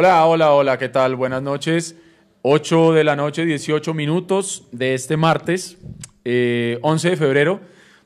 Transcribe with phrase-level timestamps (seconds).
[0.00, 1.16] Hola, hola, hola, ¿qué tal?
[1.16, 1.96] Buenas noches.
[2.42, 5.76] 8 de la noche, 18 minutos de este martes,
[6.24, 7.60] eh, 11 de febrero.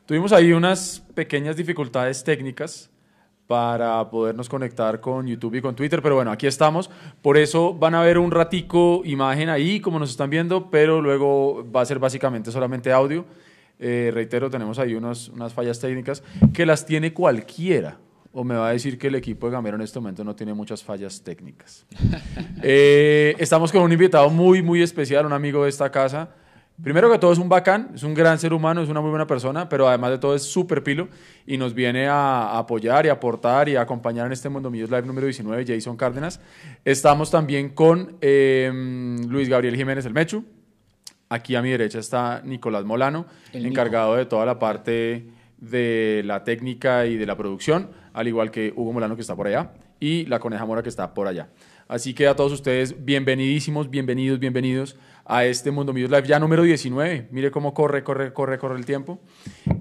[0.07, 2.91] Tuvimos ahí unas pequeñas dificultades técnicas
[3.47, 6.89] para podernos conectar con YouTube y con Twitter, pero bueno, aquí estamos.
[7.21, 11.71] Por eso van a ver un ratico imagen ahí, como nos están viendo, pero luego
[11.71, 13.27] va a ser básicamente solamente audio.
[13.79, 16.23] Eh, reitero, tenemos ahí unas fallas técnicas
[16.55, 17.99] que las tiene cualquiera.
[18.33, 20.55] O me va a decir que el equipo de Gamero en este momento no tiene
[20.55, 21.87] muchas fallas técnicas.
[22.65, 26.31] Eh, estamos con un invitado muy, muy especial, un amigo de esta casa.
[26.81, 29.27] Primero que todo es un bacán, es un gran ser humano, es una muy buena
[29.27, 31.09] persona, pero además de todo es súper pilo
[31.47, 35.03] y nos viene a, apoyar y aportar y a acompañar en este Mundo Millos Live
[35.03, 36.41] número 19, Jason Cárdenas.
[36.85, 40.45] Estamos también con em, Luis Gabriel Jiménez El Mechu.
[41.29, 45.27] Aquí a mi derecha está Nicolás Molano, encargado de toda la parte
[45.59, 49.47] de la técnica y de la producción, al igual que Hugo Molano que está por
[49.47, 51.49] allá y la Coneja Mora que está por allá.
[51.89, 56.63] Así que a todos ustedes, bienvenidísimos, bienvenidos, bienvenidos a este Mundo Millos Live, ya número
[56.63, 57.29] 19.
[57.31, 59.21] Mire cómo corre, corre, corre, corre el tiempo.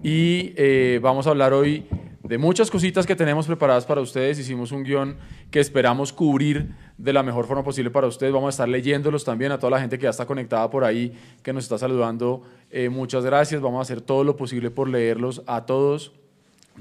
[0.04, 1.86] Y eh, vamos a hablar hoy
[2.24, 4.38] de muchas cositas que tenemos preparadas para ustedes.
[4.40, 5.18] Hicimos un guion
[5.50, 8.32] que esperamos cubrir de la mejor forma posible para ustedes.
[8.32, 11.14] Vamos a estar leyéndolos también a toda la gente que ya está conectada por ahí,
[11.44, 12.44] que nos está saludando.
[12.70, 13.62] Eh, muchas gracias.
[13.62, 16.14] Vamos a hacer todo lo posible por leerlos a todos.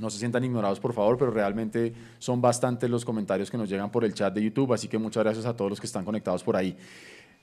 [0.00, 3.90] No se sientan ignorados, por favor, pero realmente son bastantes los comentarios que nos llegan
[3.90, 6.42] por el chat de YouTube, así que muchas gracias a todos los que están conectados
[6.42, 6.76] por ahí.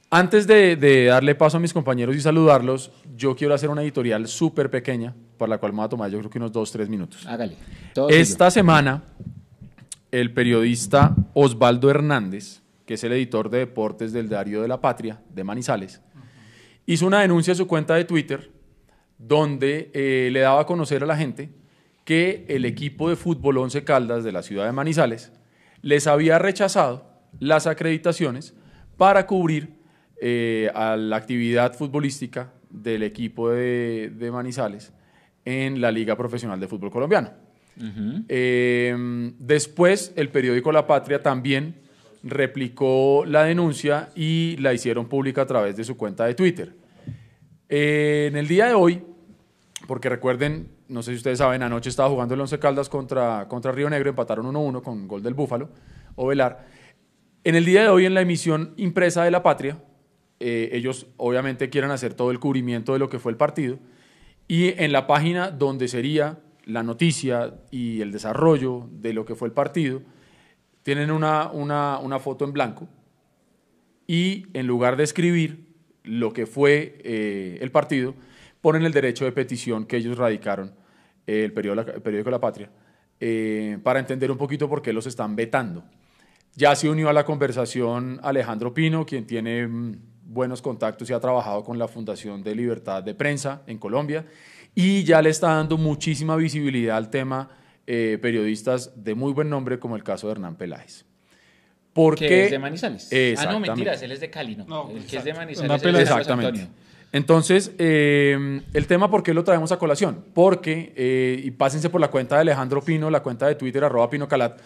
[0.09, 4.69] Antes de, darle paso a mis compañeros y saludarlos, yo quiero hacer una editorial súper
[4.69, 7.27] pequeña, para la cual me va a tomar yo creo que unos dos, tres minutos.
[7.27, 7.57] Hágale.
[8.09, 9.03] Esta semana,
[10.09, 15.21] el periodista Osvaldo Hernández, que es el editor de deportes del Diario de la Patria,
[15.29, 15.99] de Manizales,
[16.85, 18.49] hizo una denuncia en su cuenta de Twitter
[19.17, 21.49] donde eh, le daba a conocer a la gente
[22.07, 25.33] que el equipo de fútbol Once Caldas de la ciudad de Manizales
[25.81, 27.05] les había rechazado
[27.41, 28.53] las acreditaciones
[28.95, 29.73] para cubrir
[30.21, 34.93] eh, a la actividad futbolística del equipo de, Manizales
[35.43, 37.29] en la Liga Profesional de Fútbol Colombiano.
[38.29, 41.75] Eh, después, el periódico La Patria también
[42.23, 46.73] replicó la denuncia y la hicieron pública a través de su cuenta de Twitter.
[47.67, 49.03] Eh, en el día de hoy,
[49.87, 53.71] porque recuerden, no sé si ustedes saben, anoche estaba jugando el Once Caldas contra, contra
[53.71, 55.69] Río Negro, empataron 1-1 con gol del Búfalo,
[56.15, 56.67] o Velar.
[57.43, 59.81] En el día de hoy, en la emisión impresa de La Patria,
[60.39, 63.79] eh, ellos obviamente quieren hacer todo el cubrimiento de lo que fue el partido,
[64.47, 69.47] y en la página donde sería la noticia y el desarrollo de lo que fue
[69.47, 70.01] el partido,
[70.83, 72.87] tienen una, una, una foto en blanco,
[74.07, 75.67] y en lugar de escribir
[76.03, 78.15] lo que fue eh, el partido,
[78.61, 80.73] ponen el derecho de petición que ellos radicaron,
[81.25, 82.69] eh, el, periódico, el, periódico, La Patria,
[83.19, 85.83] eh, para entender un poquito por qué los están vetando.
[86.55, 91.19] Ya se unió a la conversación Alejandro Pino, quien tiene mm, buenos contactos y ha
[91.19, 94.25] trabajado con la Fundación de Libertad de Prensa en Colombia,
[94.73, 97.49] y ya le está dando muchísima visibilidad al tema
[97.85, 101.05] eh, periodistas de muy buen nombre, como el caso de Hernán Peláez.
[101.93, 103.09] Porque, es de Manizales.
[103.39, 104.91] Ah, no, mentiras, él es de Cali, no.
[104.91, 106.67] el que es de Manizales es de Exactamente.
[107.11, 110.25] Entonces, eh, el tema, ¿por qué lo traemos a colación?
[110.33, 114.09] Porque, eh, y pásense por la cuenta de Alejandro Pino, la cuenta de Twitter, arroba
[114.09, 114.59] Pino Calat,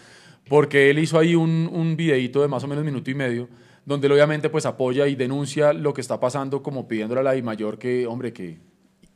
[0.50, 3.47] porque él hizo ahí un, un de más o menos minuto y medio,
[3.85, 7.41] donde él obviamente pues apoya y denuncia lo que está pasando, como pidiéndole a la
[7.44, 8.58] mayor que, hombre, que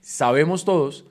[0.01, 1.05] sabemos todos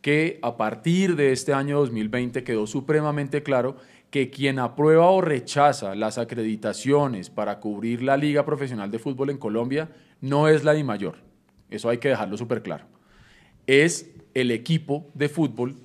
[0.00, 3.76] que a partir de este año 2020 quedó supremamente claro
[4.10, 9.36] que quien aprueba o rechaza las acreditaciones para cubrir la Liga Profesional de Fútbol en
[9.36, 9.90] Colombia
[10.22, 11.29] no es la mayor
[11.70, 12.84] eso hay que dejarlo súper claro.
[13.66, 15.76] Es el equipo de fútbol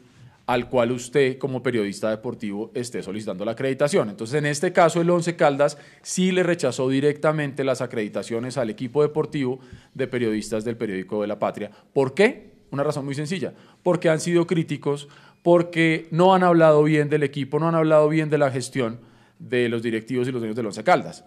[0.46, 4.10] al cual usted como periodista deportivo esté solicitando la acreditación.
[4.10, 9.02] Entonces, en este caso, el Once Caldas sí le rechazó directamente las acreditaciones al equipo
[9.02, 9.60] deportivo
[9.94, 11.72] de periodistas del periódico de la Patria.
[11.94, 12.52] ¿Por qué?
[12.70, 15.08] Una razón muy sencilla, porque han sido críticos,
[15.42, 19.00] porque no han hablado bien del equipo, no han hablado bien de la gestión
[19.40, 21.26] de los directivos y los dueños del Once Caldas.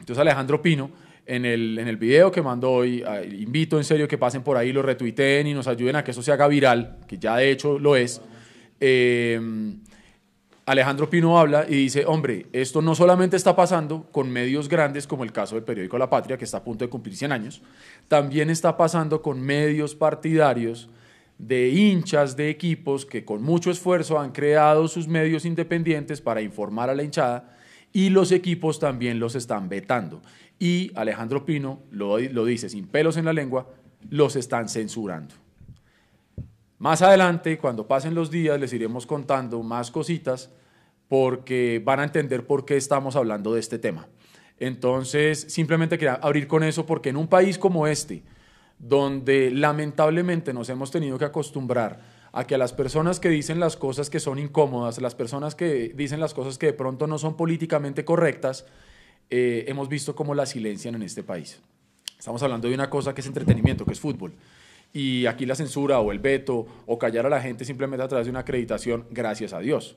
[0.00, 0.90] Entonces, Alejandro Pino
[1.30, 3.04] en el, en el video que mandó hoy.
[3.38, 6.22] invito en serio que pasen por ahí, lo retuiteen y nos ayuden a que eso
[6.22, 8.20] se haga viral, que ya de hecho lo es.
[8.80, 9.78] Em,
[10.66, 15.22] Alejandro Pino habla y dice, hombre, esto no solamente está pasando con medios grandes como
[15.22, 17.62] el caso del periódico La Patria, que está a punto de cumplir 100 años,
[18.08, 20.90] también está pasando con medios partidarios
[21.38, 26.90] de hinchas de equipos que con mucho esfuerzo han creado sus medios independientes para informar
[26.90, 27.56] a la hinchada
[27.92, 30.22] y los equipos también los están vetando
[30.60, 33.66] y Alejandro Pino lo, dice sin pelos en la lengua,
[34.10, 35.34] los están censurando.
[36.78, 40.50] Más adelante, cuando pasen los días, les iremos contando más cositas
[41.08, 44.06] porque van a entender por qué estamos hablando de este tema.
[44.58, 48.22] Entonces, simplemente quería abrir con eso porque en un país como este,
[48.78, 52.00] donde lamentablemente nos hemos tenido que acostumbrar
[52.32, 55.92] a que a las personas que dicen las cosas que son incómodas, las personas que
[55.96, 58.66] dicen las cosas que de pronto no son políticamente correctas,
[59.30, 61.60] eh, hemos visto cómo la silencian en este país.
[62.18, 64.32] Estamos hablando de una cosa que es entretenimiento, que es fútbol.
[64.92, 68.26] Y aquí la censura o el veto o callar a la gente simplemente a través
[68.26, 69.96] de una acreditación, gracias a Dios.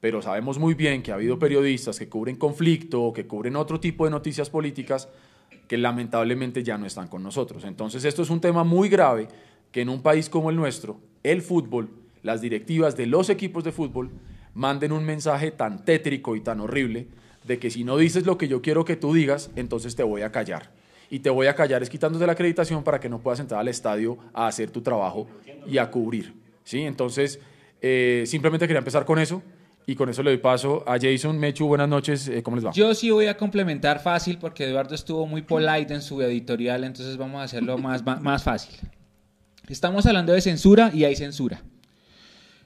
[0.00, 4.06] Pero sabemos muy bien que ha habido periodistas que cubren conflicto, que cubren otro tipo
[4.06, 5.08] de noticias políticas
[5.68, 7.64] que lamentablemente ya no están con nosotros.
[7.64, 9.28] Entonces esto es un tema muy grave
[9.70, 11.90] que en un país como el nuestro, el fútbol,
[12.22, 14.10] las directivas de los equipos de fútbol
[14.54, 17.06] manden un mensaje tan tétrico y tan horrible
[17.44, 20.22] de que si no dices lo que yo quiero que tú digas, entonces te voy
[20.22, 20.70] a callar
[21.12, 23.68] y te voy a callar es quitándote la acreditación para que no puedas entrar al
[23.68, 25.28] estadio a hacer tu trabajo
[25.66, 26.32] y a cubrir.
[26.64, 26.80] ¿sí?
[26.80, 27.38] Entonces,
[27.82, 29.42] eh, simplemente quería empezar con eso.
[29.84, 31.38] Y con eso le doy paso a Jason.
[31.38, 32.28] Mechu, buenas noches.
[32.28, 32.72] Eh, ¿Cómo les va?
[32.72, 37.16] Yo sí voy a complementar fácil porque Eduardo estuvo muy polite en su editorial, entonces
[37.18, 38.74] vamos a hacerlo más, más fácil.
[39.68, 41.62] Estamos hablando de censura y hay censura.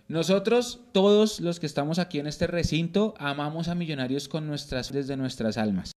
[0.08, 5.16] Nosotros, todos los que estamos aquí en este recinto, amamos a Millonarios con nuestras, desde
[5.16, 5.90] nuestras almas.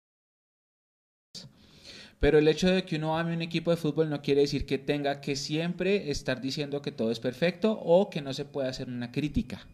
[2.19, 4.79] Pero el hecho de que uno ame un equipo de fútbol no quiere decir que
[4.79, 8.87] tenga que siempre estar diciendo que todo es perfecto o que no se puede hacer
[8.87, 9.67] una crítica.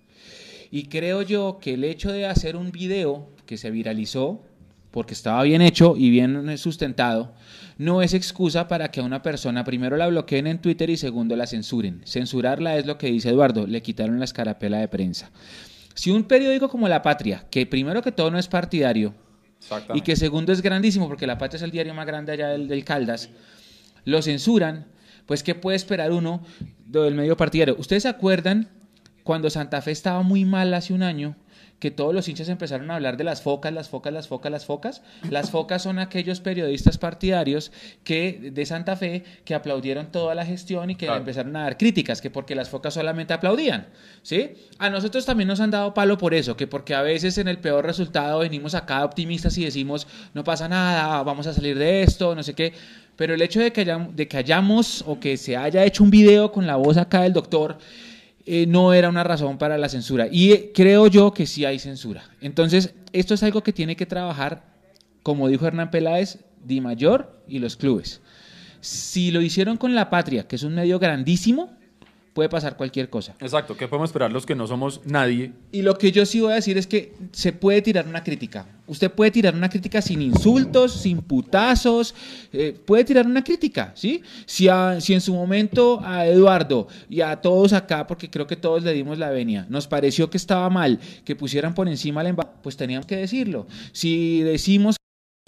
[0.70, 4.44] Y creo yo que el hecho de hacer un video que se viralizó,
[4.96, 7.34] porque estaba bien hecho y bien sustentado,
[7.78, 11.36] no es excusa para que a una persona primero la bloqueen en Twitter y segundo
[11.36, 12.02] la censuren.
[12.06, 15.32] Censurarla es lo que dice Eduardo, le quitaron la escarapela de prensa.
[15.96, 19.14] Si un periódico como La Patria, que primero que todo no es partidario,
[19.94, 22.86] y que segundo es grandísimo, porque La Patria es el diario más grande allá del,
[22.86, 23.30] Caldas,
[24.06, 24.86] lo censuran,
[25.26, 26.42] pues ¿qué puede esperar uno
[26.86, 27.76] del medio partidario?
[27.78, 28.70] ¿Ustedes se acuerdan
[29.26, 31.36] cuando Santa Fe estaba muy mal hace un año?
[31.80, 34.66] Que todos los hinchas empezaron a hablar de las focas, las focas, las focas, las
[34.66, 35.02] focas.
[35.30, 37.72] Las focas son aquellos periodistas partidarios
[38.04, 42.22] que de Santa Fe que aplaudieron toda la gestión y que empezaron a dar críticas,
[42.22, 43.88] que porque las focas solamente aplaudían,
[44.22, 44.54] ¿sí?
[44.80, 47.58] A nosotros también nos han dado palo por eso, que porque a veces en el
[47.58, 52.36] peor resultado venimos acá optimistas y decimos, no pasa nada, vamos a salir de esto,
[52.36, 52.74] no sé qué.
[53.16, 56.10] Pero el hecho de que, hayamos, de que hayamos o que se haya hecho un
[56.10, 57.78] video con la voz acá del doctor
[58.46, 60.28] eh, no era una razón para la censura.
[60.32, 62.24] Y eh, creo yo que sí hay censura.
[62.42, 64.64] Entonces, esto es algo que tiene que trabajar,
[65.24, 68.22] como dijo Hernán Peláez, Di Mayor y los clubes.
[68.82, 71.76] Si lo hicieron con La Patria, que es un medio grandísimo,
[72.36, 73.34] puede pasar cualquier cosa.
[73.40, 75.54] Exacto, ¿qué podemos esperar los que no somos nadie?
[75.72, 78.68] Y lo que yo sí voy a decir es que se puede tirar una crítica.
[78.88, 82.14] Usted puede tirar una crítica sin insultos, sin putazos,
[82.52, 84.22] eh, puede tirar una crítica, ¿sí?
[84.46, 84.68] Si,
[85.00, 88.92] si en su momento a Eduardo y a todos acá, porque creo que todos le
[88.92, 92.76] dimos la venia, nos pareció que estaba mal que pusieran por encima la embajada, pues
[92.76, 93.66] teníamos que decirlo.
[93.94, 94.98] Si decimos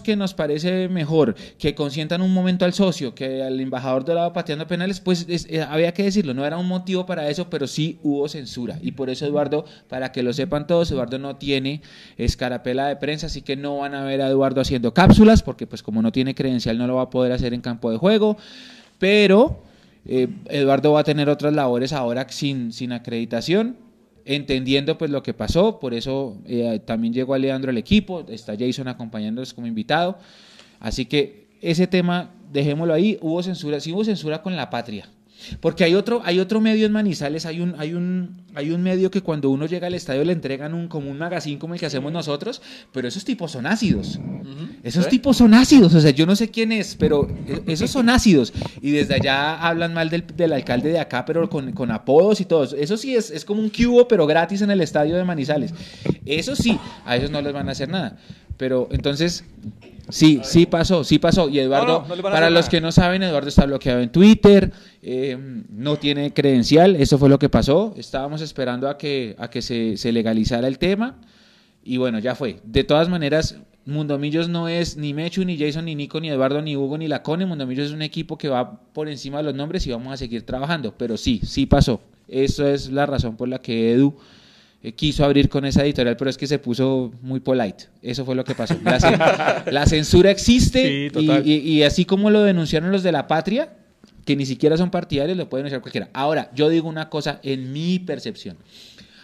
[0.08, 4.66] que nos parece mejor que consientan un momento al socio que al embajador dorado pateando
[4.66, 8.26] penales, pues eh, había que decirlo, no era un motivo para eso, pero sí hubo
[8.26, 8.78] censura.
[8.80, 11.82] Y por eso Eduardo, para que lo sepan todos, Eduardo no tiene
[12.16, 15.82] escarapela de prensa, así que no van a ver a Eduardo haciendo cápsulas, porque pues
[15.82, 18.38] como no tiene credencial no lo va a poder hacer en campo de juego,
[18.98, 19.62] pero
[20.06, 23.76] eh, Eduardo va a tener otras labores ahora sin, sin acreditación
[24.28, 28.54] entendiendo pues lo que pasó, por eso eh, también llegó a Leandro al equipo, está
[28.58, 30.18] Jason acompañándonos como invitado,
[30.80, 35.08] así que ese tema dejémoslo ahí, hubo censura, sí hubo censura con la patria,
[35.60, 39.10] porque hay otro, hay otro medio en Manizales, hay un, hay un, hay un medio
[39.10, 41.86] que cuando uno llega al estadio le entregan un, como un magazine como el que
[41.86, 42.60] hacemos nosotros,
[42.92, 44.18] pero esos tipos son ácidos.
[44.82, 48.08] Esos tipos son ácidos, o sea, yo no sé quién es, pero e, esos son
[48.08, 48.52] ácidos.
[48.80, 52.44] Y desde allá hablan mal del, del alcalde de acá, pero con, con, apodos y
[52.44, 52.64] todo.
[52.76, 55.72] Eso sí es, es como un cubo, pero gratis en el estadio de Manizales.
[56.24, 58.18] Eso sí, a ellos no les van a hacer nada.
[58.56, 59.44] Pero entonces,
[60.08, 61.48] Sí, sí pasó, sí pasó.
[61.48, 64.72] Y Eduardo, para los que no saben, Eduardo está bloqueado en Twitter,
[65.02, 65.36] eh,
[65.70, 67.94] no tiene credencial, eso fue lo que pasó.
[67.96, 71.18] Estábamos esperando a que, a que se, se, legalizara el tema
[71.84, 72.60] y bueno, ya fue.
[72.64, 73.56] De todas maneras,
[73.88, 77.46] Mundomillos no es ni Mechu, ni Jason, ni Nico, ni Eduardo, ni Hugo, ni Lacone.
[77.46, 80.44] Mundomillos es un equipo que va por encima de los nombres y vamos a seguir
[80.44, 80.94] trabajando.
[80.98, 82.00] Pero sí, sí pasó.
[82.28, 84.14] Eso es la razón por la que Edu
[84.80, 87.86] eh, quiso abrir con esa editorial, pero es que se puso muy polite.
[88.00, 88.76] Eso fue lo que pasó.
[88.84, 93.72] La, censura existe y, así como lo denunciaron los de la patria,
[94.24, 96.10] que ni siquiera son partidarios, lo puede denunciar cualquiera.
[96.12, 98.56] Ahora, yo digo una cosa en mi percepción.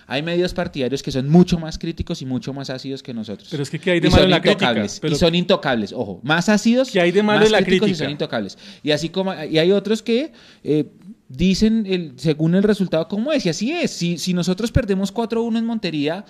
[0.06, 3.48] Hay medios partidarios que son mucho más críticos y mucho más ácidos que nosotros.
[3.50, 4.84] Pero es que ¿qué hay de malo en la crítica?
[4.84, 6.20] Y son intocables, ojo.
[6.22, 8.04] Más ácidos, ¿Qué hay de malo más en la críticos crítica?
[8.04, 8.58] y son intocables.
[8.82, 10.32] Y así como y hay otros que
[10.62, 10.86] eh,
[11.36, 13.46] dicen el, según el resultado cómo es.
[13.46, 13.90] Y así es.
[13.90, 16.24] Si, si nosotros perdemos 4-1 en Montería,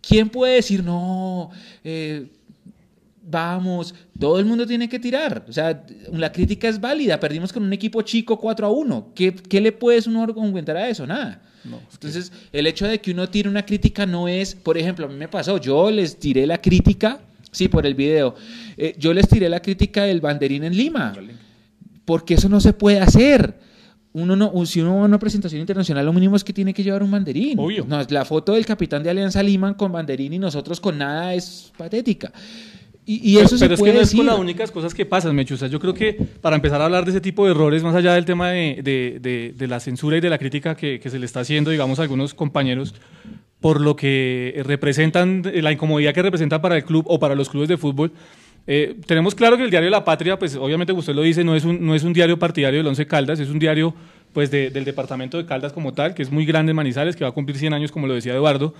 [0.00, 1.50] ¿quién puede decir no?
[1.82, 2.28] Eh,
[3.26, 5.44] vamos, todo el mundo tiene que tirar.
[5.48, 7.18] O sea, la crítica es válida.
[7.20, 9.12] Perdimos con un equipo chico 4 a 1.
[9.14, 11.06] ¿Qué, qué le puedes uno argumentar a eso?
[11.06, 11.40] Nada.
[11.92, 15.14] Entonces, el hecho de que uno tire una crítica no es, por ejemplo, a mí
[15.14, 18.34] me pasó, yo les tiré la crítica, sí, por el video,
[18.76, 21.14] eh, yo les tiré la crítica del banderín en Lima,
[22.04, 23.58] porque eso no se puede hacer.
[24.14, 26.82] Uno no, si uno va a una presentación internacional, lo mínimo es que tiene que
[26.84, 27.58] llevar un banderín.
[27.58, 27.84] Obvio.
[27.86, 31.72] No, la foto del capitán de Alianza Lima con banderín y nosotros con nada es
[31.76, 32.32] patética.
[33.06, 35.04] Y, y eso pero, pero puede es que no es con las únicas cosas que
[35.04, 35.66] pasan, Mechusa.
[35.66, 38.24] Yo creo que para empezar a hablar de ese tipo de errores, más allá del
[38.24, 41.26] tema de, de- de- de la censura y de la crítica que, que se le
[41.26, 42.94] está haciendo, digamos, a algunos compañeros,
[43.60, 47.68] por lo que representan, la incomodidad que representan para el club o para los clubes
[47.68, 48.12] de fútbol,
[48.66, 51.64] eh, tenemos claro que el diario La Patria, pues obviamente usted lo dice, no es
[51.64, 53.94] un, no es un diario partidario del Once Caldas, es un diario
[54.32, 57.24] pues de- del departamento de Caldas como tal, que es muy grande en Manizales, que
[57.24, 58.74] va a cumplir 100 años, como lo decía Eduardo.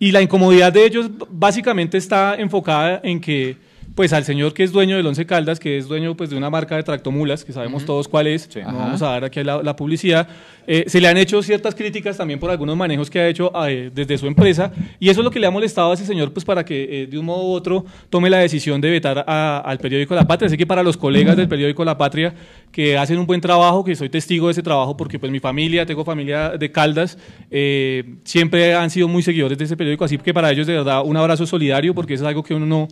[0.00, 3.56] Y la incomodidad de ellos básicamente está enfocada en que,
[3.98, 6.48] pues al señor que es dueño del Once Caldas, que es dueño pues de una
[6.50, 8.72] marca de tractomulas, que sabemos todos cuál es, no Ajá.
[8.78, 10.28] vamos a dar aquí la, la publicidad,
[10.68, 13.90] eh, se le han hecho ciertas críticas también por algunos manejos que ha hecho eh,
[13.92, 16.44] desde su empresa, y eso es lo que le ha molestado a ese señor, pues
[16.44, 19.78] para que eh, de un modo u otro tome la decisión de vetar a- al
[19.78, 20.46] periódico La Patria.
[20.46, 22.32] Así que para los colegas del periódico La Patria
[22.70, 25.84] que hacen un buen trabajo, que soy testigo de ese trabajo, porque pues mi familia,
[25.86, 27.18] tengo familia de Caldas,
[27.50, 31.02] eh, siempre han sido muy seguidores de ese periódico, así que para ellos de verdad
[31.04, 32.86] un abrazo solidario, porque eso es algo que uno no,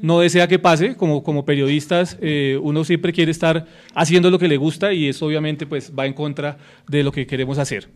[0.00, 4.48] no desea que pase, como, como periodistas eh, uno siempre quiere estar haciendo lo que
[4.48, 6.58] le gusta y eso obviamente pues va en contra
[6.88, 7.88] de lo que queremos hacer.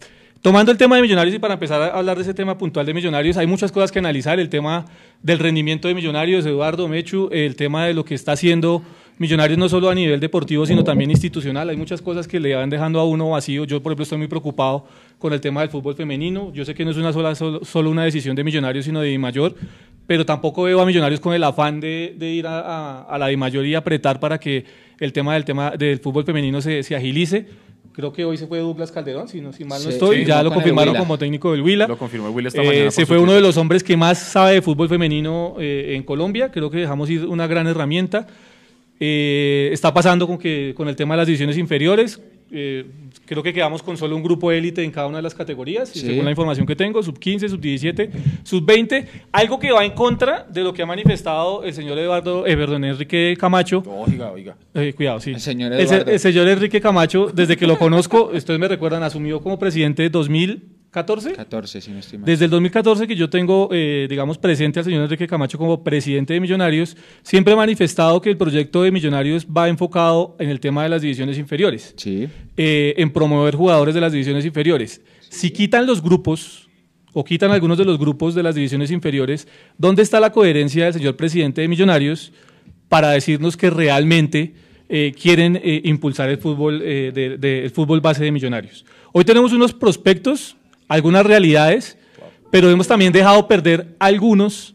[0.42, 2.94] Tomando el tema de Millonarios y para empezar a hablar de ese tema puntual de
[2.94, 4.84] Millonarios, hay muchas cosas que analizar, el tema
[5.22, 8.82] del rendimiento de Millonarios, Eduardo Mechu, el tema de lo que está haciendo
[9.18, 11.70] Millonarios no solo a nivel deportivo, sino también institucional.
[11.70, 13.64] Hay muchas cosas que le van dejando a uno vacío.
[13.64, 14.84] Yo, por ejemplo, estoy muy preocupado
[15.18, 16.52] con el tema del fútbol femenino.
[16.52, 19.18] Yo sé que no es una sola, solo, solo una decisión de Millonarios, sino de
[19.18, 19.54] mayor,
[20.06, 23.36] pero tampoco veo a Millonarios con el afán de, de ir a, a- a la
[23.36, 24.64] mayor y apretar para que
[25.00, 27.46] el tema del, tema del fútbol femenino se, se agilice.
[27.92, 30.16] Creo que hoy se fue Douglas Calderón, si, no, si mal no Sí, estoy.
[30.18, 31.00] sí, ya lo confirmaron Huila.
[31.00, 31.86] como técnico del Huila.
[31.86, 32.90] Lo confirmó el Will esta Eh, mañana.
[32.90, 36.02] se por fue uno de los hombres que más sabe de fútbol femenino eh, en
[36.02, 36.50] Colombia.
[36.52, 38.26] Creo que dejamos ir una gran herramienta.
[39.00, 42.20] Eh, está pasando con, que, con el tema de las divisiones inferiores.
[42.50, 42.86] Eh,
[43.24, 46.24] creo que quedamos con solo un grupo élite en cada una de las categorías, según
[46.24, 48.10] la información que tengo, sub 15, sub 17,
[48.44, 52.46] sub 20, algo que va en contra de lo que ha manifestado el señor Eduardo,
[52.46, 53.82] eh, Enrique Camacho.
[53.86, 54.56] Oiga, oiga.
[54.74, 55.32] Eh, cuidado, sí.
[55.32, 56.50] El señor, Eduardo.
[56.50, 60.76] Enrique Camacho, desde que lo conozco, ustedes me recuerdan, asumió como presidente 2000.
[60.96, 61.36] ¿14?
[61.36, 62.18] 14, si no estoy.
[62.24, 66.32] Desde el 2014 que yo tengo, eh, digamos, presente al señor Enrique Camacho como presidente
[66.32, 70.84] de Millonarios, siempre he manifestado que el proyecto de Millonarios va enfocado en el tema
[70.84, 71.92] de las divisiones inferiores.
[71.98, 72.28] Sí.
[72.56, 75.02] Eh, en promover jugadores de las divisiones inferiores.
[75.28, 76.70] Si quitan los grupos
[77.12, 80.94] o quitan algunos de los grupos de las divisiones inferiores, ¿dónde está la coherencia del
[80.94, 82.32] señor presidente de Millonarios
[82.88, 84.54] para decirnos que realmente...
[84.88, 88.84] Eh, quieren impulsar el fútbol, de, el fútbol base de Millonarios.
[89.10, 90.56] Hoy tenemos unos prospectos
[90.88, 91.96] algunas realidades,
[92.50, 94.74] pero hemos también dejado perder algunos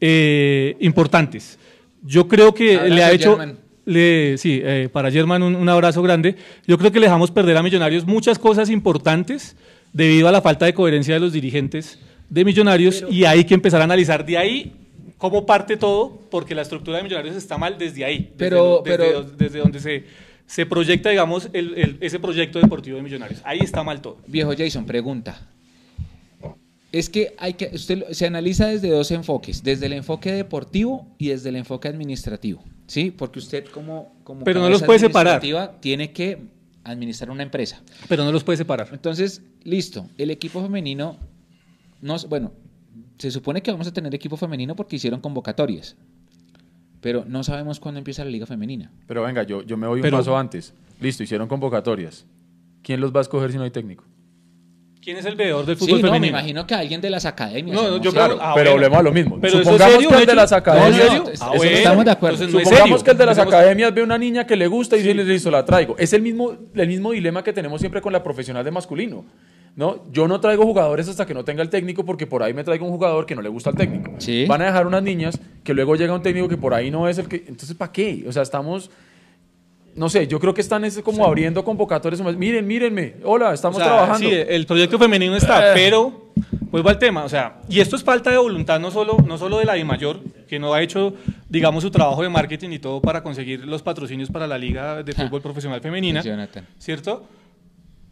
[0.00, 1.58] eh, importantes.
[2.02, 3.30] Yo creo que Abrazo, le ha hecho...
[3.36, 3.58] German.
[3.84, 6.36] Le, sí, eh, para German un, un abrazo grande.
[6.66, 9.56] Yo creo que le dejamos perder a Millonarios muchas cosas importantes
[9.94, 13.80] debido a la falta de coherencia de los dirigentes de Millonarios y hay que empezar
[13.80, 14.72] a analizar de ahí
[15.16, 18.98] cómo parte todo, porque la estructura de Millonarios está mal desde ahí, desde Pero- desde,
[18.98, 20.04] pero- desde donde se,
[20.48, 23.40] se proyecta, digamos, el- el- ese proyecto deportivo de Millonarios.
[23.44, 24.16] Ahí está mal todo.
[24.26, 25.46] Viejo Jason, pregunta.
[26.90, 31.28] Es que hay que usted se analiza desde dos enfoques, desde el enfoque deportivo y
[31.28, 33.10] desde el enfoque administrativo, ¿sí?
[33.10, 35.42] Porque usted como como Pero no los puede separar.
[35.80, 36.38] tiene que
[36.84, 37.82] administrar una empresa.
[38.08, 38.88] Pero no los puede separar.
[38.92, 41.18] Entonces, listo, el equipo femenino
[42.00, 42.52] no, bueno,
[43.18, 45.94] se supone que vamos a tener equipo femenino porque hicieron convocatorias.
[47.00, 48.90] Pero no sabemos cuándo empieza la liga femenina.
[49.06, 50.74] Pero venga, yo, yo me voy Pero- un paso antes.
[51.00, 52.26] Listo, hicieron convocatorias.
[52.82, 54.04] ¿Quién los va a escoger si no hay técnico?
[55.00, 56.38] ¿Quién es el veedor del Sí, fútbol no, me femenino?
[56.38, 57.74] imagino que alguien de las academias.
[57.74, 58.72] No, no, no yo Claro, ah, pero bueno.
[58.72, 59.38] volvemos a lo mismo.
[59.40, 61.08] Pero eso es Supongamos serio, que el de las No, academias...
[61.40, 61.76] Ah, no bueno.
[61.76, 62.34] estamos de acuerdo.
[62.44, 64.96] Entonces no es Supongamos que el de las academias ve una niña que le gusta
[64.96, 65.96] y dice, listo, la traigo.
[65.98, 69.24] Es el mismo, el mismo dilema que tenemos siempre con la profesional de masculino.
[69.78, 70.02] ¿No?
[70.10, 72.84] Yo no traigo jugadores hasta que no tenga el técnico porque por ahí me traigo
[72.84, 74.10] un jugador que no le gusta al técnico.
[74.18, 74.44] Sí.
[74.46, 77.16] Van a dejar unas niñas que luego llega un técnico que por ahí no es
[77.18, 77.44] el que...
[77.46, 78.24] Entonces, ¿para qué?
[78.26, 78.90] O sea, estamos...
[79.94, 82.20] No sé, yo creo que están es como abriendo convocatorias.
[82.36, 83.14] Miren, mírenme.
[83.22, 84.28] Hola, estamos O sea, trabajando.
[84.28, 85.72] Sí, el proyecto femenino está, Eh.
[85.74, 86.30] pero
[86.72, 89.58] vuelvo al tema, o sea, y esto es falta de voluntad no solo, no solo
[89.58, 91.14] de la mayor que no ha hecho,
[91.48, 95.12] digamos, su trabajo de marketing y todo para conseguir los patrocinios para la liga de
[95.12, 96.66] fútbol profesional femenina, Jonathan.
[96.78, 97.24] ¿cierto?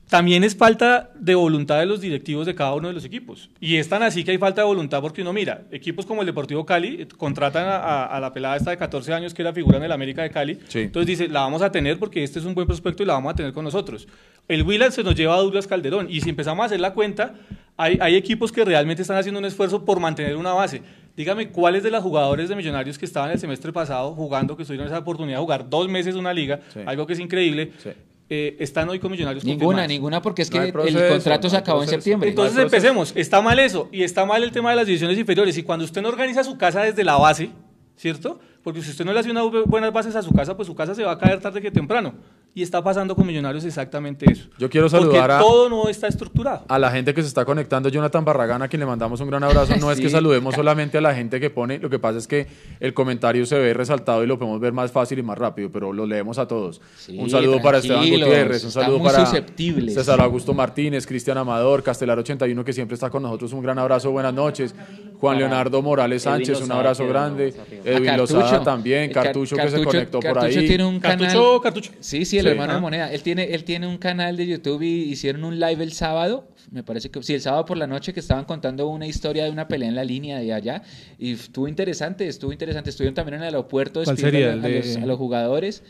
[0.09, 3.51] También es falta de voluntad de los directivos de cada uno de los equipos.
[3.61, 6.27] Y es tan así que hay falta de voluntad porque uno mira, equipos como el
[6.27, 9.53] Deportivo Cali eh, contratan a, a- a la pelada esta de 14 años que era
[9.53, 10.59] figura en el América de Cali.
[10.69, 10.81] Sí.
[10.81, 13.33] Entonces dice, la vamos a tener porque este es un buen prospecto y la vamos
[13.33, 14.07] a tener con nosotros.
[14.47, 17.35] El Willan se nos lleva a Douglas Calderón y si empezamos a hacer la cuenta,
[17.77, 20.83] hay, hay equipos que realmente están haciendo un esfuerzo por mantener una base.
[21.17, 24.87] Dígame, ¿cuáles de los jugadores de Millonarios que estaban el semestre pasado jugando, que tuvieron
[24.87, 26.81] esa oportunidad de jugar dos meses una liga, Sí.
[26.87, 27.91] algo que es increíble, Sí.
[28.28, 29.88] Eh, están hoy con Millonarios Ninguna, confirmados?
[29.88, 32.28] ninguna, porque es que No el contrato no se acabó en septiembre.
[32.30, 35.56] Entonces No empecemos, está mal eso y está mal el tema de las divisiones inferiores
[35.59, 37.50] y cuando usted no organiza su casa desde la base,
[37.97, 38.40] ¿cierto?
[38.62, 40.75] Porque si usted no le hace unas bu- buenas bases a su casa, pues su
[40.75, 42.14] casa se va a caer tarde que temprano.
[42.59, 44.45] Y está pasando con Millonarios exactamente eso.
[44.57, 46.65] Yo quiero Porque saludar a- todo no está estructurado.
[46.69, 49.45] A la gente que se está conectando, Jonathan Barragán, a quien le mandamos un gran
[49.45, 49.75] abrazo.
[49.79, 52.47] No es que saludemos solamente a la gente que pone, lo que pasa es que
[52.81, 55.93] el comentario se ve resaltado y lo podemos ver más fácil y más rápido, pero
[55.93, 56.81] lo leemos a todos.
[56.97, 59.27] Sí, un saludo para Esteban Gutiérrez, un saludo para.
[59.27, 63.53] César Augusto Martínez, Cristian Amador, Castelar 81, que siempre está con nosotros.
[63.53, 64.75] Un gran abrazo, buenas noches.
[65.21, 67.53] Juan Leonardo Morales Sánchez, un abrazo grande.
[67.85, 70.67] Edwin A Lozada también, Car- Cartucho, que se conectó por Cartucho ahí.
[70.67, 71.19] tiene un canal.
[71.19, 71.91] Cartucho, Cartucho.
[72.01, 72.53] Sí, sí, el Sí.
[72.53, 72.81] hermano de Ah.
[72.81, 73.12] Moneda.
[73.12, 76.49] Él tiene, él tiene un canal de YouTube y hicieron un live el sábado.
[76.71, 79.50] Me parece que sí, el sábado por la noche que estaban contando una historia de
[79.50, 80.83] una pelea en la línea de allá.
[81.19, 82.91] Y estuvo interesante, estuvo interesante.
[82.91, 84.79] Estuvieron también en el aeropuerto ¿Cuál despidiendo sería?
[84.79, 85.83] a, los, de- a los jugadores.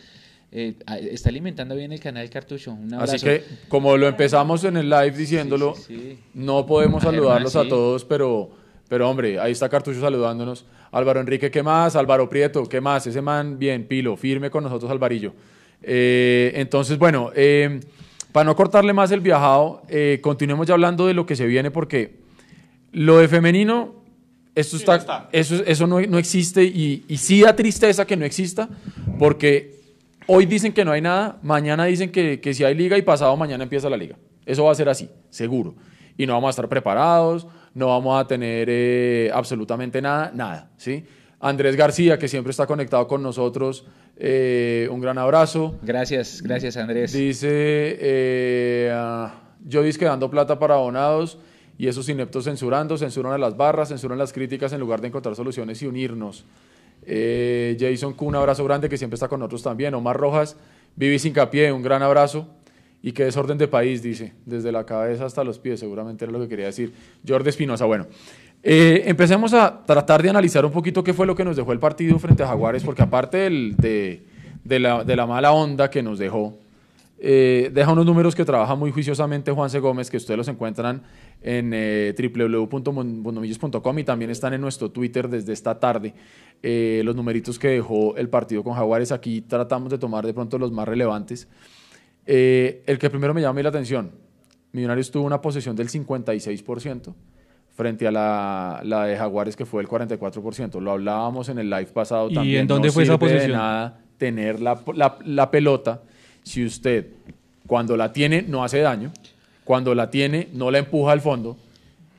[0.52, 0.74] Eh,
[1.10, 2.72] está alimentando bien el canal Cartucho.
[2.72, 3.14] Un abrazo.
[3.16, 6.18] Así que, como lo empezamos en el live diciéndolo, Sí, sí, sí.
[6.34, 8.50] no podemos saludarlos hermano, a todos, pero,
[8.88, 10.64] pero hombre, ahí está Cartucho saludándonos.
[10.92, 11.96] Álvaro Enrique, ¿qué más?
[11.96, 13.06] Álvaro Prieto, ¿qué más?
[13.06, 15.34] Ese man, bien, pilo, firme con nosotros, Alvarillo.
[15.82, 17.80] Eh, entonces, bueno, eh,
[18.32, 21.70] para no cortarle más el viajado, eh, continuemos ya hablando de lo que se viene,
[21.70, 22.16] porque
[22.92, 23.94] lo de femenino,
[24.54, 25.28] esto Sí, está.
[25.32, 28.68] Eso, eso no, no existe y, y sí da tristeza que no exista,
[29.18, 29.76] porque
[30.26, 33.36] hoy dicen que no hay nada, mañana dicen que, que sí hay liga y pasado
[33.36, 34.16] mañana empieza la liga.
[34.44, 35.74] Eso va a ser así, seguro.
[36.16, 41.04] Y no vamos a estar preparados, no vamos a tener absolutamente nada, nada, ¿sí?
[41.40, 43.84] Andrés García, que siempre está conectado con nosotros,
[44.16, 45.78] eh, un gran abrazo.
[45.82, 47.12] Gracias, gracias Andrés.
[47.12, 47.48] Dice,
[48.00, 49.28] eh,
[49.64, 51.38] yo disque dando plata para abonados
[51.78, 55.36] y esos ineptos censurando, censuran a las barras, censuran las críticas en lugar de encontrar
[55.36, 56.44] soluciones y unirnos.
[57.02, 59.94] Eh, Jason Kuhn, un abrazo grande que siempre está con nosotros también.
[59.94, 60.56] Omar Rojas,
[60.96, 62.48] Vivi Sincapié, un gran abrazo.
[63.02, 66.40] Y qué desorden de país, dice, desde la cabeza hasta los pies, seguramente era lo
[66.40, 66.92] que quería decir.
[67.26, 68.06] Jordi Espinosa, bueno.
[68.68, 71.78] Eh, empecemos a tratar de analizar un poquito qué fue lo que nos dejó el
[71.78, 76.58] partido frente a Jaguares, porque aparte de, la, mala onda que nos dejó,
[77.20, 81.04] eh, deja unos números que trabaja muy juiciosamente Juanse Gómez, que ustedes los encuentran
[81.42, 86.12] en eh, www.mundomillos.com y también están en nuestro Twitter desde esta tarde.
[86.60, 90.58] Eh, los numeritos que dejó el partido con Jaguares, aquí tratamos de tomar de pronto
[90.58, 91.46] los más relevantes.
[92.26, 94.10] Eh, el que primero me llama la atención,
[94.72, 97.14] Millonarios tuvo una posesión del 56%
[97.76, 100.80] frente a la, la de Jaguares que fue el 44%.
[100.80, 102.60] Lo hablábamos en el live pasado ¿Y también.
[102.62, 106.00] en dónde no fue esa sirve de nada tener la, la- la pelota
[106.42, 107.06] si usted
[107.66, 109.12] cuando la tiene no hace daño,
[109.64, 111.56] cuando la tiene no la empuja al fondo.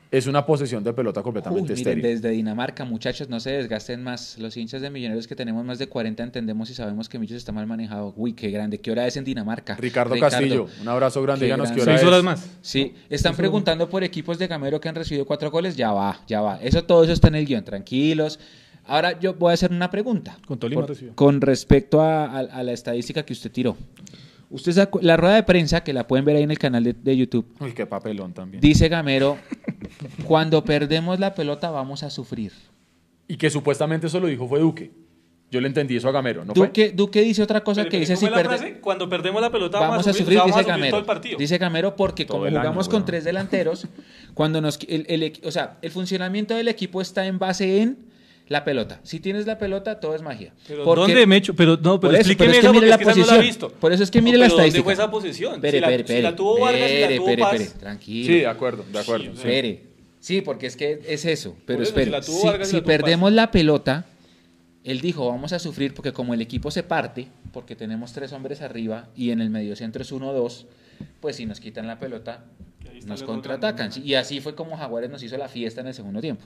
[0.10, 2.02] Es una posesión de pelota Uy, completamente miren, estéril.
[2.04, 4.38] desde Dinamarca, muchachos, no se desgasten más.
[4.38, 7.52] Los hinchas de Millonarios que tenemos más de 40 entendemos y sabemos que Millos está
[7.52, 8.13] mal manejado.
[8.15, 8.80] Uy, qué grande.
[8.80, 9.76] ¿Qué hora es en Dinamarca?
[9.76, 11.41] Ricardo, Castillo, un abrazo grande.
[11.41, 11.91] Qué Díganos qué grande.
[12.06, 12.24] hora Seis es.
[12.24, 12.50] más.
[12.62, 15.76] Sí, están preguntando por equipos de Gamero que han recibido cuatro goles.
[15.76, 16.58] Ya va, ya va.
[16.62, 18.39] Eso todo eso está en el guion, tranquilos.
[18.86, 20.38] Ahora yo voy a hacer una pregunta.
[20.48, 21.13] Con Tolima Por- recibió.
[21.15, 23.76] Con respecto a, a- a la estadística que usted tiró.
[24.49, 26.93] Usted sacó- la rueda de prensa, que la pueden ver ahí en el canal de,
[26.93, 28.62] de YouTube, Uy, qué papelón también.
[28.62, 29.38] dice Gamero,
[30.23, 32.53] cuando perdemos la pelota vamos a sufrir.
[33.27, 34.91] Y que supuestamente eso lo dijo fue Duque.
[35.49, 36.67] Yo le entendí eso a Gamero, ¿no fue?
[36.67, 38.79] Duque, Duque dice otra cosa Pero, que pero, dice ¿cómo si es la perde- frase?
[38.81, 40.91] Cuando perdemos la pelota vamos a sufrir, o sea, dice vamos a sufrir Gamero.
[40.91, 41.38] todo el partido.
[41.38, 43.88] Dice Gamero porque Todo como año, jugamos con tres delanteros,
[44.33, 47.97] cuando nos el, el o sea, el funcionamiento del equipo está en base en
[48.47, 48.99] la pelota.
[49.03, 50.53] Si tienes la pelota, todo es magia.
[50.67, 51.53] Pero Porque- ¿dónde, Mecho?
[51.55, 53.41] Pero, no, Por pero eso, explíqueme pero es que mire la no la posición.
[53.41, 53.69] visto.
[53.69, 54.83] Por eso es que No, mire la pero ¿dónde estadística.
[54.83, 55.53] fue esa posición?
[55.55, 57.73] Espere, si, la, espere, si la tuvo Vargas y la tuvo Paz.
[57.79, 58.27] tranquilo.
[58.27, 59.25] Sí, de acuerdo, de acuerdo.
[59.25, 59.38] Sí, sí.
[59.38, 59.83] Espere.
[60.19, 61.55] Sí, porque es que es eso.
[61.65, 62.05] Pero Por eso, espere.
[62.05, 64.05] si la tuvo Si, Vargas si perdemos la pelota,
[64.83, 68.62] él dijo, vamos a sufrir porque como el equipo se parte, porque tenemos tres hombres
[68.62, 70.65] arriba y en el mediocentro es uno o dos,
[71.19, 72.45] pues si nos quitan la pelota,
[73.05, 73.91] nos contraatacan.
[74.03, 76.45] Y así fue como Jaguares nos hizo la fiesta en el segundo tiempo.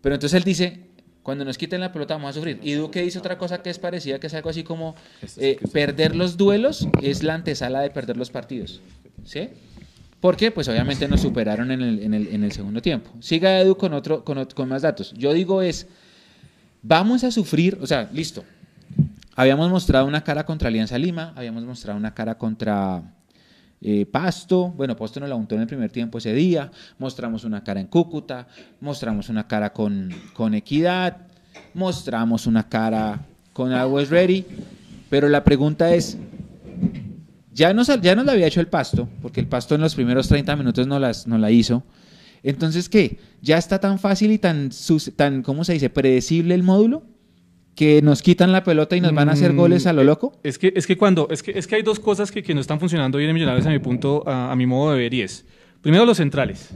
[0.00, 0.78] Pero entonces él dice,
[1.22, 2.58] cuando nos quiten la pelota vamos a sufrir.
[2.62, 5.58] Y Duque dice otra cosa que es parecida, que es algo así como, Este eh,
[5.72, 8.80] perder los duelos es la antesala de perder los partidos.
[9.24, 9.48] ¿Sí?
[10.20, 13.10] Porque, pues obviamente nos superaron en el, en el- en el segundo tiempo.
[13.20, 15.12] Siga Edu con, otro, con, con más datos.
[15.16, 15.86] Yo digo es,
[16.82, 18.42] vamos a sufrir, o sea, listo.
[19.36, 23.02] Habíamos mostrado una cara contra Alianza Lima, habíamos mostrado una cara contra
[23.80, 27.62] eh, Pasto, bueno, Pasto nos la untó en el primer tiempo ese día, mostramos una
[27.62, 28.48] cara en Cúcuta,
[28.80, 31.18] mostramos una cara con, con Equidad,
[31.74, 33.20] mostramos una cara
[33.52, 34.44] con Always Ready,
[35.08, 36.18] pero la pregunta es,
[37.52, 40.28] ya nos, ya nos la había hecho el Pasto, porque el Pasto en los primeros
[40.28, 41.84] 30 minutos no, las, no la hizo,
[42.42, 43.18] entonces, ¿qué?
[43.42, 44.70] ¿Ya está tan fácil y tan,
[45.16, 47.02] tan, ¿cómo se dice?, predecible el módulo?
[47.78, 50.32] Que nos quitan la pelota y nos van a hacer goles a lo mm, loco?
[50.42, 52.60] Es que, es que cuando, es que, es que hay dos cosas que, que no
[52.60, 55.46] están funcionando bien en Millonarios a mi punto, a, mi modo de ver, y es,
[55.80, 56.70] primero los centrales,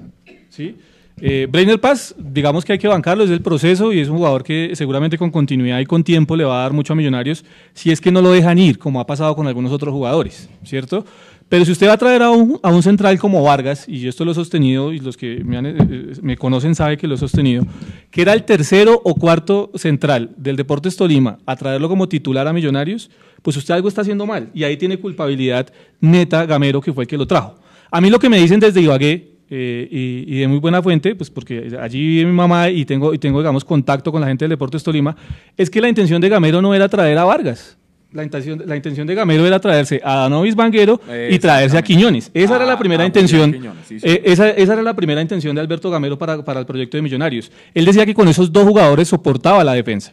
[0.49, 0.77] ¿sí?
[1.21, 4.45] Eh, Brainer Paz, digamos que hay que bancarlo, es el proceso y es un jugador
[4.45, 7.91] que seguramente con continuidad y con tiempo le va a dar mucho a Millonarios si
[7.91, 11.05] es que no lo dejan ir, como ha pasado con algunos otros jugadores, ¿cierto?
[11.53, 14.09] Pero si usted va a traer a un, a un central como Vargas, y yo
[14.09, 17.17] esto lo he sostenido, y los que me, eh, eh, me, conocen saben que lo
[17.17, 17.67] he sostenido,
[18.11, 22.55] que era el tercero o cuarto central del Deportes Tolima, a traerlo como titular a
[22.55, 23.11] Millonarios,
[23.43, 24.49] pues usted algo está haciendo mal.
[24.55, 27.57] Y ahí tiene culpabilidad neta Gamero, que fue el que lo trajo.
[27.91, 31.29] A mí lo que me dicen desde Ibagué, eh, y, de muy buena fuente, pues
[31.29, 34.51] porque allí vive mi mamá y tengo, y tengo, digamos, contacto con la gente del
[34.53, 35.15] Deportes Tolima,
[35.59, 37.77] es que la intención de Gamero no era traer a Vargas
[38.13, 42.31] la intención, la intención de Gamero era traerse a Danovis Banguero y traerse a Quiñones.
[42.35, 43.55] Esa era la ah, primera intención.
[43.91, 47.03] Eh, esa, esa, era la primera intención de Alberto Gamero para, para el proyecto de
[47.03, 47.51] Millonarios.
[47.75, 50.13] Él decía que con esos dos jugadores soportaba la defensa.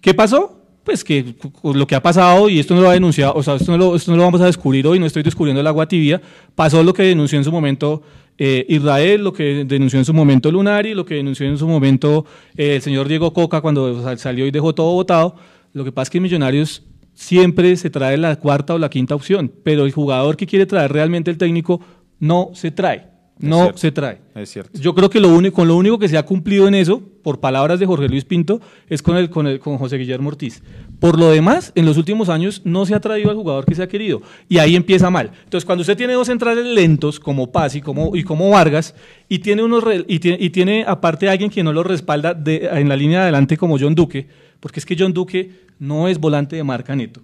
[0.00, 0.58] ¿Qué pasó?
[0.84, 3.70] Pues que lo que ha pasado, y esto no lo ha denunciado, o sea, esto
[3.70, 6.20] no lo, esto no lo vamos a descubrir hoy, no estoy descubriendo el agua tibia,
[6.56, 8.02] pasó lo que denunció en su momento
[8.36, 12.26] eh, Israel, lo que denunció en su momento Lunari, lo que denunció en su momento
[12.56, 15.36] eh, el señor Diego Coca cuando salió y dejó todo votado.
[15.72, 16.82] Lo que pasa es que Millonarios
[17.14, 20.92] siempre se trae la cuarta o la quinta opción, pero el jugador que quiere traer
[20.92, 21.80] realmente el técnico
[22.18, 23.12] no se trae.
[23.38, 24.20] No se trae.
[24.36, 24.78] Es cierto.
[24.78, 27.40] Yo creo que lo único, con lo único que se ha cumplido en eso, por
[27.40, 30.62] palabras de Jorge Luis Pinto, es con, el, con, el, con José Guillermo Ortiz.
[31.00, 33.82] Por lo demás, en los últimos años no se ha traído al jugador que se
[33.82, 34.22] ha querido.
[34.48, 35.32] Y ahí empieza mal.
[35.42, 38.94] Entonces, cuando usted tiene dos centrales lentos, como Paz y como, y como Vargas,
[39.28, 42.88] y tiene, unos, y, tiene, y tiene aparte alguien que no lo respalda de, en
[42.88, 44.28] la línea de adelante como John Duque,
[44.62, 47.20] porque es que John Duque no es volante de marca neto.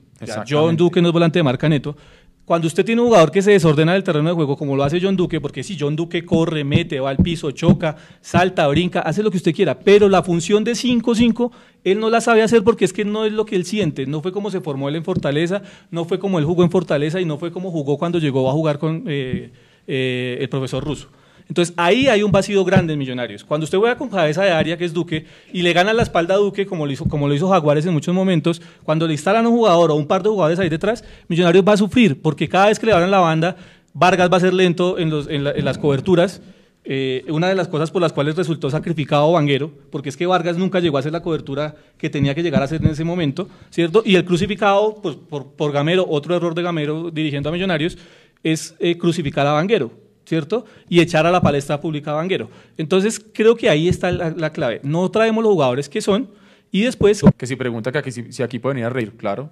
[0.51, 1.97] John Duque no es volante de marca neto.
[2.45, 4.99] Cuando usted tiene un jugador que se desordena del terreno de juego, como lo hace
[5.01, 9.23] John Duque, porque si John Duque corre, mete, va al piso, choca, salta, brinca, hace
[9.23, 11.53] lo que usted quiera, pero la función de 5-5,
[11.85, 14.05] él no la sabe hacer porque es que no es lo que él siente.
[14.07, 17.21] No fue como se formó él en Fortaleza, no fue como él jugó en Fortaleza
[17.21, 19.53] y no fue como jugó cuando llegó a jugar con eh,
[19.87, 21.09] eh, el profesor Russo.
[21.49, 23.43] Entonces ahí hay un vacío grande en Millonarios.
[23.43, 26.35] Cuando usted juega con cabeza de área, que es Duque, y le gana la espalda
[26.35, 29.47] a Duque, como lo, hizo, como lo hizo Jaguares en muchos momentos, cuando le instalan
[29.47, 32.67] un jugador o un par de jugadores ahí detrás, Millonarios va a sufrir, porque cada
[32.67, 33.57] vez que le abran la banda,
[33.95, 36.43] Vargas va a ser lento en, las coberturas.
[36.91, 40.57] Eh, una de las cosas por las cuales resultó sacrificado Vanguero, porque es que Vargas
[40.57, 43.49] nunca llegó a hacer la cobertura que tenía que llegar a hacer en ese momento,
[43.71, 44.03] ¿cierto?
[44.07, 47.99] Y el crucificado, pues, por, Gamero, otro error de Gamero dirigiendo a Millonarios,
[48.43, 50.65] es eh, crucificar a Vanguero ¿cierto?
[50.89, 52.51] Y echar a la palestra pública a Vanguero.
[52.77, 54.81] Entonces, creo que ahí está la, clave.
[54.85, 56.31] No traemos los jugadores que son
[56.71, 57.23] y después...
[57.37, 59.51] Que si pregunta que aquí, si, aquí pueden ir a reír, claro.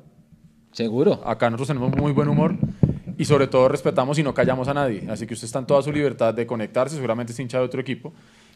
[0.72, 1.22] Seguro.
[1.24, 2.56] Acá nosotros tenemos muy buen humor
[3.16, 5.04] y sobre todo respetamos y no callamos a nadie.
[5.08, 7.80] Así que usted está en toda su libertad de conectarse, seguramente es hincha de otro
[7.80, 8.12] equipo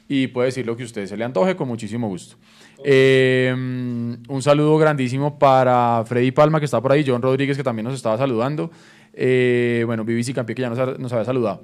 [0.06, 2.36] y puede decir lo que usted se le antoje con muchísimo gusto.
[2.84, 7.84] Eh, un saludo grandísimo para Freddy Palma, que está por ahí, John Rodríguez, que también
[7.84, 8.70] nos estaba saludando.
[9.12, 11.62] Eh, bueno, BBC Campeón, que ya nos, nos había saludado.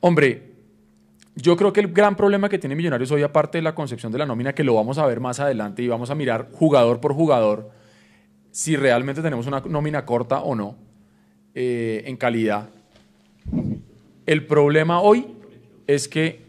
[0.00, 0.52] Hombre,
[1.34, 4.18] yo creo que el gran problema que tiene Millonarios hoy, aparte de la concepción de
[4.18, 7.14] la nómina, que lo vamos a ver más adelante y vamos a mirar jugador por
[7.14, 7.70] jugador,
[8.50, 10.76] si realmente tenemos una nómina corta o no,
[11.54, 12.68] eh, en calidad.
[14.26, 15.26] El problema hoy
[15.86, 16.42] es que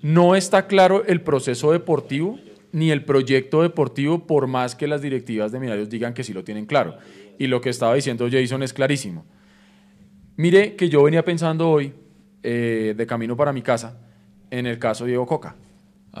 [0.00, 2.38] no está claro el proceso deportivo
[2.70, 6.44] ni el proyecto deportivo, por más que las directivas de Millonarios digan que sí lo
[6.44, 6.96] tienen claro.
[7.38, 9.24] Y lo que estaba diciendo Jason es clarísimo.
[10.38, 11.92] Mire que yo venía pensando hoy,
[12.44, 13.98] eh, de camino para mi casa,
[14.52, 15.56] en el caso de Diego Coca.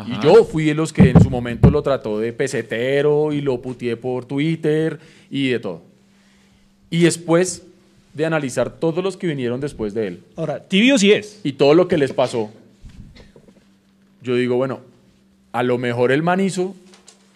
[0.06, 3.62] Y yo fui de los que en su momento lo trató de pesetero y lo
[3.62, 4.98] putié por Twitter
[5.30, 5.82] y de todo.
[6.90, 7.62] Y después
[8.12, 10.24] de analizar todos los que vinieron después de él.
[10.34, 11.40] Ahora, tibio sí es.
[11.44, 12.50] Y todo lo que les pasó.
[14.20, 14.80] Yo digo, bueno,
[15.52, 16.74] a lo mejor el man hizo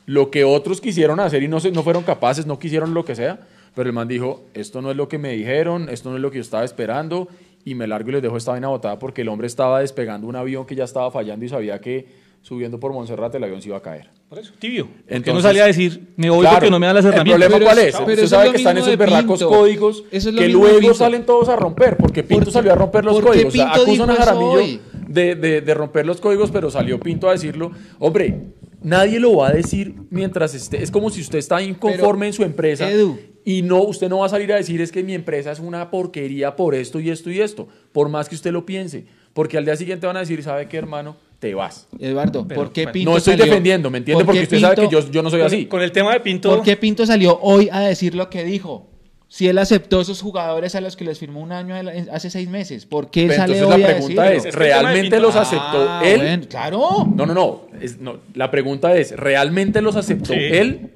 [0.07, 3.15] lo que otros quisieron hacer y no, se, no fueron capaces, no quisieron lo que
[3.15, 3.39] sea.
[3.75, 6.31] Pero el man dijo, esto no es lo que me dijeron, esto no es lo
[6.31, 7.29] que yo estaba esperando,
[7.65, 10.37] y me largo y les dejo esta vaina botada porque el hombre estaba despegando un
[10.37, 12.07] avión que ya estaba fallando y sabía que
[12.43, 14.11] subiendo por Monserrate el avión se iba a caer.
[14.29, 14.89] Por eso, tibio.
[15.07, 17.43] Entonces no salía a decir, me voy porque no me dan las herramientas.
[17.43, 17.95] ¿El problema cuál es?
[17.95, 22.51] Usted sabe que están esos berracos códigos que luego salen todos a romper, porque Pinto
[22.51, 23.55] salió a romper los códigos.
[23.55, 27.71] O acusan a Jaramillo de, de, de romper los códigos, pero salió Pinto a decirlo.
[27.99, 28.41] Hombre,
[28.83, 30.83] nadie lo va a decir mientras esté.
[30.83, 33.19] Es como si usted está inconforme Pero, en su empresa Edu.
[33.45, 35.91] Y no, usted no va a salir a decir es que mi empresa es una
[35.91, 39.65] porquería por esto y esto y esto, por más que usted lo piense, porque al
[39.65, 41.17] día siguiente van a decir, ¿sabe qué, hermano?
[41.39, 41.89] Te vas.
[41.99, 44.25] Eduardo, Pero, ¿por qué Pinto no estoy salió- defendiendo, ¿me entiende?
[44.25, 45.67] ¿por Porque usted sabe que yo, yo no soy así.
[45.67, 46.51] Con el tema de Pinto.
[46.55, 48.89] ¿Por qué Pinto salió hoy a decir lo que dijo?
[49.27, 51.75] Si él aceptó esos jugadores a los que les firmó un año
[52.13, 55.19] hace seis meses, ¿por qué él Pero sale entonces hoy la a pregunta es, ¿realmente
[55.21, 56.19] los Ah, aceptó él?
[56.19, 57.09] bueno, claro.
[57.17, 58.19] No, no, no, es- no.
[58.35, 60.39] La pregunta es, ¿realmente los aceptó Sí.
[60.39, 60.91] él?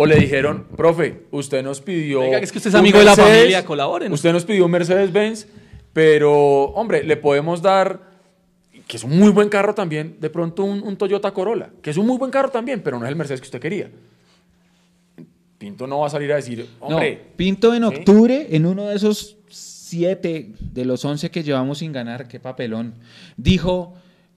[0.00, 2.20] ¿O le dijeron, profe, usted nos pidió...
[2.20, 4.12] Oiga, es que usted es amigo de la familia, colaboren.
[4.12, 5.48] Usted nos pidió un Mercedes-Benz,
[5.92, 8.00] pero, hombre, le podemos dar,
[8.86, 11.96] que es un muy buen carro también, de pronto un, un Toyota Corolla, que es
[11.96, 13.90] un muy buen carro también, pero no es el Mercedes que usted quería.
[15.58, 17.20] Pinto no va a salir a decir, hombre...
[17.20, 17.88] No, Pinto en ¿sí?
[17.88, 22.94] octubre, en uno de esos siete de los once que llevamos sin ganar, qué papelón,
[23.36, 23.94] dijo,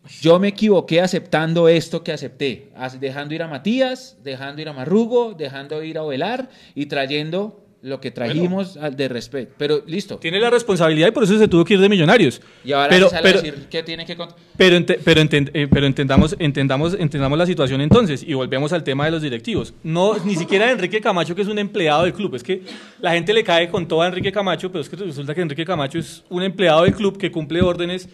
[0.09, 5.33] yo me equivoqué aceptando esto que acepté, dejando ir a Matías, dejando ir a Marrugo,
[5.37, 9.53] dejando ir a Ovelar y trayendo lo que trajimos al de respeto.
[9.57, 10.17] Pero listo.
[10.17, 12.39] Tiene la responsabilidad y por eso se tuvo que ir de Millonarios.
[12.63, 14.15] Y ahora pero, sale a pero, decir que tiene que
[14.55, 18.83] pero, ente- pero, enten- eh, pero entendamos, entendamos, entendamos la situación entonces y volvemos al
[18.83, 19.73] tema de los directivos.
[19.83, 22.35] No, ni siquiera Enrique Camacho, que es un empleado del club.
[22.35, 22.61] Es que
[22.99, 25.65] la gente le cae con todo a Enrique Camacho, pero es que resulta que Enrique
[25.65, 28.07] Camacho es un empleado del club que cumple órdenes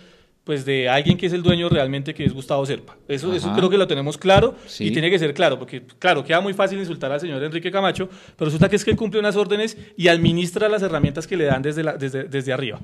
[0.48, 2.98] pues de alguien que es el dueño realmente, que es Gustavo Serpa.
[3.08, 4.86] Eso, eso creo que lo tenemos claro Sí.
[4.86, 8.08] y tiene que ser claro, porque claro, queda muy fácil insultar al señor Enrique Camacho,
[8.38, 11.44] pero resulta que es que él cumple unas órdenes y administra las herramientas que le
[11.44, 12.80] dan desde, la- desde, desde arriba.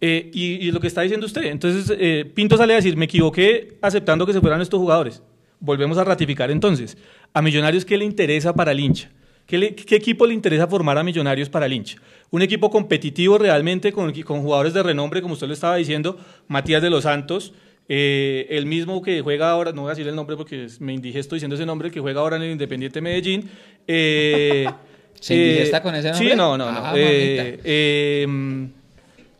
[0.00, 3.06] Eh, y, y lo que está diciendo usted, entonces eh, Pinto sale a decir, me
[3.06, 5.22] equivoqué aceptando que se fueran estos jugadores.
[5.60, 6.96] Volvemos a ratificar entonces,
[7.32, 9.10] a Millonarios, ¿qué le interesa para el hincha?
[9.48, 11.96] ¿Qué, le- qué equipo le interesa formar a Millonarios para el hincha?
[12.30, 16.82] Un equipo competitivo realmente con, con jugadores de renombre, como usted lo estaba diciendo, Matías
[16.82, 17.54] de los Santos,
[17.88, 21.34] eh, el mismo que juega ahora, no voy a decir el nombre porque me indigesto
[21.34, 23.48] diciendo ese nombre, que juega ahora en el Independiente Medellín.
[23.86, 24.66] eh,
[25.18, 26.28] ¿Se indigesta con ese nombre?
[26.30, 26.78] Sí, no, no, no.
[26.84, 28.26] Ah, eh, eh,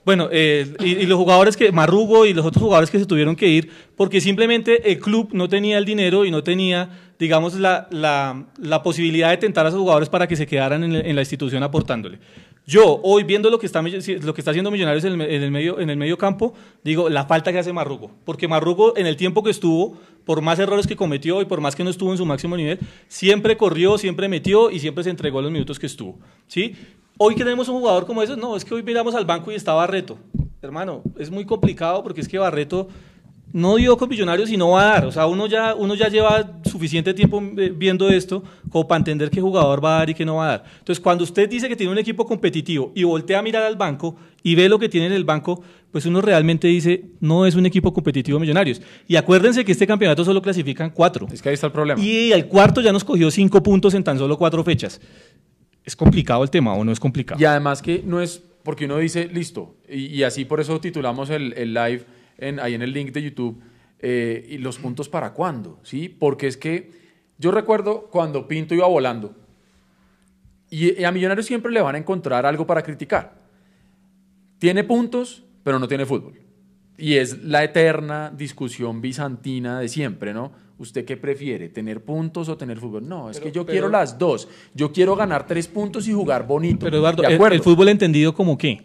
[0.05, 3.37] bueno, eh, y, y los jugadores que, Marrugo y los otros jugadores que se tuvieron
[3.37, 6.89] que ir, porque simplemente el club no tenía el dinero y no tenía,
[7.19, 10.95] digamos, la, la, la posibilidad de tentar a esos jugadores para que se quedaran en,
[10.95, 12.19] en la institución aportándole.
[12.69, 15.51] Yo, hoy viendo lo que está, lo que está haciendo Millonarios en el, en el
[15.51, 16.53] medio, en el medio campo,
[16.85, 18.11] digo, la falta que hace Marrugo.
[18.27, 21.75] Porque Marrugo, en el tiempo que estuvo, por más errores que cometió y por más
[21.75, 22.79] que no estuvo en su máximo nivel,
[23.09, 26.19] siempre corrió, siempre metió y siempre se entregó los minutos que estuvo.
[26.47, 26.77] ¿sí?
[27.17, 29.55] Hoy que tenemos un jugador como ese, no, es que hoy miramos al banco y
[29.55, 30.19] está Barreto.
[30.61, 32.89] Hermano, es muy complicado porque es que Barreto
[33.53, 35.07] no dio con Millonarios y no va a dar.
[35.07, 39.31] O sea, uno ya, uno ya lleva suficiente tiempo eh, viendo esto como para entender
[39.31, 40.65] qué jugador va a dar y qué no va a dar.
[40.79, 44.17] Entonces, cuando usted dice que tiene un equipo competitivo y voltea a mirar al banco
[44.43, 47.67] y ve lo que tiene en el banco, pues uno realmente dice, no es un
[47.67, 48.83] equipo competitivo Millonarios.
[49.07, 51.27] Y acuérdense que este campeonato solo clasifican cuatro.
[51.33, 52.01] Es que ahí está el problema.
[52.03, 55.01] Y el cuarto ya nos cogió cinco puntos en tan solo cuatro fechas.
[55.85, 57.41] ¿Es complicado el tema o no es complicado?
[57.41, 61.31] Y además que no es, porque uno dice, listo, y, y así por eso titulamos
[61.31, 62.05] el, el live
[62.39, 63.61] en, ahí en el link de YouTube,
[64.01, 66.09] eh, y los puntos para cuándo, ¿sí?
[66.09, 66.91] Porque es que
[67.39, 69.35] yo recuerdo cuando Pinto iba volando,
[70.71, 73.39] y, y a Millonarios siempre le van a encontrar algo para criticar.
[74.59, 76.35] Tiene puntos, pero no tiene fútbol.
[76.97, 80.51] Y es la eterna discusión bizantina de siempre, ¿no?
[80.79, 83.09] ¿Usted qué prefiere, tener puntos o tener fútbol?
[83.09, 84.49] No, es Pero- que yo pero- quiero las dos.
[84.75, 86.85] Yo quiero ganar tres puntos y jugar bonito.
[86.85, 88.85] Pero Eduardo, ¿De el, el fútbol entendido como qué?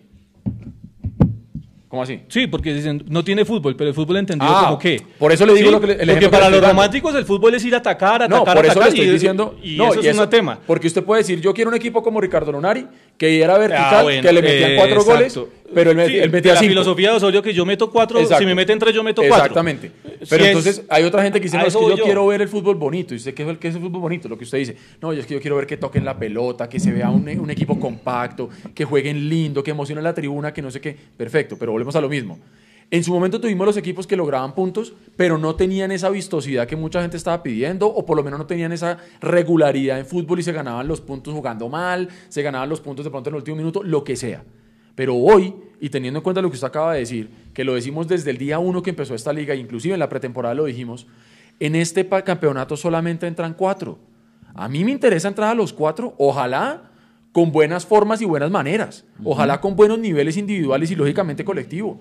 [1.93, 2.21] ¿Cómo así?
[2.27, 4.99] Sí, porque dicen, no tiene fútbol, pero el fútbol entendido Ah, como qué.
[5.19, 7.63] por eso le digo lo que le- el Porque para los románticos el fútbol es
[7.65, 8.88] ir a atacar, atacar, No, por eso le atacar.
[8.88, 9.56] estoy y, diciendo.
[9.62, 10.58] Y, no, eso es un tema.
[10.65, 14.01] Porque usted puede decir, yo quiero un equipo como Ricardo Lunari, que era vertical, Ah,
[14.01, 15.39] bueno, que le metían eh, cuatro goles.
[15.73, 16.69] Pero él, met- Sí, él metía la cinco.
[16.69, 18.39] filosofía de Osorio que yo meto cuatro, Exacto.
[18.41, 19.38] si me meten tres yo meto cuatro.
[19.45, 19.91] Exactamente.
[20.21, 22.03] Si Pero es- entonces hay otra gente que dice, no, es que yo.
[22.03, 23.13] quiero ver el fútbol bonito.
[23.13, 24.27] ¿Y usted qué es el, qué es el fútbol bonito?
[24.29, 24.77] Lo que usted dice.
[25.01, 27.27] No, yo es que yo quiero ver que toquen la pelota, que se vea un,
[27.39, 30.95] un equipo compacto, que jueguen lindo, que emocionen la tribuna, que no sé qué.
[31.17, 32.39] Perfecto, pero volvemos a lo mismo.
[32.91, 36.75] En su momento tuvimos los equipos que lograban puntos, pero no tenían esa vistosidad que
[36.75, 40.43] mucha gente estaba pidiendo, o por lo menos no tenían esa regularidad en fútbol y
[40.43, 43.57] se ganaban los puntos jugando mal, se ganaban los puntos de pronto en el último
[43.57, 44.43] minuto, lo que sea.
[44.95, 48.08] Pero hoy, y teniendo en cuenta lo que usted acaba de decir, que lo decimos
[48.08, 51.08] desde el día uno que empezó esta liga, inclusive en la pretemporada lo dijimos,
[51.60, 53.99] en este campeonato solamente entran cuatro.
[54.53, 56.91] A mí me interesa entrar a los cuatro, ojalá
[57.32, 61.99] con buenas formas y buenas maneras, ojalá con buenos niveles individuales y lógicamente colectivo.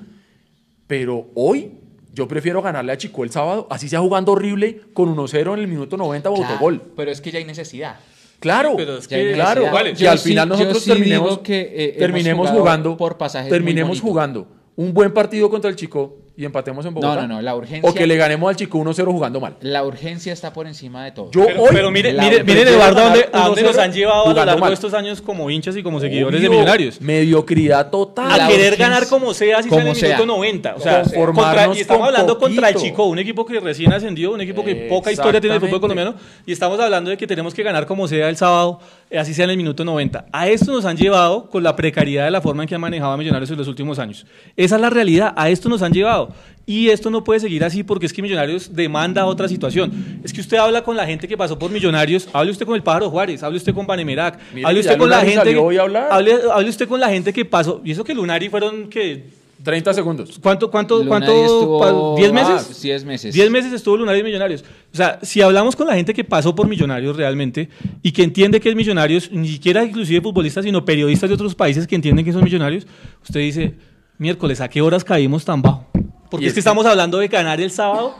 [0.86, 1.72] Pero hoy
[2.12, 5.68] yo prefiero ganarle a Chico el sábado, así sea jugando horrible con 1-0 en el
[5.68, 6.82] minuto 90 o Claro, autogol.
[6.94, 7.98] Pero es que ya hay necesidad.
[8.42, 11.72] Claro, pero es que- claro, vale, que al sí- final yo nosotros sí terminemos, que,
[11.74, 16.84] eh, terminemos jugando, por pasajes terminemos jugando un buen partido contra el Chico y empatemos
[16.86, 17.22] en No, Bogotá.
[17.26, 17.88] no, no, la urgencia.
[17.88, 19.56] O que le ganemos al Chico 1-0 jugando mal.
[19.60, 21.30] La urgencia está por encima de todo.
[21.30, 21.68] Yo Pero, hoy.
[21.72, 24.44] pero mire, mire, miren, Eduardo, dónde, a dónde 1-0 nos han llevado a lo jugando
[24.46, 24.70] largo mal.
[24.70, 27.00] de estos años como hinchas y como seguidores de Millonarios.
[27.00, 28.40] Mediocridad total.
[28.40, 30.08] A querer ganar como sea, así sea en el como sea.
[30.16, 30.74] minuto 90.
[30.76, 32.74] O sea, contra- y estamos hablando contra el.
[32.76, 36.14] Chico, un equipo que recién ascendió, un equipo que poca historia tiene el fútbol colombiano.
[36.46, 39.44] Y estamos hablando de que tenemos que ganar como sea el sábado, eh, así sea
[39.44, 40.26] en el minuto 90.
[40.32, 43.12] A esto nos han llevado con la precariedad de la forma en que han manejado
[43.12, 44.26] a Millonarios en los últimos años.
[44.56, 46.21] Esa es la realidad, a esto nos han llevado.
[46.64, 50.20] Y esto no puede seguir así porque es que Millonarios demanda otra situación.
[50.22, 52.82] Es que usted habla con la gente que pasó por Millonarios, hable usted con el
[52.82, 55.34] Pájaro Juárez, hable usted con Banemerac, Mire hable usted con la gente.
[55.36, 56.08] salió que- hoy a hablar.
[56.10, 57.80] hable, hable usted con la gente que pasó.
[57.84, 60.38] Y eso que Lunari fueron que 30 segundos.
[60.40, 61.32] ¿Cuánto, cuánto, Lunari cuánto?
[61.44, 62.48] estuvo pa- ¿Diez meses?
[62.50, 63.34] más, diez meses.
[63.34, 64.64] 10 meses estuvo Lunari en Millonarios.
[64.92, 67.68] O sea, si hablamos con la gente que pasó por Millonarios realmente
[68.02, 71.86] y que entiende que es Millonarios, ni siquiera inclusive futbolistas, sino periodistas de otros países
[71.88, 72.86] que entienden que son Millonarios,
[73.22, 73.74] usted dice,
[74.18, 75.86] miércoles, ¿a qué horas caímos tan bajo?
[76.32, 78.16] Porque es que estamos hablando de ganar el sábado.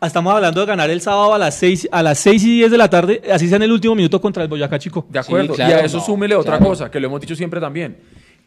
[0.00, 2.78] Estamos hablando de ganar el sábado a las 6, a las 6 y 10 de
[2.78, 5.04] la tarde, así sea en el último minuto contra el Boyacá Chico.
[5.10, 5.54] De acuerdo.
[5.54, 6.70] claro, y a eso no, súmele otra claro.
[6.70, 7.96] cosa, que lo hemos dicho siempre también.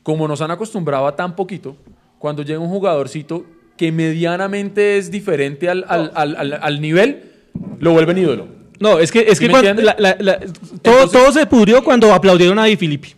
[0.01, 1.75] Como nos han acostumbrado a tan poquito,
[2.19, 3.43] cuando llega un jugadorcito
[3.75, 7.31] que medianamente es diferente al, al- al- al- al nivel,
[7.79, 8.47] lo vuelven ídolo.
[8.79, 9.93] No, es que, es ¿Sí que cuando- entiende?
[9.99, 10.39] la- la- la-
[10.81, 13.13] todo, todo se pudrió cuando aplaudieron a Di Filippi.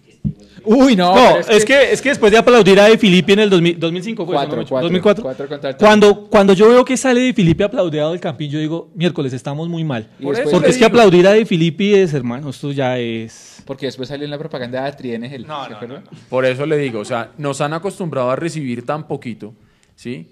[0.66, 1.16] Uy, no.
[1.16, 3.80] No, pero es, que, es que después de aplaudir a De Filippi en el 2000
[3.80, 4.68] 2005, fue eso, Cuatro, ¿no?
[4.68, 5.24] cuatro, 2004.
[5.24, 8.60] cuatro contra el cuando, cuando yo veo que sale De Filippi aplaudido del Campín, yo
[8.60, 10.10] digo, miércoles, estamos muy mal.
[10.22, 13.62] Porque es que aplaudir a De Filippi es, hermano, esto ya es...
[13.66, 15.46] Porque después salió en la propaganda de Trienegel.
[15.46, 16.04] ¿se acuerdan?
[16.30, 19.54] Por eso le digo, o sea, nos han acostumbrado a recibir tan poquito,
[19.96, 20.32] ¿sí?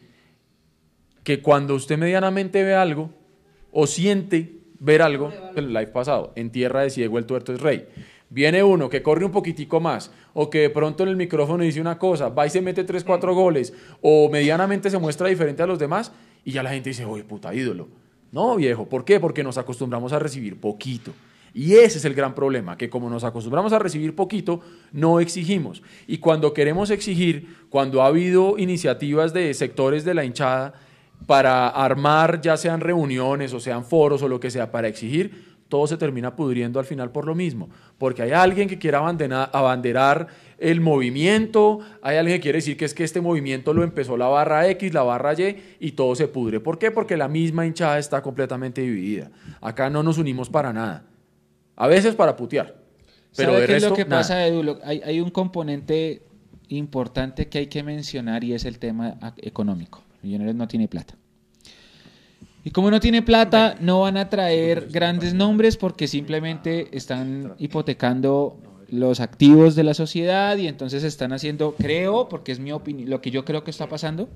[1.24, 3.12] Que cuando usted medianamente ve algo
[3.72, 7.86] o siente ver algo, el live pasado, en tierra de ciego el tuerto es rey.
[8.30, 11.82] Viene uno que corre un poquitico más, o que de pronto en el micrófono dice
[11.82, 15.68] una cosa, va y se mete 3, 4 goles, o medianamente se muestra diferente a
[15.68, 16.12] los demás,
[16.44, 17.88] y ya la gente dice, oye, puta ídolo.
[18.32, 19.20] No, viejo, ¿por qué?
[19.20, 21.12] Porque nos acostumbramos a recibir poquito.
[21.54, 24.62] Y ese es el gran problema, que como nos acostumbramos a recibir poquito,
[24.94, 25.84] no exigimos.
[26.08, 30.74] Y cuando queremos exigir, cuando ha habido iniciativas de sectores de la hinchada
[31.28, 35.88] para armar, ya sean reuniones o sean foros o lo que sea, para exigir, todo
[35.88, 37.70] se termina pudriendo al final por lo mismo.
[37.98, 42.94] Porque hay alguien que quiere abanderar el movimiento, hay alguien que quiere decir que es
[42.94, 46.60] que este movimiento lo empezó la barra X, la barra Y, y todo se pudre.
[46.60, 46.92] ¿Por qué?
[46.92, 49.32] Porque la misma hinchada está completamente dividida.
[49.62, 51.06] Acá no nos unimos para nada.
[51.78, 52.76] A veces para putear.
[53.38, 54.18] Pero ¿Sabe de qué es lo que nada.
[54.22, 54.78] pasa, Edu?
[54.84, 56.22] Hay, hay un componente
[56.68, 60.04] importante que hay que mencionar y es el tema económico.
[60.22, 61.16] Millonarios no tiene plata.
[62.64, 68.58] Y como no tiene plata, no van a traer grandes nombres porque simplemente están hipotecando
[68.90, 73.22] los activos de la sociedad y entonces están haciendo, creo, porque es mi opinión, lo
[73.22, 74.30] que yo creo que está pasando,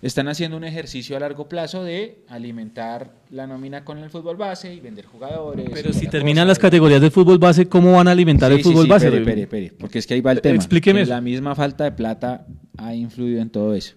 [0.00, 4.72] están haciendo un ejercicio a largo plazo de alimentar la nómina con el fútbol base
[4.72, 5.68] y vender jugadores.
[5.72, 6.48] Pero si terminan cosa.
[6.48, 9.06] las categorías del fútbol base, ¿cómo van a alimentar Sí, el fútbol sí, base?
[9.06, 10.56] espere, espere, espere, porque es que ahí va el tema.
[10.56, 11.04] Explíqueme.
[11.06, 13.94] La misma falta de plata ha influido en todo eso.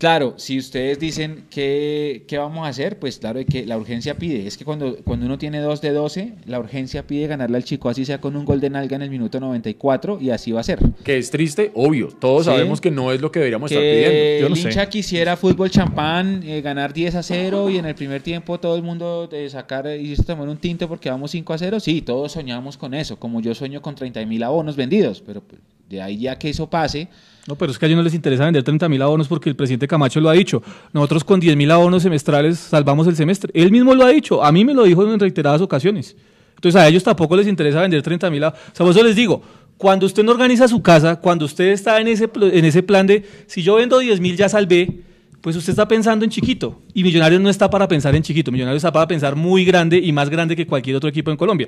[0.00, 4.46] Claro, si ustedes dicen que, qué vamos a hacer, pues claro que la urgencia pide.
[4.46, 7.90] Es que cuando, cuando uno tiene 2 de 12, la urgencia pide ganarle al chico,
[7.90, 10.62] así sea con un gol de nalga en el minuto 94, y así va a
[10.62, 10.78] ser.
[11.04, 12.08] Que es triste, obvio.
[12.18, 12.50] Todos Sí.
[12.50, 14.40] sabemos que no es lo que deberíamos estar Que pidiendo.
[14.40, 14.68] Yo no el sé.
[14.70, 18.76] hincha quisiera fútbol champán, eh, ganar 10 a 0 y en el primer tiempo todo
[18.76, 21.78] el mundo de sacar y tomar un tinto porque vamos 5 a 0.
[21.78, 25.60] Sí, todos soñamos con eso, como yo sueño con 30 mil abonos vendidos, pero pues,
[25.90, 27.08] de ahí ya que eso pase,
[27.50, 29.56] No, pero es que a ellos no les interesa vender 30 mil abonos porque el
[29.56, 30.62] presidente Camacho lo ha dicho.
[30.92, 33.50] Nosotros con 10 mil abonos semestrales salvamos el semestre.
[33.54, 34.44] Él mismo lo ha dicho.
[34.44, 36.14] A mí me lo dijo en reiteradas ocasiones.
[36.54, 38.62] Entonces a ellos tampoco les interesa vender 30 mil abonos.
[38.72, 39.42] O sea, eso les digo,
[39.76, 43.24] cuando usted no organiza su casa, cuando usted está en ese, en ese plan de,
[43.48, 45.00] si yo vendo 10 mil ya salvé,
[45.40, 46.80] pues usted está pensando en chiquito.
[46.94, 48.52] Y Millonarios no está para pensar en chiquito.
[48.52, 51.66] Millonarios está para pensar muy grande y más grande que cualquier otro equipo en Colombia.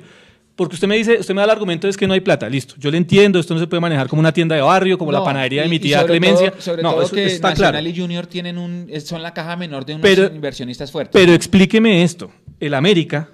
[0.55, 2.47] Porque usted me dice, usted me da el argumento es que no hay plata.
[2.47, 5.11] Listo, yo le entiendo, esto no se puede manejar como una tienda de barrio, como
[5.11, 6.51] la panadería de mi tía sobre Clemencia.
[6.51, 7.89] todo- sobre no, todo eso que está Nacional claro.
[7.89, 11.11] y Junior tienen un, son la caja menor de unos Pero- inversionistas fuertes.
[11.19, 12.31] Pero explíqueme esto.
[12.59, 13.29] El América,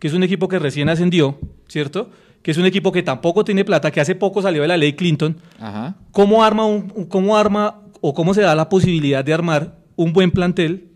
[0.00, 2.10] que es un equipo que recién ascendió, ¿cierto?
[2.42, 4.94] Que es un equipo que tampoco tiene plata, que hace poco salió de la ley
[4.94, 5.36] Clinton.
[5.60, 5.94] Ajá.
[6.10, 10.32] ¿Cómo arma, un- cómo arma o cómo se da la posibilidad de armar un buen
[10.32, 10.88] plantel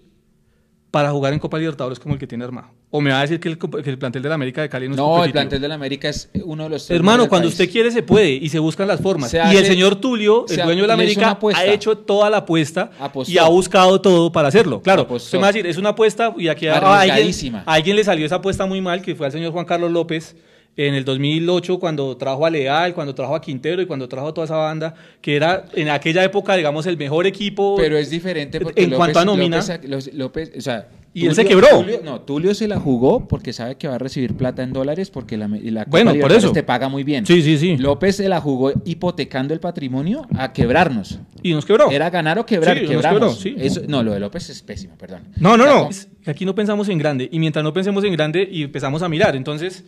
[0.91, 2.69] para jugar en Copa Libertadores como el que tiene armado?
[2.91, 4.87] ¿O me va a decir que el, que el plantel de la América de Cali
[4.89, 5.33] no es No, el competitivo?
[5.35, 7.61] plantel de la América es uno de los Hermano, cuando país.
[7.61, 9.31] usted quiere se puede y se buscan las formas.
[9.31, 12.31] Se y hace- el señor Tulio, el se dueño de la América, ha hecho toda
[12.31, 13.31] la apuesta Apostó.
[13.31, 14.81] y ha buscado todo para hacerlo.
[14.81, 15.27] Claro, Apostó.
[15.27, 18.05] usted me va a decir, es una apuesta y aquí a, alguien, a alguien le
[18.05, 20.35] salió esa apuesta muy mal, que fue al señor Juan Carlos López,
[20.79, 24.35] en el 2008 cuando trajo a Leal, cuando trajo a Quintero y cuando trajo a
[24.35, 27.75] toda esa banda, que era en aquella época, digamos, el mejor equipo.
[27.77, 29.59] Pero es diferente porque en cuanto a nómina.
[29.83, 31.81] López, López, o sea, y él se quebró.
[31.81, 35.11] Tulio, no, Tulio se la jugó porque sabe que va a recibir plata en dólares
[35.11, 36.53] porque la, la bueno, por eso.
[36.53, 37.27] te paga muy bien.
[37.27, 37.77] Sí, sí, sí.
[37.77, 41.19] López se la jugó hipotecando el patrimonio a quebrarnos.
[41.43, 41.91] Y nos quebró.
[41.91, 43.39] Era ganar o quebrar, Sí, nos quebramos.
[43.39, 43.67] quebró, sí.
[43.67, 45.23] Eso- no, lo de López es pésimo, perdón.
[45.41, 45.89] No, no, no.
[46.27, 47.29] Aquí no pensamos en grande.
[47.33, 49.85] Y mientras no pensemos en grande y empezamos a mirar, entonces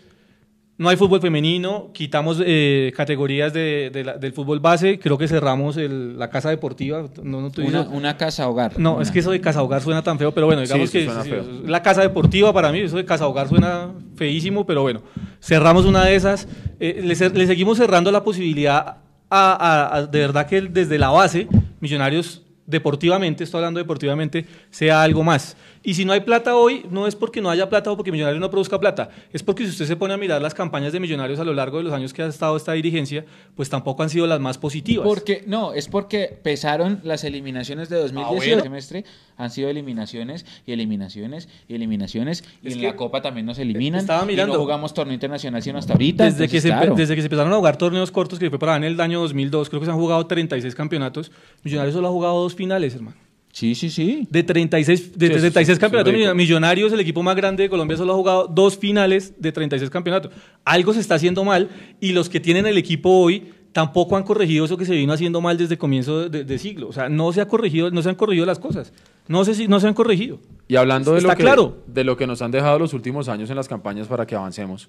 [0.80, 5.28] no hay fútbol femenino, quitamos eh, categorías de- de la- del fútbol base, creo que
[5.28, 7.04] cerramos el- la casa deportiva.
[7.22, 8.78] No, no, te Una, digo- una casa hogar.
[8.80, 9.02] no Una.
[9.02, 11.22] es que eso de casa hogar suena tan feo, pero bueno, digamos Sí, que suena
[11.22, 11.30] sí,
[11.66, 15.02] la casa deportiva para mí, eso de casa hogar suena feísimo, pero bueno,
[15.42, 16.48] cerramos una de esas.
[16.80, 21.10] Eh, le, seguimos cerrando la posibilidad a, a- a- de verdad que el- desde la
[21.10, 21.46] base,
[21.80, 25.56] Millonarios deportivamente, estoy hablando deportivamente, sea algo más.
[25.82, 28.40] Y si no hay plata hoy, no es porque no haya plata o porque Millonarios
[28.40, 31.40] no produzca plata, es porque si usted se pone a mirar las campañas de Millonarios
[31.40, 33.24] a lo largo de los años que ha estado esta dirigencia,
[33.54, 35.06] pues tampoco han sido las más positivas.
[35.06, 38.62] Porque, no, es porque pesaron las eliminaciones de 2018 bueno.
[38.62, 39.04] semestre,
[39.38, 44.00] han sido eliminaciones y eliminaciones y eliminaciones y Es en la Copa también nos eliminan
[44.00, 44.52] estaba mirando.
[44.52, 46.24] y no jugamos torneo internacional sino hasta ahorita.
[46.24, 46.94] Desde, que se, claro.
[46.94, 49.70] desde que se empezaron a jugar torneos cortos, que fue para en el año 2002,
[49.70, 51.32] creo que se han jugado 36 campeonatos.
[51.64, 53.29] Millonarios solo ha jugado dos finales, hermano.
[53.52, 54.28] Sí, sí, sí.
[54.30, 56.34] De 36, de Sí, eso 36 es- eso campeonatos.
[56.36, 60.32] Millonarios, el equipo más grande de Colombia, solo ha jugado dos finales de 36 campeonatos.
[60.64, 61.68] Algo se está haciendo mal
[62.00, 65.40] y los que tienen el equipo hoy tampoco han corregido eso que se vino haciendo
[65.40, 66.88] mal desde comienzo de, de siglo.
[66.88, 68.92] O sea, no se, ha corregido, no se han corregido las cosas.
[69.28, 70.38] No sé si no se han corregido.
[70.68, 71.82] Y hablando de Está lo, que, claro.
[71.88, 74.88] de lo que nos han dejado los últimos años en las campañas para que avancemos,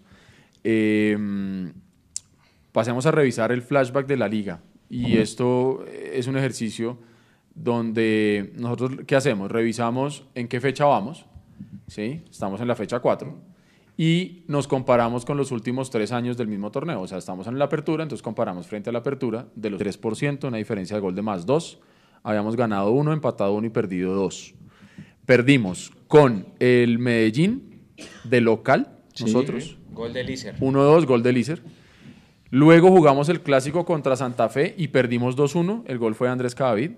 [0.64, 1.18] eh,
[2.72, 4.62] pasemos a revisar el flashback de la liga.
[4.89, 6.97] Y esto es un ejercicio
[7.55, 9.51] donde nosotros, ¿qué hacemos?
[9.51, 11.25] Revisamos en qué fecha vamos,
[11.87, 12.21] ¿sí?
[12.29, 13.37] Estamos en la fecha 4
[13.97, 17.01] y nos comparamos con los últimos tres años del mismo torneo.
[17.01, 20.47] O sea, estamos en la apertura, entonces comparamos frente a la apertura de los 3%,
[20.47, 21.79] una diferencia de gol de más 2.
[22.23, 24.53] Habíamos ganado 1, empatado 1 y perdido 2.
[25.25, 27.81] Perdimos con el Medellín
[28.23, 29.25] de local, Sí.
[29.25, 30.55] nosotros, Gol de Lícer.
[30.61, 31.61] 1-2, gol de Lícer.
[32.49, 35.83] Luego jugamos el clásico contra Santa Fe y perdimos 2-1.
[35.85, 36.91] El gol fue de Andrés Cadavid.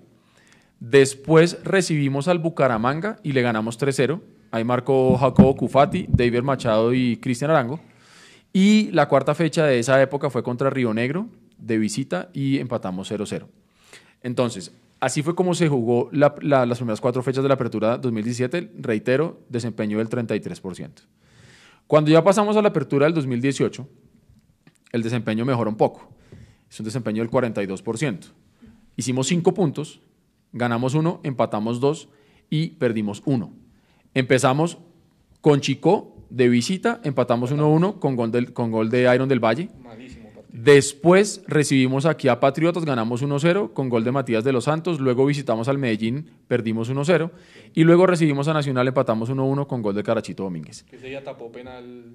[0.88, 4.20] Después recibimos al Bucaramanga y le ganamos 3-0.
[4.52, 7.80] Ahí marcó Jacobo Cufati, David Machado y Cristian Arango.
[8.52, 13.10] Y la cuarta fecha de esa época fue contra Río Negro, de visita, y empatamos
[13.10, 13.48] 0-0.
[14.24, 17.98] Entonces, así fue como se jugó la- la- las primeras cuatro fechas de la apertura
[17.98, 18.74] 2017.
[18.78, 21.04] Reitero, desempeño del 33%.
[21.88, 23.88] Cuando ya pasamos a la apertura del 2018,
[24.92, 26.10] el desempeño mejora un poco.
[26.70, 28.34] Es un desempeño del 42%.
[28.98, 30.02] Hicimos cinco puntos,
[30.54, 32.08] ganamos uno, empatamos dos
[32.50, 33.52] y perdimos uno.
[34.14, 34.78] Empezamos
[35.42, 39.70] con Chico de visita, empatamos 1-1 con, gol del- con gol de Iron del Valle.
[40.56, 45.00] Después recibimos aquí a Patriotas, ganamos 1-0 con gol de Matías de los Santos.
[45.00, 47.32] Luego visitamos al Medellín, perdimos 1-0.
[47.74, 50.84] Y luego recibimos a Nacional, empatamos 1-1 con gol de Carachito Domínguez.
[50.84, 52.14] Que se ya tapó penal.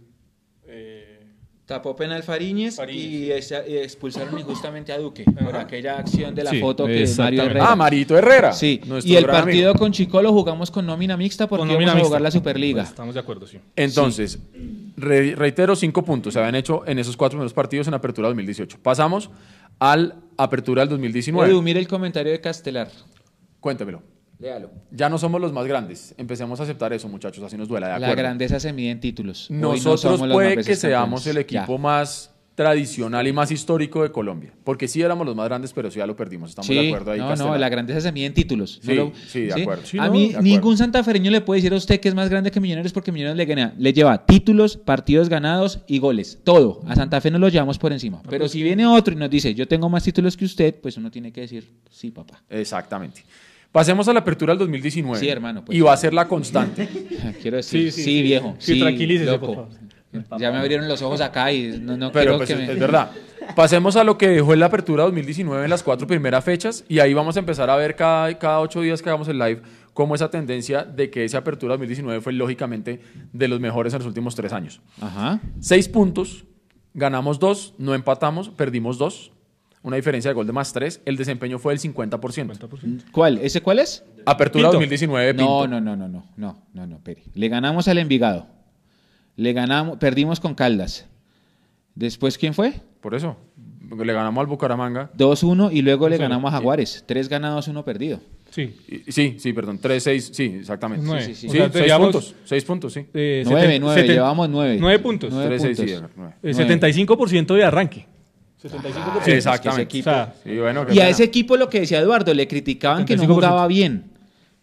[1.68, 6.50] Tapó penal Fariñez, Fariñez, y, y expulsaron injustamente a Duque por aquella acción de la
[6.50, 7.42] Sí, foto que Mario.
[7.42, 7.66] Herrera.
[7.72, 8.54] Ah, Marito Herrera.
[8.54, 9.78] Sí, nuestro y el partido amigo.
[9.78, 12.08] con Chico lo jugamos con nómina mixta porque Con íbamos nómina a mixta.
[12.08, 12.80] jugar la Superliga.
[12.80, 13.58] Pues estamos de acuerdo, sí.
[13.76, 14.38] Entonces,
[14.96, 18.78] re- reitero, cinco puntos se habían hecho en esos cuatro primeros partidos en Apertura 2018.
[18.82, 19.28] Pasamos
[19.78, 21.50] al Apertura del 2019.
[21.50, 22.88] Edu, mire el comentario de Castelar.
[23.60, 24.02] Cuéntemelo.
[24.38, 24.70] Léalo.
[24.92, 26.14] Ya no somos los más grandes.
[26.16, 28.16] Empecemos a aceptar eso, muchachos, así nos duela, de La acuerdo.
[28.22, 29.50] grandeza se mide en títulos.
[29.50, 31.78] No Nosotros somos los puede que seamos el equipo Ya.
[31.82, 34.52] más tradicional y más histórico de Colombia.
[34.64, 36.50] Porque sí éramos los más grandes, pero sí ya lo perdimos.
[36.50, 38.80] Estamos Sí, de acuerdo ahí, no, no, la grandeza se mide en títulos.
[38.82, 39.86] Sí, No sí, de acuerdo.
[39.86, 40.42] Sí, a no, mí acuerdo.
[40.42, 43.36] ningún santafereño le puede decir a usted que es más grande que Millonarios porque Millonarios
[43.38, 46.40] le, gana, le lleva títulos, partidos ganados y goles.
[46.42, 46.80] Todo.
[46.88, 48.20] A Santa Fe no lo llevamos por encima.
[48.28, 51.10] Pero si viene otro y nos dice, yo tengo más títulos que usted, pues uno
[51.12, 52.42] tiene que decir, sí, papá.
[52.50, 53.22] Exactamente.
[53.72, 55.18] Pasemos a la Apertura del 2019.
[55.20, 55.76] Sí, hermano, pues.
[55.76, 56.88] y va a ser la constante.
[57.42, 58.22] Quiero decir, Sí, sí, sí, sí.
[58.22, 58.56] viejo.
[58.58, 59.46] Sí, Sí, tranquilícese, loco.
[59.46, 60.40] por favor.
[60.40, 62.72] Ya me abrieron los ojos acá y no, no Pero quiero pues, que es, me...
[62.72, 63.10] es verdad.
[63.54, 66.98] Pasemos a lo que dejó en la apertura 2019 en las cuatro primeras fechas y
[66.98, 69.60] ahí vamos a empezar a ver cada, cada ocho días que hagamos el live
[69.92, 73.00] cómo esa tendencia de que esa apertura 2019 fue lógicamente
[73.32, 74.80] de los mejores en los últimos tres años.
[75.00, 75.40] Ajá.
[75.60, 76.44] Seis puntos,
[76.94, 79.32] ganamos dos, no empatamos, perdimos dos,
[79.82, 83.10] una diferencia de gol de más tres, el desempeño fue del 50%.
[83.12, 83.38] ¿Cuál?
[83.38, 84.04] ¿Ese cuál es?
[84.26, 84.72] Apertura Pinto.
[84.78, 85.66] 2019, Pinto.
[85.68, 87.22] No, no, no, no, no, no, no, no, pere.
[87.34, 88.46] Le ganamos al Envigado.
[89.36, 91.06] Le ganamos, perdimos con Caldas.
[91.94, 92.74] Después, ¿quién fue?
[93.00, 93.36] Por eso,
[93.96, 95.10] le ganamos al Bucaramanga.
[95.16, 96.20] 2-1 y luego le 2-0.
[96.20, 97.04] ganamos a Jaguares.
[97.06, 98.20] Tres ganados, uno perdido.
[98.50, 98.74] Sí.
[98.88, 101.04] Y- Sí, sí, perdón, 3, 6, sí, exactamente.
[101.06, 101.22] Nueve.
[101.24, 101.46] Sí, sí, sí, sí.
[101.48, 103.06] O sea, seis tendríamos- puntos, 6 puntos, sí.
[103.14, 104.76] Eh, Nueve, seten- nueve, seten- llevamos nueve.
[104.80, 105.30] Nueve puntos.
[105.32, 106.10] Nueve 3, 6, sí, puntos.
[106.16, 106.32] nueve.
[106.42, 106.64] Eh, Nueve.
[106.64, 108.06] 75% de arranque.
[108.60, 109.24] 75%.
[109.24, 109.82] Sí, ese exactamente.
[109.84, 111.08] equipo- O sea, Sí, bueno, Y a pena.
[111.08, 113.34] ese equipo lo que decía Eduardo, le criticaban que no 75%.
[113.34, 114.10] jugaba bien.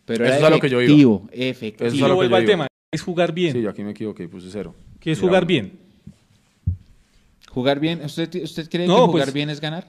[0.05, 0.85] Pero Eso era es a lo que yo iba.
[0.91, 2.07] efectivo, Eso es efectivo.
[2.07, 2.51] lo que vuelvo yo al digo.
[2.51, 2.67] tema.
[2.91, 3.53] Es jugar bien.
[3.53, 4.75] Sí, yo aquí me equivoqué, puse cero.
[4.99, 5.47] ¿Qué es Mira, jugar bueno.
[5.47, 5.79] bien?
[7.49, 8.01] ¿Jugar bien?
[8.03, 9.87] ¿Usted, usted cree No, que jugar pues- bien es ganar?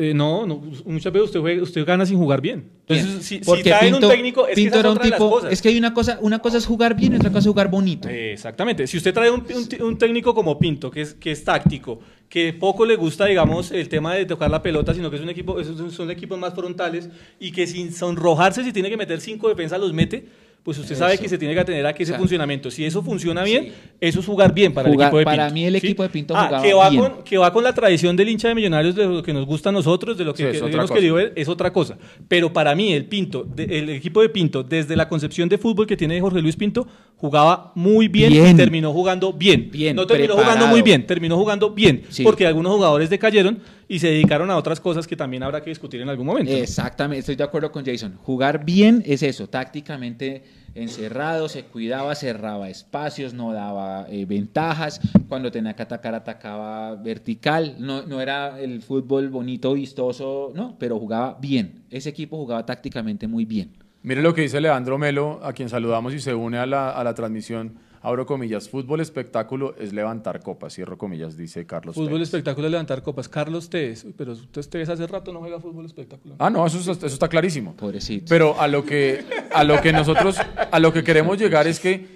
[0.00, 2.70] Eh, no, no, muchas veces usted, juega- usted gana sin jugar bien.
[2.86, 4.96] Entonces, si, si Porque traen Pinto, un técnico, es que Pinto esa es era un
[4.96, 5.30] otra de las tipo.
[5.30, 5.52] cosas.
[5.52, 7.68] Es que hay una cosa, una cosa es jugar bien y otra cosa es jugar
[7.68, 8.08] bonito.
[8.08, 8.86] Eh, Exactamente.
[8.86, 12.52] Si usted trae un, un- un técnico como Pinto, que es, que es táctico, que
[12.52, 15.56] poco le gusta, digamos, el tema de tocar la pelota, sino que es un equipo,
[15.64, 17.08] son equipos más frontales
[17.40, 20.28] y que sin sonrojarse, si tiene que meter cinco defensas, los mete,
[20.62, 22.70] pues usted sabe que se tiene que atener a que ese O sea, funcionamiento.
[22.70, 23.72] Si eso funciona bien, sí.
[24.00, 25.36] eso es jugar bien para Jugar- el equipo de Pinto.
[25.38, 27.02] para mí el equipo de Pinto Ah, jugaba que va bien.
[27.02, 29.70] Con, que va con la tradición del hincha de Millonarios, de lo que nos gusta
[29.70, 31.96] a nosotros, de lo que, Sí, que hemos querido ver, es otra cosa.
[32.28, 35.86] Pero para mí el Pinto, de- el equipo de Pinto, desde la concepción de fútbol
[35.86, 36.86] que tiene Jorge Luis Pinto,
[37.16, 38.48] jugaba muy bien, Bien.
[38.50, 39.70] y terminó jugando bien.
[39.72, 40.54] Bien, no terminó preparado.
[40.56, 42.22] jugando muy bien, terminó jugando bien, Sí.
[42.24, 43.58] porque algunos jugadores decayeron
[43.88, 46.52] y se dedicaron a otras cosas que también habrá que discutir en algún momento.
[46.52, 48.18] Exactamente, estoy de acuerdo con Jason.
[48.22, 55.00] Jugar bien es eso, tácticamente encerrado, se cuidaba, cerraba espacios, no daba eh, ventajas.
[55.26, 57.76] Cuando tenía que atacar, atacaba vertical.
[57.78, 61.82] No, no era el fútbol bonito, vistoso, no, pero jugaba bien.
[61.90, 63.72] Ese equipo jugaba tácticamente muy bien.
[64.02, 67.02] Mire lo que dice Leandro Melo, a quien saludamos y se une a la, a
[67.02, 67.87] la transmisión.
[68.08, 71.94] Abro comillas, fútbol espectáculo es levantar copas, cierro comillas, dice Carlos.
[71.94, 72.22] Fútbol Tevez.
[72.22, 73.28] espectáculo es levantar copas.
[73.28, 76.34] Carlos Tevez, pero usted Tevez hace rato no juega fútbol espectáculo.
[76.38, 77.74] Ah, no, eso, está- eso está clarísimo.
[77.76, 78.24] Pobrecito.
[78.30, 80.38] Pero a lo que a lo que nosotros
[80.70, 82.06] a lo que queremos llegar es que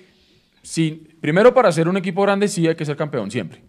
[0.62, 3.60] si primero para ser un equipo grande sí hay que ser campeón siempre.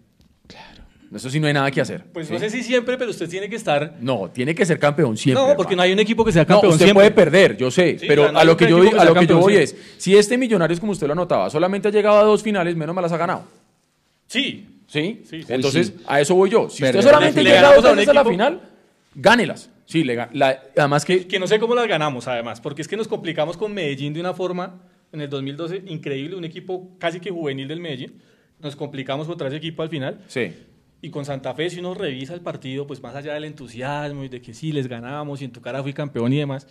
[1.14, 2.04] Eso sí no hay nada que hacer.
[2.12, 2.32] Pues ¿sí?
[2.32, 5.44] no sé si siempre, pero usted tiene que estar No, tiene que ser campeón siempre.
[5.46, 7.10] no, porque no hay un equipo que sea No, campeón usted siempre.
[7.10, 9.26] puede perder, yo sé, Sí, pero no a lo que yo que a lo que
[9.26, 9.80] yo voy siempre.
[9.80, 12.94] es, si este Millonarios como usted lo anotaba, solamente ha llegado a dos finales, menos
[12.94, 13.44] mal las ha ganado.
[14.26, 14.66] Sí.
[14.86, 15.22] ¿Sí?
[15.28, 15.52] Sí, sí.
[15.52, 16.04] Entonces, sí.
[16.06, 16.68] a eso voy yo.
[16.68, 18.60] Si usted solamente Le llega ganamos dos a un veces a la final,
[19.14, 19.70] gánelas.
[19.86, 22.96] Sí, le la- además que Que no sé cómo las ganamos, además, porque es que
[22.96, 24.80] nos complicamos con Medellín de una forma
[25.12, 28.20] en el 2012 increíble, un equipo casi que juvenil del Medellín.
[28.60, 30.20] Nos complicamos contra ese equipo al final.
[30.28, 30.52] sí.
[31.04, 34.28] Y con Santa Fe, si uno revisa el partido, pues más allá del entusiasmo y
[34.28, 36.66] de que sí, les ganábamos y en tu cara fui campeón y demás,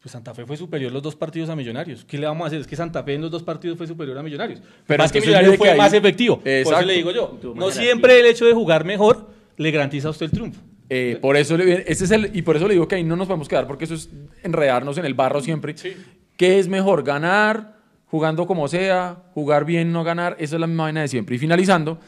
[0.00, 2.04] pues Santa Fe fue superior los dos partidos a Millonarios.
[2.04, 2.60] ¿Qué le vamos a hacer?
[2.60, 4.60] Es que Santa Fe en los dos partidos fue superior a Millonarios.
[4.86, 6.38] Pero más que Millonarios fue que ahí- más efectivo.
[6.40, 6.86] Por eso Exacto.
[6.86, 10.32] le digo yo, no siempre el hecho de jugar mejor le garantiza a usted el
[10.32, 10.60] triunfo.
[10.90, 13.14] Eh, por eso le, ese es el, y por eso le digo que ahí no
[13.16, 14.08] nos podemos quedar porque eso es
[14.42, 15.76] enredarnos en el barro siempre.
[15.76, 15.92] Sí.
[16.36, 17.04] ¿Qué es mejor?
[17.04, 17.76] ¿Ganar
[18.06, 19.22] jugando como sea?
[19.34, 20.36] ¿Jugar bien, no ganar?
[20.40, 21.36] Esa es la misma vaina de siempre.
[21.36, 21.98] Y finalizando,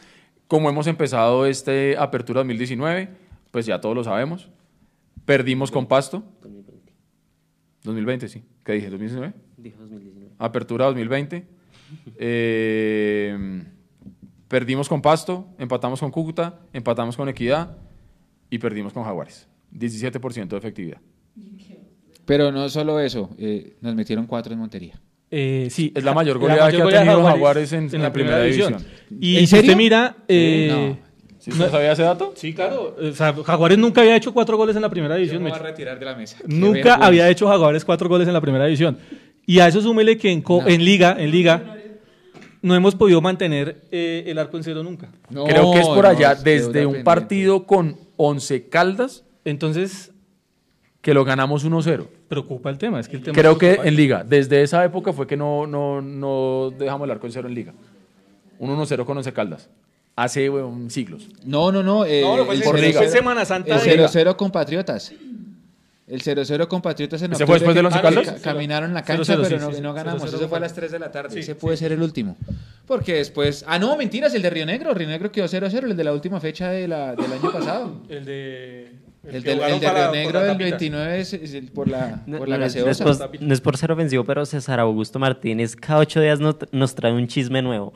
[0.49, 3.09] como hemos empezado este Apertura 2019,
[3.51, 4.49] pues ya todos lo sabemos.
[5.24, 6.24] Perdimos con Pasto.
[6.42, 6.92] 2020.
[7.84, 8.42] 2020, sí.
[8.64, 8.90] ¿Qué dije?
[8.90, 9.34] ¿2019?
[9.59, 10.32] Dijo 2019.
[10.38, 11.46] Apertura 2020.
[12.18, 13.64] Eh,
[14.46, 17.78] perdimos con Pasto, empatamos con Cúcuta, empatamos con Equidad
[18.51, 19.49] y perdimos con Jaguares.
[19.72, 21.01] 17% de efectividad.
[22.26, 25.01] Pero no solo eso, eh, nos metieron cuatro en Montería.
[25.31, 28.76] Eh, sí, Es la mayor goleada que ha tenido Jaguares en- en la primera división.
[29.20, 29.62] Y ¿En si serio?
[29.72, 30.68] usted mira, eh,
[30.99, 31.09] No.
[31.39, 32.33] ¿Sí usted sabía ese dato?
[32.37, 35.43] sí, claro, o sea, Jaguares nunca había hecho cuatro goles en la primera división.
[35.43, 36.39] me voy a retirar de la mesa.
[36.47, 37.07] Nunca vergüenza.
[37.07, 38.99] había hecho Jaguares cuatro goles en la primera división.
[39.47, 40.68] Y a eso súmele que en, co- No.
[40.68, 41.76] en liga, en liga,
[42.61, 45.11] no hemos podido mantener eh, el arco en cero nunca.
[45.31, 47.05] No, Creo que es por no, allá, desde un pendiente.
[47.05, 50.11] partido con 11 caldas, Entonces,
[51.09, 52.06] que lo ganamos 1-0.
[52.28, 53.00] preocupa el tema.
[53.00, 55.66] Es que el tema Creo es que en liga, desde esa época fue que no,
[55.66, 57.72] no, no dejamos el arco en cero en liga.
[58.59, 59.70] Un 1-0 con 11 caldas.
[60.16, 61.26] Hace weón, siglos.
[61.46, 62.04] No, no, no.
[62.04, 63.00] eh, No, no, fue, el por cero- liga.
[63.00, 63.74] fue Semana Santa.
[63.74, 65.12] El de- 0-0 con Patriotas.
[66.06, 68.30] El 0-0 con Patriotas en ¿Ese fue después Once que Caldas?
[68.32, 69.80] ca- Caminaron la 0-0, cancha, pero sí, no, sí, sí.
[69.82, 70.22] no ganamos.
[70.22, 71.40] 0-0 Eso fue a las 3 de la tarde.
[71.40, 72.36] Ese puede ser el último.
[72.86, 73.64] Porque después.
[73.66, 74.92] Ah, no, mentiras, el de Río Negro.
[74.92, 78.02] Río Negro quedó 0-0, el de la última fecha de la, del año pasado.
[78.11, 78.92] El de.
[79.24, 80.64] El, del- el de Río Negro del tapita.
[80.70, 83.28] 29 es, es el- por la, No, por la no, no, es gaseosa.
[83.30, 86.94] por- no es por ser ofensivo, pero César Augusto Martínez cada ocho días no- nos
[86.94, 87.92] trae un chisme nuevo.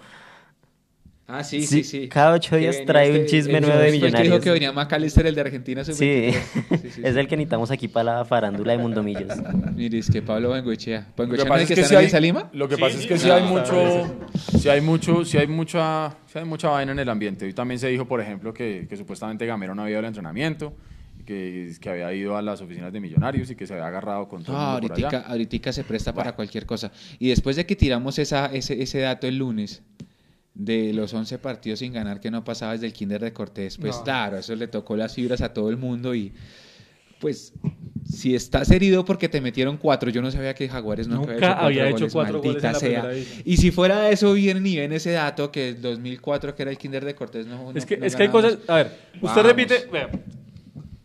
[1.28, 2.08] Ah, sí, Sí, sí, sí.
[2.08, 4.44] cada ocho días trae un chisme el- nuevo de fue el que dijo Millonarios.
[4.44, 5.82] que venía Macalister, el de Argentina.
[5.84, 6.32] Sí, sub-23.
[6.82, 7.20] Sí, sí, es sí.
[7.20, 9.32] el que necesitamos aquí para la farándula de Mundomillos.
[9.74, 10.98] Mire, es que Pablo Bengoechea.
[11.00, 12.50] Lo que ¿Bengoechea no es que que está si en hay, Alianza Lima?
[12.52, 14.16] lo que Sí, pasa sí, es que sí, si hay sí, mucho,
[14.58, 17.46] si hay mucho, si hay mucha, si hay mucha vaina en el ambiente.
[17.46, 20.74] Hoy también se dijo, por ejemplo, que, que supuestamente Gamero no había ido al entrenamiento,
[21.22, 24.42] que, que había ido a las oficinas de Millonarios y que se había agarrado con
[24.44, 24.94] todo No, el mundo
[25.26, 26.92] ahorita, se presta para cualquier cosa.
[27.18, 29.82] Y después de que tiramos esa, ese, ese dato el lunes
[30.54, 33.96] de los 11 partidos sin ganar que no pasaba desde el Kinder de Cortés, pues
[33.96, 34.04] No.
[34.04, 36.32] claro, eso le tocó las fibras a todo el mundo y
[37.20, 37.52] pues
[38.04, 41.88] si estás herido porque te metieron cuatro, yo no sabía que Jaguares nunca, Nunca había
[41.88, 43.10] hecho cuatro goles en la sea.
[43.44, 46.78] Y si fuera eso, vienen y ven ese dato que el 2004, que era el
[46.78, 47.70] Kinder de Cortés, no.
[47.76, 48.58] Es que, no es que hay cosas.
[48.66, 49.46] A ver, usted Vamos.
[49.46, 49.86] repite.
[49.92, 50.10] vea,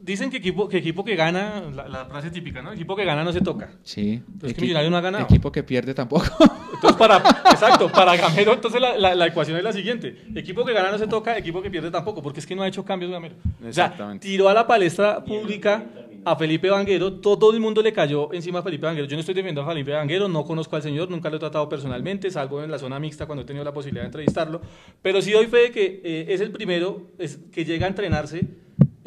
[0.08, 2.72] dicen que equipo, que equipo que gana, la, la frase típica, ¿no?
[2.74, 3.70] Equipo que gana no se toca.
[3.84, 4.24] Sí.
[4.40, 5.26] Pero es que Millonario no ha ganado.
[5.26, 6.26] Equipo que pierde tampoco.
[6.74, 7.18] Entonces, para,
[7.52, 10.16] exacto, para Gamero, entonces la, la- la ecuación es la siguiente.
[10.36, 12.68] Equipo que gana no se toca, equipo que pierde tampoco, porque es que no ha
[12.68, 13.36] hecho cambios Gamero.
[13.36, 14.28] O sea, Exactamente.
[14.28, 15.84] tiró a la palestra pública
[16.26, 19.08] a Felipe Vanguero, todo el mundo le cayó encima a Felipe Vanguero.
[19.08, 21.70] Yo no estoy defendiendo a Felipe Vanguero, no conozco al señor, nunca lo he tratado
[21.70, 24.60] personalmente, salvo en la zona mixta cuando he tenido la posibilidad de entrevistarlo,
[25.02, 28.42] pero sí doy fe de que eh, es el primero es, que llega a entrenarse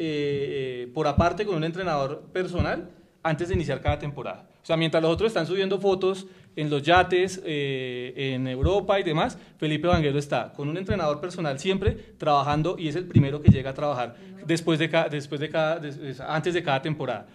[0.03, 2.89] eh, por aparte con un entrenador personal
[3.21, 4.47] antes de iniciar cada temporada.
[4.63, 6.25] O sea, mientras los otros están subiendo fotos
[6.55, 11.59] en los yates, eh, en Europa y demás, Felipe Vanguero está con un entrenador personal
[11.59, 15.49] siempre trabajando y es el primero que llega a trabajar después de cada, después de
[15.49, 15.79] cada,
[16.27, 17.27] antes de cada temporada.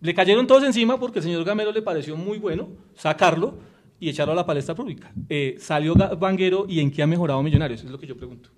[0.00, 3.54] Le cayeron todos encima porque el señor Gamero le pareció muy bueno sacarlo
[4.00, 5.12] y echarlo a la palestra pública.
[5.28, 8.48] Eh, salió Vanguero y en qué ha mejorado Millonarios, es lo que yo pregunto.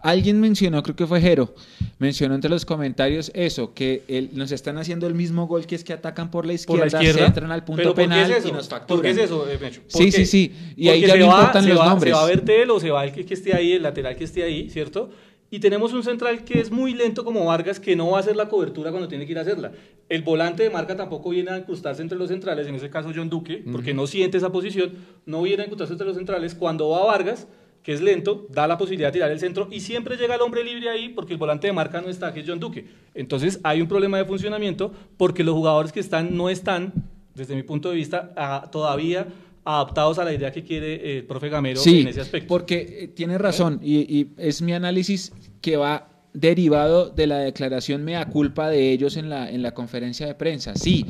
[0.00, 1.54] Alguien mencionó, creo que fue Jero,
[1.98, 5.84] mencionó entre los comentarios eso, que el- nos están haciendo el mismo gol que es
[5.84, 7.18] que atacan por la Por izquierda, la izquierda.
[7.20, 9.02] se entran al punto ¿Pero por penal es y nos ¿Por facturan.
[9.02, 9.80] qué es eso, eh, Mecho?
[9.82, 10.52] ¿Por Sí, sí, sí.
[10.76, 12.12] Y ahí ya no va- importan se los va- nombres.
[12.12, 14.24] Se va a Bertel o se va el que, que esté ahí, el lateral que
[14.24, 15.10] esté ahí, ¿cierto?
[15.50, 18.36] Y tenemos un central que es muy lento como Vargas, que no va a hacer
[18.36, 19.72] la cobertura cuando tiene que ir a hacerla.
[20.10, 23.30] El volante de marca tampoco viene a incrustarse entre los centrales, en ese caso John
[23.30, 24.92] Duque, porque no siente esa posición,
[25.24, 26.54] no viene a incrustarse entre los centrales.
[26.54, 27.48] Cuando va Vargas,
[27.82, 30.62] que es lento, da la posibilidad de tirar el centro y siempre llega el hombre
[30.64, 32.84] libre ahí porque el volante de marca no está, que es John Duque.
[33.14, 36.92] Entonces hay un problema de funcionamiento porque los jugadores que están no están,
[37.34, 39.28] desde mi punto de vista, a- todavía
[39.74, 42.48] adaptados a la idea que quiere eh, el profe Gamero Sí, en ese aspecto.
[42.48, 48.04] porque eh, tiene razón y, y es mi análisis que va derivado de la declaración
[48.04, 50.74] mea culpa de ellos en la, en la conferencia de prensa.
[50.74, 51.04] Sí,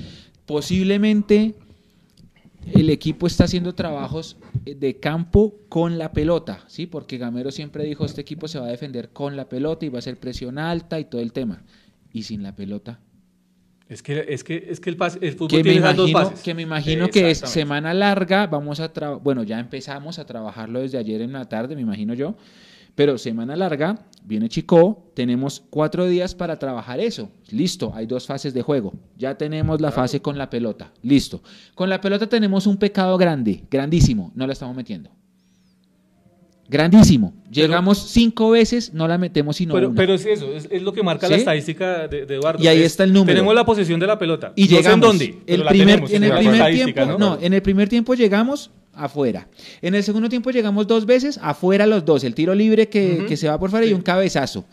[0.47, 1.55] posiblemente
[2.75, 4.37] el equipo está haciendo trabajos
[4.67, 6.87] eh, de campo con la pelota, ¿sí?
[6.87, 10.01] Porque Gamero siempre dijo, este equipo se va a defender con la pelota y va
[10.01, 11.63] a ser presión alta y todo el tema.
[12.13, 13.01] Y sin la pelota.
[13.89, 16.45] Es que, es que, es que el, pase- el fútbol Que esas dos imagino, fases.
[16.45, 18.91] que me imagino que es semana larga, vamos a
[19.23, 22.37] bueno, ya empezamos a trabajarlo desde ayer en la tarde, me imagino yo,
[22.95, 28.53] pero semana larga, viene Chico, tenemos cuatro días para trabajar eso, listo, hay dos fases
[28.53, 31.43] de juego, ya tenemos la fase con la pelota, listo.
[31.75, 35.11] Con la pelota tenemos un pecado grande, grandísimo, no la estamos metiendo.
[36.69, 37.33] Grandísimo.
[37.51, 39.97] Llegamos cinco veces, no la metemos sino Pero, una.
[39.97, 42.63] pero es eso, es, es lo que marca la estadística de, de Eduardo.
[42.63, 43.35] Y ahí Es- está el número.
[43.35, 44.53] Tenemos la posesión de la pelota.
[44.55, 45.07] Y no sé en llegamos.
[45.09, 45.39] dónde.
[45.47, 47.39] pero el la primer, tenemos, en el primer tiempo, ¿no?
[47.41, 49.49] en el primer tiempo llegamos afuera.
[49.81, 52.23] En el segundo tiempo llegamos dos veces, afuera los dos.
[52.25, 54.67] El tiro libre que se va por fuera y un cabezazo.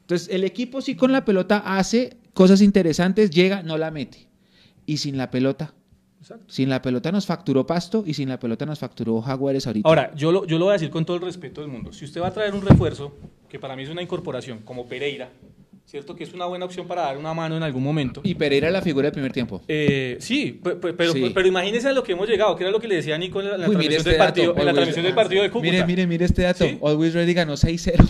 [0.00, 4.26] Entonces, el equipo sí con la pelota hace cosas interesantes, llega, no la mete.
[4.84, 5.74] Y sin la pelota.
[6.26, 6.44] Exacto.
[6.52, 9.88] Sin la pelota nos facturó Pasto y sin la pelota nos facturó Jaguares ahorita.
[9.88, 11.92] Ahora, yo lo, yo lo voy a decir con todo el respeto del mundo.
[11.92, 13.14] Si usted va a traer un refuerzo,
[13.48, 15.30] que para mí es una incorporación, como Pereira,
[15.84, 16.16] ¿cierto?
[16.16, 18.22] Que es una buena opción para dar una mano en algún momento.
[18.24, 19.62] y Pereira la figura del primer tiempo.
[19.68, 21.30] Eh, sí, pe- pe- pero, Sí.
[21.32, 23.46] pero imagínense a lo que hemos llegado, que era lo que le decía Nico en
[23.50, 25.50] la, en la Uy, mire transmisión, este del partido, en la transmisión del partido de
[25.50, 25.70] Cúcuta.
[25.70, 26.64] Mire, mire, mire este dato.
[26.64, 26.76] ¿Sí?
[26.82, 28.04] Always Ready ganó 6-0.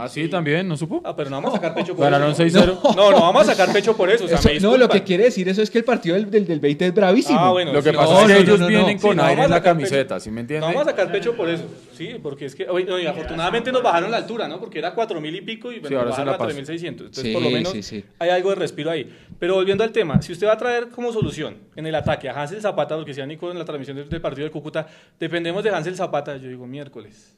[0.00, 1.00] Ah, sí, también, ¿no supo?
[1.04, 2.42] Ah, pero no vamos a sacar pecho por Ganaron eso.
[2.42, 2.80] 6-0.
[2.82, 2.94] ¿no?
[2.94, 4.24] No, no, vamos a sacar pecho por eso.
[4.24, 6.30] o sea, Eso- me no, lo que quiere decir eso es que el partido del,
[6.30, 7.38] del, del 20 es bravísimo.
[7.38, 7.72] Ah, bueno.
[7.72, 9.02] Lo que sí, pasa no, es que no, ellos no, no, vienen no.
[9.02, 10.20] con Sí, no, aire vamos en a la sacar camiseta, pecho.
[10.24, 10.66] ¿sí me No entiende?
[10.66, 11.64] vamos a sacar pecho por eso,
[11.96, 14.58] sí, porque es que, oye, no, y afortunadamente nos bajaron la altura, ¿no?
[14.60, 16.50] Porque era 4.000 y pico y Sí, nos ahora se bajaron la a paso.
[16.50, 16.86] 3.600.
[16.88, 18.04] Entonces, Sí, por lo menos sí, sí.
[18.18, 19.10] hay algo de respiro ahí.
[19.38, 22.40] Pero volviendo al tema, si usted va a traer como solución en el ataque a
[22.40, 24.86] Hansel Zapata, lo que decía Nico en la transmisión del, del partido de Cúcuta,
[25.18, 27.34] dependemos de Hansel Zapata, yo digo miércoles.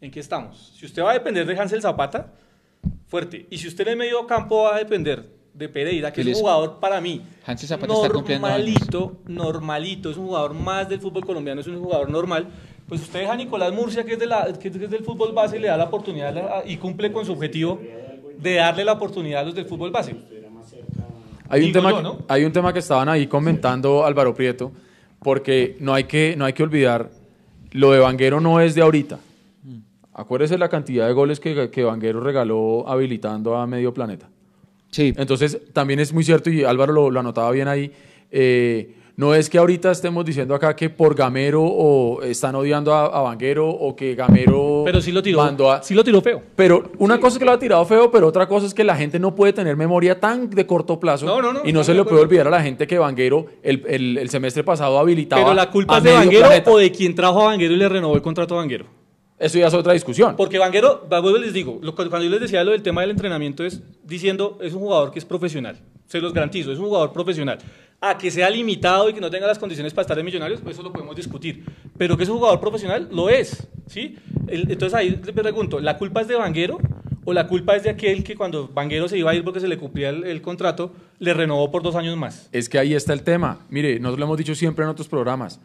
[0.00, 0.72] ¿En qué estamos?
[0.78, 2.32] Si usted va a depender de Hansel Zapata,
[3.06, 3.46] fuerte.
[3.50, 6.36] Y si usted en el medio campo va a depender de Pereira, que ¿Qué es
[6.36, 8.58] un jugador para mí Hansel Zapata está cumpliendo años.
[8.68, 12.46] normalito, normalito, es un jugador más del fútbol colombiano, es un jugador normal,
[12.86, 15.56] pues usted deja a Nicolás Murcia, que es, de la, que es del fútbol base,
[15.56, 17.80] y le da la oportunidad a- y cumple con su objetivo
[18.38, 20.14] de darle la oportunidad a los del fútbol base.
[21.50, 22.18] Hay un, tema, yo, ¿no?
[22.28, 24.70] hay un tema que estaban ahí comentando Álvaro Prieto,
[25.22, 27.10] porque no hay que, no hay que olvidar,
[27.72, 29.18] lo de Vanguero no es de ahorita.
[30.18, 34.28] Acuérdese la cantidad de goles que, que Vanguero regaló habilitando a medio planeta.
[34.90, 35.12] Sí.
[35.16, 37.92] Entonces, también es muy cierto, y Álvaro lo, lo anotaba bien ahí,
[38.32, 43.06] eh, no es que ahorita estemos diciendo acá que por Gamero o están odiando a,
[43.06, 45.82] a Vanguero o que Gamero Pero sí lo tiró, mandó a...
[45.82, 46.40] sí lo tiró feo.
[46.54, 48.94] Pero una cosa es que lo ha tirado feo, pero otra cosa es que la
[48.96, 51.26] gente no puede tener memoria tan de corto plazo.
[51.26, 53.84] No, no, no, y no se le puede olvidar a la gente que Vanguero el,
[53.88, 55.42] el- el semestre pasado habilitaba.
[55.42, 56.70] Pero la culpa a es de Vanguero planeta.
[56.70, 58.86] o de quien trajo a Vanguero y le renovó el contrato a Vanguero.
[59.38, 60.34] Eso ya es otra discusión.
[60.36, 63.64] Porque Vanguero, vuelvo les digo, lo- cuando yo les decía lo del tema del entrenamiento
[63.64, 67.58] es diciendo, es un jugador que es profesional, se los garantizo, es un jugador profesional.
[68.00, 70.76] A que sea limitado y que no tenga las condiciones para estar en Millonarios, pues
[70.76, 71.64] eso lo podemos discutir.
[71.96, 73.66] Pero que es un jugador profesional, lo es.
[73.88, 74.16] ¿sí?
[74.46, 76.78] Entonces ahí le pregunto, ¿la culpa es de Vanguero
[77.24, 79.66] o la culpa es de aquel que cuando Vanguero se iba a ir porque se
[79.66, 82.48] le cumplía el, el contrato, le renovó por dos años más?
[82.52, 83.66] Es que ahí está el tema.
[83.68, 85.60] Mire, nosotros lo hemos dicho siempre en otros programas.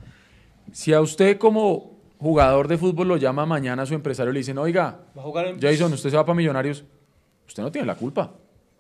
[0.72, 1.93] Si a usted como
[2.24, 5.26] jugador de fútbol lo llama mañana a su empresario y le dicen, oiga, Va a
[5.26, 6.84] jugar en- Jason, usted se va para Millonarios,
[7.48, 8.32] usted no tiene la culpa.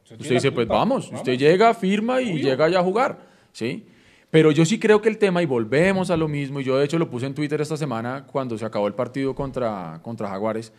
[0.03, 1.21] Usted, dice, pues culpa, vamos, vamos.
[1.21, 3.19] usted llega, firma y llega ya a jugar,
[3.51, 3.85] ¿sí?
[4.29, 6.85] Pero yo sí creo que el tema, y volvemos a lo mismo, y yo de
[6.85, 10.73] hecho lo puse en Twitter esta semana cuando se acabó el partido contra, contra Jaguares,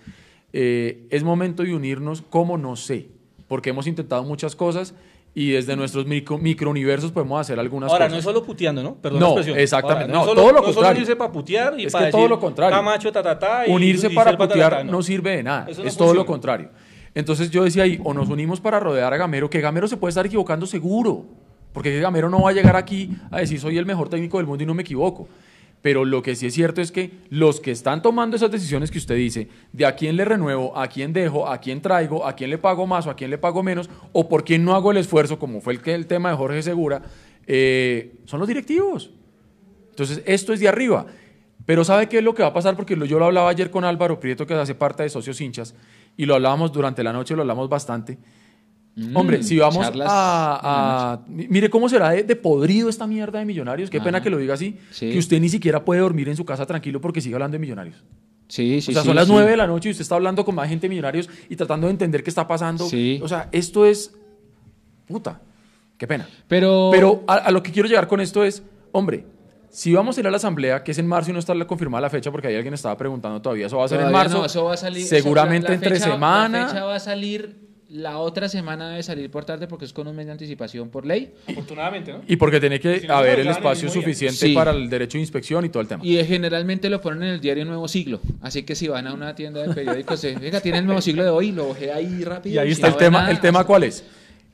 [0.53, 3.09] eh, es momento de unirnos como no sé,
[3.49, 4.95] porque hemos intentado muchas cosas
[5.35, 8.13] y desde nuestros micro, microuniversos podemos hacer algunas Ahora, cosas.
[8.13, 8.95] no es solo puteando, ¿no?
[8.95, 10.13] Perdón No, la exactamente.
[10.13, 10.75] Ahora, No, solo- todo lo no contrario.
[10.75, 12.77] solo unirse para putear y Es para que todo lo contrario.
[12.77, 15.03] Camacho, ta, ta, ta, y- Unirse y para ta, ta, putear ta, no.
[15.03, 15.67] sirve de nada.
[15.69, 16.71] Es todo lo contrario.
[17.17, 20.11] Entonces yo decía ahí, o nos unimos para rodear a Gamero, que Gamero se puede
[20.11, 21.25] estar equivocando seguro.
[21.73, 24.63] Porque Gamero no va a llegar aquí a decir soy el mejor técnico del mundo
[24.63, 25.27] y no me equivoco.
[25.85, 28.97] Pero lo que sí es cierto es que los que están tomando esas decisiones que
[28.97, 32.49] usted dice, de a quién le renuevo, a quién dejo, a quién traigo, a quién
[32.49, 34.97] le pago más o a quién le pago menos, o por quién no hago el
[34.97, 37.03] esfuerzo, como fue el, que, el tema de Jorge Segura,
[37.47, 39.11] eh, son los directivos.
[39.91, 41.05] Entonces, esto es de arriba.
[41.67, 42.77] Pero ¿sabe qué es lo que va a pasar?
[42.77, 45.75] Porque yo lo hablaba ayer con Álvaro Prieto, que hace parte de Socios Hinchas,
[46.17, 48.17] y lo hablábamos durante la noche, lo hablamos bastante.
[49.15, 53.41] Hombre, si vamos Mm, a, a- mi- Mire cómo será de, de podrido esta mierda
[53.41, 53.91] de millonarios.
[53.91, 54.79] Qué pena que lo diga así.
[54.93, 55.11] Sí.
[55.11, 58.05] Que usted ni siquiera puede dormir en su casa tranquilo porque sigue hablando de millonarios.
[58.47, 59.33] Sí, sí, o sea, sí, son las sí.
[59.33, 61.87] nueve de la noche y usted está hablando con más gente de millonarios y tratando
[61.89, 62.87] de entender qué está pasando.
[62.89, 63.19] Sí.
[63.23, 64.15] O sea, esto es.
[65.09, 65.41] Puta.
[65.99, 66.29] Qué pena.
[66.49, 69.25] Pero, Pero a, a lo que quiero llegar con esto es, hombre,
[69.71, 72.03] si vamos a ir a la asamblea, que es en marzo y no está confirmada
[72.03, 74.39] la fecha, porque ahí alguien estaba preguntando todavía, eso va a ser en marzo.
[74.39, 76.61] no, eso va a salir- seguramente eso- la- la entre fecha- semana.
[76.61, 77.57] La fecha va a salir,
[77.95, 81.07] la otra semana debe salir por tarde porque es con un mes de anticipación por
[81.07, 81.33] ley.
[81.49, 82.23] Afortunadamente, ¿no?
[82.27, 84.53] Y porque tiene que Si no, haber el espacio suficiente Sí.
[84.53, 86.05] para el derecho de inspección y todo el tema.
[86.05, 88.21] Y eh, generalmente lo ponen en el diario Nuevo Siglo.
[88.43, 91.23] Así que si van a una tienda de periódicos, se, venga, tiene el Nuevo Siglo
[91.23, 92.57] de hoy, lo bajé ahí rápido.
[92.57, 94.05] Y ahí si está el no tema, nada, el tema hasta- cuál es?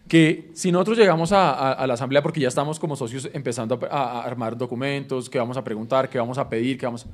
[0.06, 3.78] Que si nosotros llegamos a, a- a la asamblea, porque ya estamos como socios empezando
[3.90, 7.06] a, a armar documentos, que vamos a preguntar, que vamos a pedir, que vamos...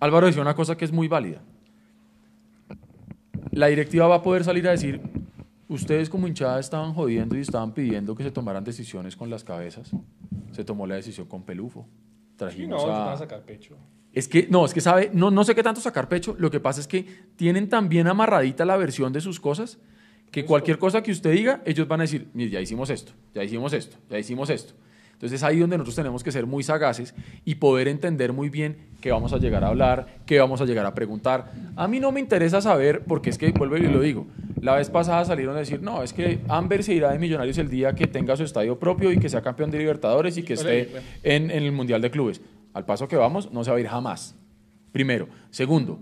[0.00, 1.40] Álvaro decía una cosa que es muy válida.
[3.52, 5.00] La directiva va a poder salir a decir,
[5.68, 9.90] ustedes como hinchada estaban jodiendo y estaban pidiendo que se tomaran decisiones con las cabezas.
[10.52, 11.86] Se tomó la decisión con Pelufo.
[11.86, 12.98] Sí, Trajimos no, te a...
[12.98, 13.76] van a sacar pecho.
[14.12, 16.60] Es que, no, es que sabe, no, no sé qué tanto sacar pecho, lo que
[16.60, 17.04] pasa es que
[17.34, 19.78] tienen tan bien amarradita la versión de sus cosas
[20.30, 23.42] que cualquier cosa que usted diga, ellos van a decir, mire, ya hicimos esto, ya
[23.42, 24.74] hicimos esto, ya hicimos esto.
[25.24, 27.14] Entonces es ahí donde nosotros tenemos que ser muy sagaces
[27.46, 30.84] y poder entender muy bien qué vamos a llegar a hablar, qué vamos a llegar
[30.84, 31.50] a preguntar.
[31.76, 34.26] A mí no me interesa saber, porque es que, vuelvo y lo digo,
[34.60, 37.70] la vez pasada salieron a decir, no, es que Amber se irá de Millonarios el
[37.70, 40.90] día que tenga su estadio propio y que sea campeón de Libertadores y que esté
[41.22, 42.42] en, en el Mundial de Clubes.
[42.74, 44.36] Al paso que vamos, no se va a ir jamás.
[44.92, 45.26] Primero.
[45.48, 46.00] Segundo,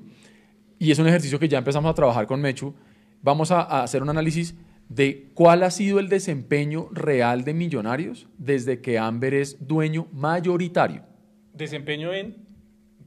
[0.80, 2.74] y es un ejercicio que ya empezamos a trabajar con Mechu,
[3.22, 4.56] vamos a, a hacer un análisis
[4.94, 11.02] de cuál ha sido el desempeño real de Millonarios desde que Amber es dueño mayoritario.
[11.54, 12.36] Desempeño en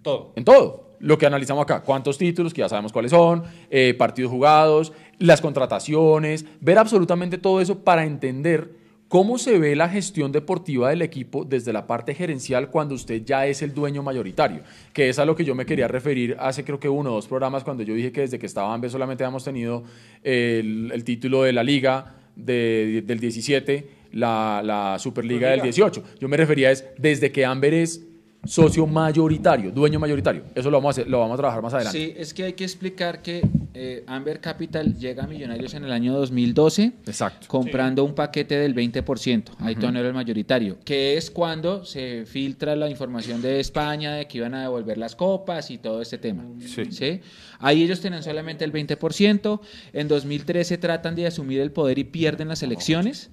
[0.02, 0.34] todo.
[0.36, 0.96] En todo.
[1.00, 5.42] Lo que analizamos acá, cuántos títulos, que ya sabemos cuáles son, eh, partidos jugados, las
[5.42, 11.46] contrataciones, ver absolutamente todo eso para entender cómo se ve la gestión deportiva del equipo
[11.46, 14.62] desde la parte gerencial cuando usted ya es el dueño mayoritario,
[14.94, 17.28] que es a lo que yo me quería referir hace creo que uno o dos
[17.28, 19.84] programas cuando yo dije que desde que estaba Amber solamente habíamos tenido
[20.24, 25.90] el, el título de la liga de- del 17, la, la Superliga del Superliga.
[25.92, 26.04] 18.
[26.20, 28.06] Yo me refería es desde que Amber es
[28.46, 30.44] socio mayoritario, dueño mayoritario.
[30.56, 31.98] Eso lo vamos a, hacer- lo vamos a trabajar más adelante.
[31.98, 33.42] Sí, es que hay que explicar que
[33.74, 37.48] eh, Amber Capital llega a Millonarios en el año 2012 Exacto.
[37.48, 42.76] comprando un paquete del 20%, ahí no era el mayoritario, que es cuando se filtra
[42.76, 46.46] la información de España de que iban a devolver las copas y todo este tema.
[46.60, 46.86] Sí.
[46.92, 47.20] ¿sí?
[47.60, 49.60] Ahí ellos tienen solamente el 20%,
[49.94, 53.30] en 2013 tratan de asumir el poder y pierden las elecciones.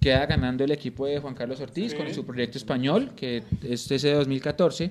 [0.00, 4.08] Queda ganando el equipo de Juan Carlos Ortiz con su proyecto español, que es ese
[4.08, 4.90] de 2014.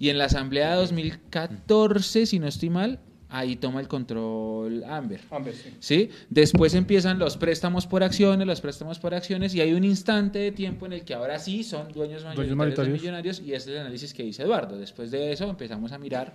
[0.00, 2.98] Y en la asamblea de 2014, si no estoy mal,
[3.28, 5.20] ahí toma el control Amber.
[5.30, 5.70] Amber, sí.
[5.78, 6.10] ¿sí?
[6.28, 10.50] Después empiezan los préstamos por acciones, los préstamos por acciones, y hay un instante de
[10.52, 13.00] tiempo en el que ahora sí son dueños mayoritarios, de mayoritarios.
[13.00, 14.76] millonarios, y ese es el análisis que dice Eduardo.
[14.78, 16.34] Después de eso empezamos a mirar.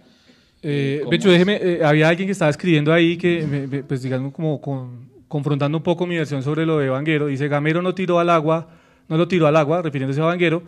[0.63, 1.33] Eh, ¿Cómo Becho, es?
[1.33, 5.16] déjeme, eh, había alguien que estaba escribiendo ahí que, me- me- pues digamos, como con-
[5.27, 7.27] confrontando un poco mi versión sobre lo de Vanguero.
[7.27, 8.69] Dice, Gamero no tiró al agua,
[9.07, 10.63] no lo tiró al agua, refiriéndose a Vanguero,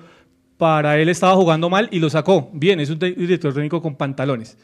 [0.58, 2.50] para él estaba jugando mal y lo sacó.
[2.54, 4.58] Bien, es un director técnico con pantalones.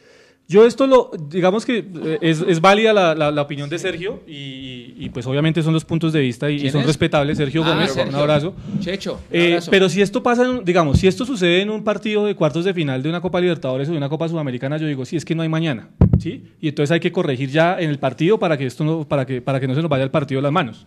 [0.48, 4.22] Yo esto lo, digamos que eh, es, es válida la, la- la opinión de Sergio
[4.28, 6.88] y, y, pues obviamente son los puntos de vista y, y ¿Quién son es?
[6.88, 7.38] respetables.
[7.38, 8.10] Sergio Ah, Gómez, Sergio.
[8.14, 8.54] un abrazo.
[8.80, 12.26] Checho, un Eh, pero si esto pasa, en- digamos, si esto sucede en un partido
[12.28, 15.04] de cuartos de final de una Copa Libertadores o de una Copa Sudamericana, yo digo,
[15.04, 15.90] sí, es que no hay mañana,
[16.20, 16.44] ¿sí?
[16.62, 19.42] Y entonces hay que corregir ya en el partido para que esto no, para que,
[19.42, 20.86] para que no se nos vaya el partido de las manos.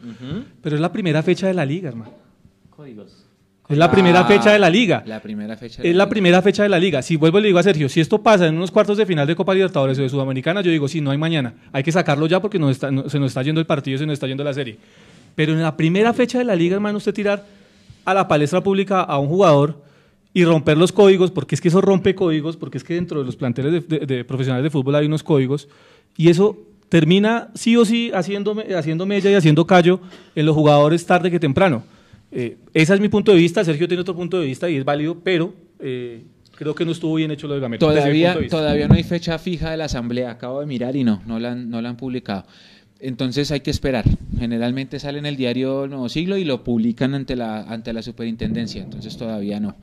[0.62, 2.12] Pero es la primera fecha de la liga, hermano.
[2.70, 3.17] Códigos.
[3.68, 5.02] Es la primera fecha de la liga.
[5.06, 5.82] La primera fecha.
[5.82, 7.02] Es la primera fecha de la liga.
[7.02, 9.26] Si vuelvo y le digo a Sergio, si esto pasa en unos cuartos de final
[9.26, 11.52] de Copa Libertadores o de Sudamericana, yo digo, sí, no hay mañana.
[11.72, 14.06] Hay que sacarlo ya porque nos está- no- se nos está yendo el partido, se
[14.06, 14.78] nos está yendo la serie.
[15.34, 17.44] Pero en la primera fecha de la liga, hermano, usted tirar
[18.06, 19.82] a la palestra pública a un jugador
[20.32, 23.26] y romper los códigos, porque es que eso rompe códigos, porque es que dentro de
[23.26, 25.68] los planteles de, de- de profesionales de fútbol hay unos códigos,
[26.16, 26.56] y eso
[26.88, 30.00] termina sí o sí haciendo, haciendo mella y haciendo callo
[30.34, 31.82] en los jugadores tarde que temprano.
[32.30, 34.84] Eh, ese es mi punto de vista, Sergio tiene otro punto de vista y es
[34.84, 36.24] válido, pero eh,
[36.54, 37.80] creo que no estuvo bien hecho lo de Gamero.
[37.80, 40.32] Todavía, de todavía no hay fecha fija de la asamblea.
[40.32, 42.44] Acabo de mirar y no, no la han, no la han publicado.
[43.00, 44.04] Entonces hay que esperar.
[44.38, 48.02] Generalmente sale en el diario El Nuevo Siglo y lo publican ante la, ante la
[48.02, 48.82] superintendencia.
[48.82, 49.76] Entonces todavía no.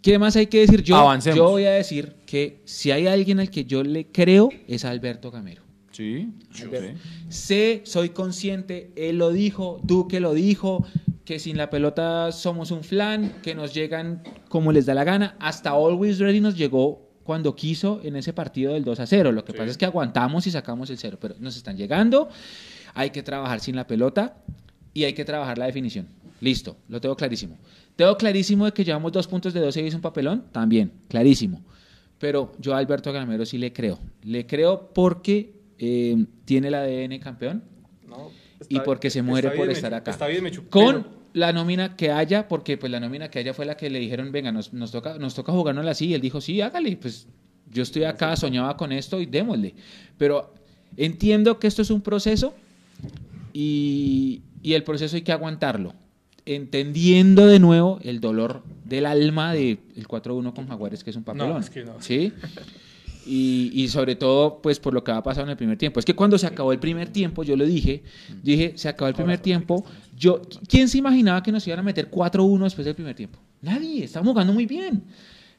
[0.00, 0.82] ¿Qué más hay que decir?
[0.82, 1.36] Yo, Avancemos.
[1.36, 4.90] yo voy a decir que si hay alguien al que yo le creo es a
[4.90, 5.62] Alberto Gamero.
[5.90, 6.64] Sí, sí.
[7.28, 10.86] Sé, soy consciente, él lo dijo, Duque lo dijo,
[11.30, 15.36] que sin la pelota somos un flan, que nos llegan como les da la gana.
[15.38, 19.30] Hasta Always Ready nos llegó cuando quiso en ese partido del 2 a 0.
[19.30, 22.28] Lo que pasa es que aguantamos y sacamos el 0, pero nos están llegando.
[22.94, 24.38] Hay que trabajar sin la pelota
[24.92, 26.08] y hay que trabajar la definición.
[26.40, 27.56] Listo, lo tengo clarísimo.
[27.94, 31.62] Tengo clarísimo de que llevamos dos puntos de 12 y es un papelón, también, clarísimo.
[32.18, 34.00] Pero yo a Alberto Gamero sí le creo.
[34.24, 37.62] Le creo porque eh, tiene el ADN campeón
[38.08, 38.32] No,
[38.68, 40.10] y porque se muere por bien, estar acá.
[40.10, 43.66] Está bien, Mechu, Con la nómina que haya, porque pues la nómina que haya fue
[43.66, 46.06] la que le dijeron, venga, nos, nos toca, nos toca jugárnosla así.
[46.06, 47.26] Y él dijo, sí, hágale, pues
[47.70, 49.74] yo estoy acá, soñaba con esto y démosle.
[50.18, 50.52] Pero
[50.96, 52.54] entiendo que esto es un proceso
[53.52, 55.94] y, y el proceso hay que aguantarlo.
[56.46, 61.60] Entendiendo de nuevo el dolor del alma del 4-1 con Jaguares, que es un papelón.
[61.60, 62.00] es que no.
[62.00, 62.32] ¿Sí?
[63.32, 66.00] Y, y sobre todo, pues por lo que va a pasar en el primer tiempo.
[66.00, 68.02] Es que cuando se acabó el primer tiempo, yo lo dije,
[68.42, 69.84] dije, se acabó el primer tiempo.
[70.16, 73.38] Yo, ¿Quién se imaginaba que nos iban a meter 4-1 después del primer tiempo?
[73.62, 75.04] Nadie, estamos jugando muy bien.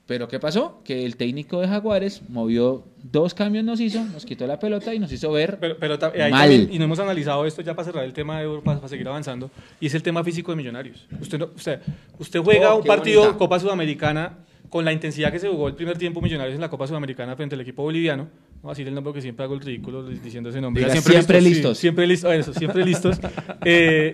[0.06, 0.82] Pero ¿qué pasó?
[0.84, 5.00] Que el técnico de Jaguares movió dos cambios, nos hizo, nos quitó la pelota y
[5.00, 6.50] nos hizo ver Pero, pero ta- ahí mal.
[6.50, 9.08] también, y no hemos analizado esto ya para cerrar el tema de Euro, para, seguir
[9.08, 9.50] avanzando,
[9.80, 11.08] y es el tema físico de Millonarios.
[11.22, 11.80] Usted, no- usted,
[12.20, 13.38] usted juega Oh, un partido bonita.
[13.38, 14.40] Copa Sudamericana
[14.72, 17.56] con la intensidad que se jugó el primer tiempo Millonarios en la Copa Sudamericana frente
[17.56, 18.24] al equipo boliviano.
[18.24, 18.30] No
[18.62, 20.82] voy a decir el nombre que siempre hago el ridículo diciendo ese nombre.
[20.82, 21.78] Diga, Ya siempre sí, listos.
[21.78, 22.34] siempre listos.
[22.34, 23.20] Eso, siempre listos.
[23.66, 24.14] Eh,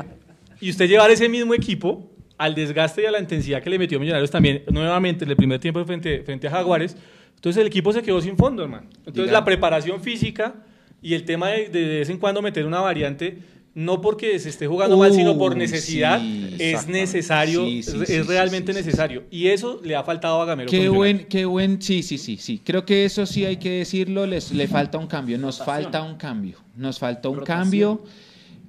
[0.60, 4.00] y usted llevar ese mismo equipo al desgaste y a la intensidad que le metió
[4.00, 6.98] Millonarios también nuevamente en el primer tiempo frente, frente a Jaguares.
[7.36, 8.88] Entonces el equipo se quedó sin fondo, hermano.
[9.00, 9.34] Entonces Diga.
[9.34, 10.56] la preparación física
[11.04, 13.38] y el tema de, de vez en cuando meter una variante,
[13.78, 18.26] no porque se esté jugando mal, sino por necesidad, sí, es necesario, Sí, sí, es
[18.26, 19.26] realmente sí, sí, necesario.
[19.30, 20.68] Y eso le ha faltado a Gamero.
[20.68, 22.60] Qué buen, qué buen, sí, sí, sí, sí.
[22.66, 26.16] Creo que eso sí hay que decirlo, les, le falta un cambio, nos falta un
[26.16, 28.02] cambio, nos faltó un cambio.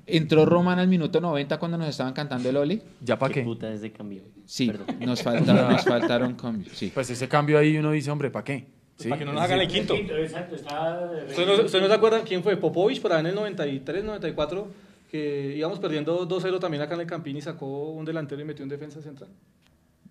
[0.04, 2.82] Entró Román al minuto 90 cuando nos estaban cantando el Oli.
[3.02, 3.46] ¿Ya para ¿Qué qué?
[3.46, 4.24] puta ese cambio?
[4.44, 4.86] Sí, Perdón.
[5.00, 6.90] nos faltaron, nos faltaron cambios, sí.
[6.92, 8.66] Pues ese cambio ahí uno dice, hombre, ¿para qué?
[8.98, 9.08] ¿Sí?
[9.08, 9.94] Para que no nos hagan el quinto.
[9.94, 11.10] Exacto, está.
[11.28, 12.58] ¿Usted no, se acuerda quién fue?
[12.58, 14.68] Popovich, por ahí en el 93, 94,
[15.08, 18.62] que íbamos perdiendo 2-0 también acá en el Campín y sacó un delantero y metió
[18.62, 19.30] un defensa central.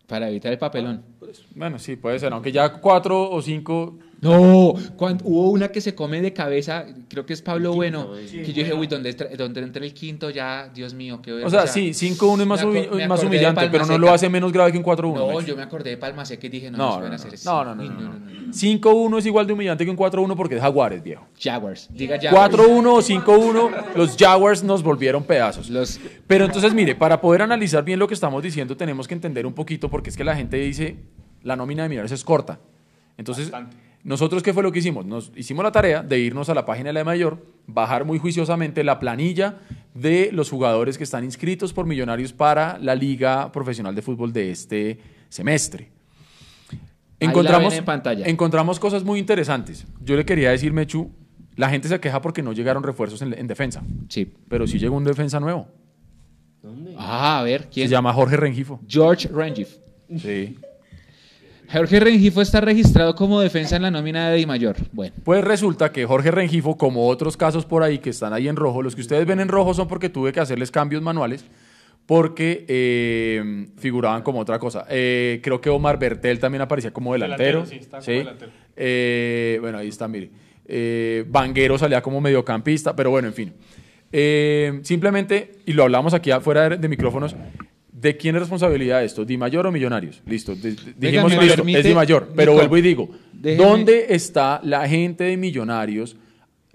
[0.07, 1.03] Para evitar el papelón.
[1.29, 1.43] Eso.
[1.53, 3.99] Bueno, sí, puede ser, aunque ya cuatro o cinco...
[4.19, 8.15] No, cuando, hubo una que se come de cabeza, creo que es Pablo Bueno, quinto,
[8.15, 11.33] que sí, yo dije, uy, donde, entra- donde entra el quinto ya, Dios mío, qué
[11.33, 12.65] O sea, sí, 5-1 es más,
[13.07, 14.13] más humillante, pero no Palma lo Seca.
[14.15, 15.13] hace menos grave que un 4-1.
[15.13, 17.51] No, yo me acordé de Palmasé que dije, no, No, no, pueden no, hacer eso.
[17.63, 18.53] no, no, no, Uy, no, no.
[18.53, 21.27] 5-1 es igual de humillante que un 4-1 porque es Jaguares, viejo.
[21.39, 22.55] Jaguars, diga Jaguars.
[22.55, 25.69] 4-1 o 5-1, los Jaguars nos volvieron pedazos.
[25.69, 29.45] Los, Pero entonces, mire, para poder analizar bien lo que estamos diciendo, tenemos que entender
[29.45, 30.95] un poquito, porque es que la gente dice,
[31.43, 32.59] la nómina de Millonarios es corta.
[33.17, 33.51] Entonces,
[34.07, 35.05] nosotros, ¿qué fue lo que hicimos?
[35.05, 38.81] Nos hicimos la tarea de irnos a la página de la mayor, bajar muy juiciosamente
[38.85, 39.57] la planilla
[39.93, 44.51] de los jugadores que están inscritos por Millonarios para la Liga Profesional de Fútbol de
[44.51, 45.91] este semestre.
[47.19, 48.25] Encontramos, en pantalla.
[48.27, 49.85] encontramos cosas muy interesantes.
[50.01, 51.11] Yo le quería decir, Mechu,
[51.57, 54.31] la gente se queja porque no llegaron refuerzos en, en defensa, sí.
[54.47, 55.67] pero sí llegó un defensa nuevo.
[56.63, 56.95] ¿Dónde?
[56.97, 57.89] Ah, a ver, Se ¿quién?
[57.89, 58.79] llama Jorge Rengifo.
[58.87, 59.75] George Rengif.
[60.17, 60.57] Sí.
[61.71, 64.77] Jorge Rengifo está registrado como defensa en la nómina de Di Mayor.
[64.93, 68.55] Bueno, Pues resulta que Jorge Rengifo, como otros casos por ahí que están ahí en
[68.55, 71.45] rojo, los que ustedes ven en rojo son porque tuve que hacerles cambios manuales
[72.05, 74.85] porque eh, figuraban como otra cosa.
[74.89, 77.63] Eh, creo que Omar Bertel también aparecía como delantero.
[77.63, 78.11] Delantero, sí, está como ¿sí?
[78.13, 78.51] delantero.
[78.77, 80.29] Eh, bueno, ahí está, mire.
[80.65, 83.53] Eh, Vanguero salía como mediocampista, pero bueno, en fin.
[84.13, 87.35] Eh, simplemente, y lo hablamos aquí afuera de, de micrófonos,
[87.99, 89.25] ¿de quién es responsabilidad esto?
[89.25, 90.21] ¿Di Mayor o Millonarios?
[90.25, 91.79] Listo, de- de- dijimos ¿me listo, permite?
[91.79, 96.15] es Di Mayor, pero Nico, vuelvo y digo, déjeme- ¿dónde está la gente de Millonarios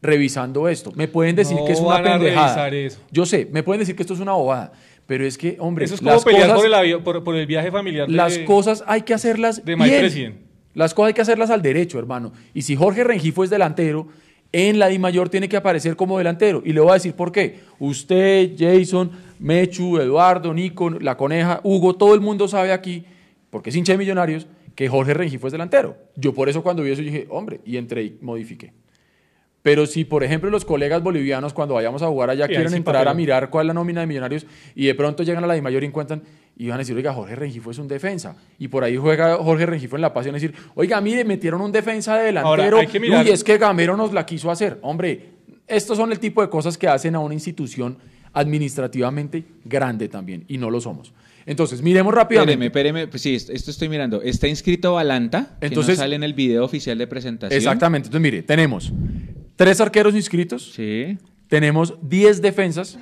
[0.01, 0.93] revisando esto?
[0.97, 2.69] Me pueden decir No que es una pendejada.
[2.69, 3.01] eso.
[3.11, 4.73] Yo sé, me pueden decir que esto es una bobada,
[5.07, 7.47] pero es que, hombre, Eso es como las pelear cosas- por, el por, por el
[7.47, 8.09] viaje familiar.
[8.09, 10.53] de- las cosas hay que hacerlas de bien.
[10.75, 12.33] Las cosas hay que hacerlas al derecho, hermano.
[12.55, 14.09] Y si Jorge Rengifo es delantero,
[14.53, 16.63] en la Di Mayor tiene que aparecer como delantero.
[16.65, 17.61] Y le voy a decir por qué.
[17.79, 23.05] Usted, Jason, Mechu, Eduardo, Nico, La Coneja, Hugo, todo el mundo sabe aquí,
[23.51, 25.97] porque es hincha de Millonarios, que Jorge Rengifo es delantero.
[26.17, 28.73] Yo por eso cuando vi eso dije, hombre, y entré y modifiqué.
[29.63, 33.07] Pero si, por ejemplo, los colegas bolivianos cuando vayamos a jugar allá Sí, quieren entrar
[33.07, 34.45] a mirar cuál es la nómina de Millonarios
[34.75, 36.23] y de pronto llegan a la Di Mayor y encuentran
[36.57, 38.37] y van a decir, oiga, Jorge Rengifo es un defensa.
[38.59, 41.73] Y por ahí juega Jorge Rengifo en La Paz y decir, oiga, mire, metieron un
[41.73, 42.77] defensa de delantero.
[42.77, 44.79] Ahora, que mirar- Uy, es que Gamero nos la quiso hacer.
[44.83, 45.31] Hombre,
[45.67, 47.97] estos son el tipo de cosas que hacen a una institución
[48.35, 51.13] administrativamente grande también y no lo somos.
[51.45, 52.53] Entonces, miremos rápidamente.
[52.67, 53.09] Espéreme, espéreme.
[53.09, 54.23] Pues sí, esto esto estoy mirando.
[54.23, 57.57] Está inscrito Balanta, que Entonces- no sale en el video oficial de presentación.
[57.57, 58.07] Exactamente.
[58.09, 58.93] Entonces, mire, tenemos
[59.57, 60.73] tres arqueros inscritos.
[60.73, 61.19] Sí.
[61.49, 62.99] Tenemos 10 defensas,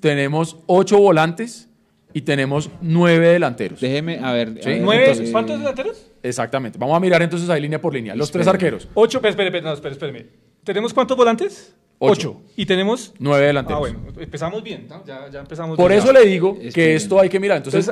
[0.00, 1.68] tenemos 8 volantes
[2.12, 3.80] y tenemos 9 delanteros.
[3.80, 4.54] Déjeme, a ver.
[4.62, 4.68] Sí.
[4.68, 5.02] a ver, ¿Nueve?
[5.10, 6.06] entonces- ¿Cuántos delanteros?
[6.22, 6.78] Exactamente.
[6.78, 8.14] Vamos a mirar entonces ahí línea por línea.
[8.14, 10.26] Los tres arqueros, Ocho, espera, espera, espera, no, espera, espérame.
[10.64, 11.74] ¿Tenemos cuántos volantes?
[12.02, 12.40] Ocho.
[12.56, 13.12] Y tenemos...
[13.18, 13.78] 9 Ah, delanteros.
[13.80, 15.04] bueno, empezamos bien, ¿no?
[15.06, 16.02] Ya, ya empezamos Por bien.
[16.02, 17.58] eso le digo Es que que- esto hay que mirar.
[17.58, 17.86] Entonces,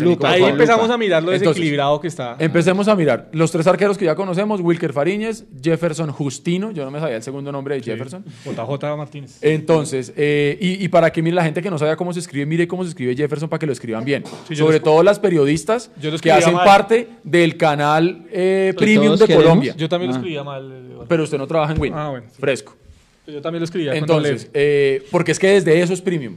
[0.00, 0.94] lupa, Ahí empezamos lupa.
[0.94, 2.36] a mirar lo Entonces, desequilibrado que está.
[2.40, 3.28] Empecemos a mirar.
[3.32, 7.22] Los tres arqueros que ya conocemos, Wilker Fariñez, Jefferson Justino, yo no me sabía el
[7.22, 8.24] segundo nombre de Jefferson.
[8.44, 9.38] JJ Martínez.
[9.42, 12.46] Entonces, eh, y, y para que mire la gente que no sabía cómo se escribe,
[12.46, 14.24] mire cómo se escribe Jefferson para que lo escriban bien.
[14.48, 16.64] Sí, Sobre lo- todo las periodistas lo que hacen mal.
[16.64, 19.44] parte del canal eh, premium de queremos.
[19.44, 19.74] Colombia.
[19.76, 20.18] Yo también lo Ah.
[20.18, 20.72] escribía mal.
[20.72, 21.04] eh.
[21.08, 21.92] Pero usted no trabaja en Win.
[21.94, 22.36] Ah, bueno, sí.
[22.40, 22.76] Fresco.
[23.26, 26.36] Yo también lo escribía Entonces, eh, porque es que desde eso es premium.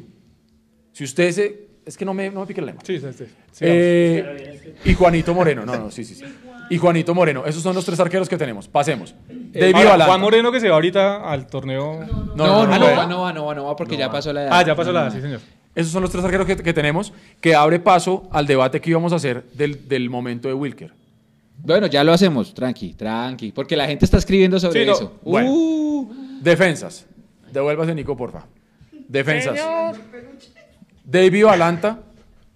[0.91, 1.69] Si usted se...
[1.85, 2.83] Es que no me, no me pique la lengua.
[2.85, 3.25] Sí, sí, sí.
[3.61, 5.65] Eh, y Juanito Moreno.
[5.65, 6.23] No, no, sí, sí, sí.
[6.69, 7.45] Y Juanito Moreno.
[7.45, 8.67] Esos son los tres arqueros que tenemos.
[8.67, 9.15] Pasemos.
[9.27, 10.05] David Ahora, Balanta.
[10.05, 12.05] Juan Moreno que se va ahorita al torneo.
[12.35, 13.07] No, No, no, no, no, no, va, no.
[13.07, 14.49] no, va, no, va, no, va, porque ya pasó la edad.
[14.53, 15.09] Ah, ya pasó la...
[15.09, 15.39] Sí, señor.
[15.73, 17.11] Esos son los tres arqueros que, que tenemos,
[17.41, 20.91] que abre paso al debate que íbamos a hacer del, del momento de Wilker.
[21.61, 25.19] Bueno, ya lo hacemos, tranqui, tranqui, porque la gente está escribiendo sobre Sí, no, eso.
[25.23, 25.51] bueno.
[25.51, 27.05] Uh, Defensas.
[27.51, 28.45] Devuélvase, Nico, porfa.
[29.07, 29.59] Defensas.
[31.03, 32.03] David Valanta,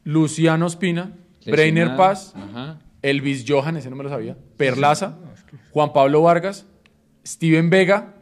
[0.04, 1.12] Luciano Espina,
[1.46, 1.96] Breiner.
[1.96, 2.80] Paz, Ajá.
[3.02, 5.18] Elvis Johan, ese no me lo sabía, Perlaza,
[5.72, 6.66] Juan Pablo Vargas,
[7.26, 8.14] Steven Vega,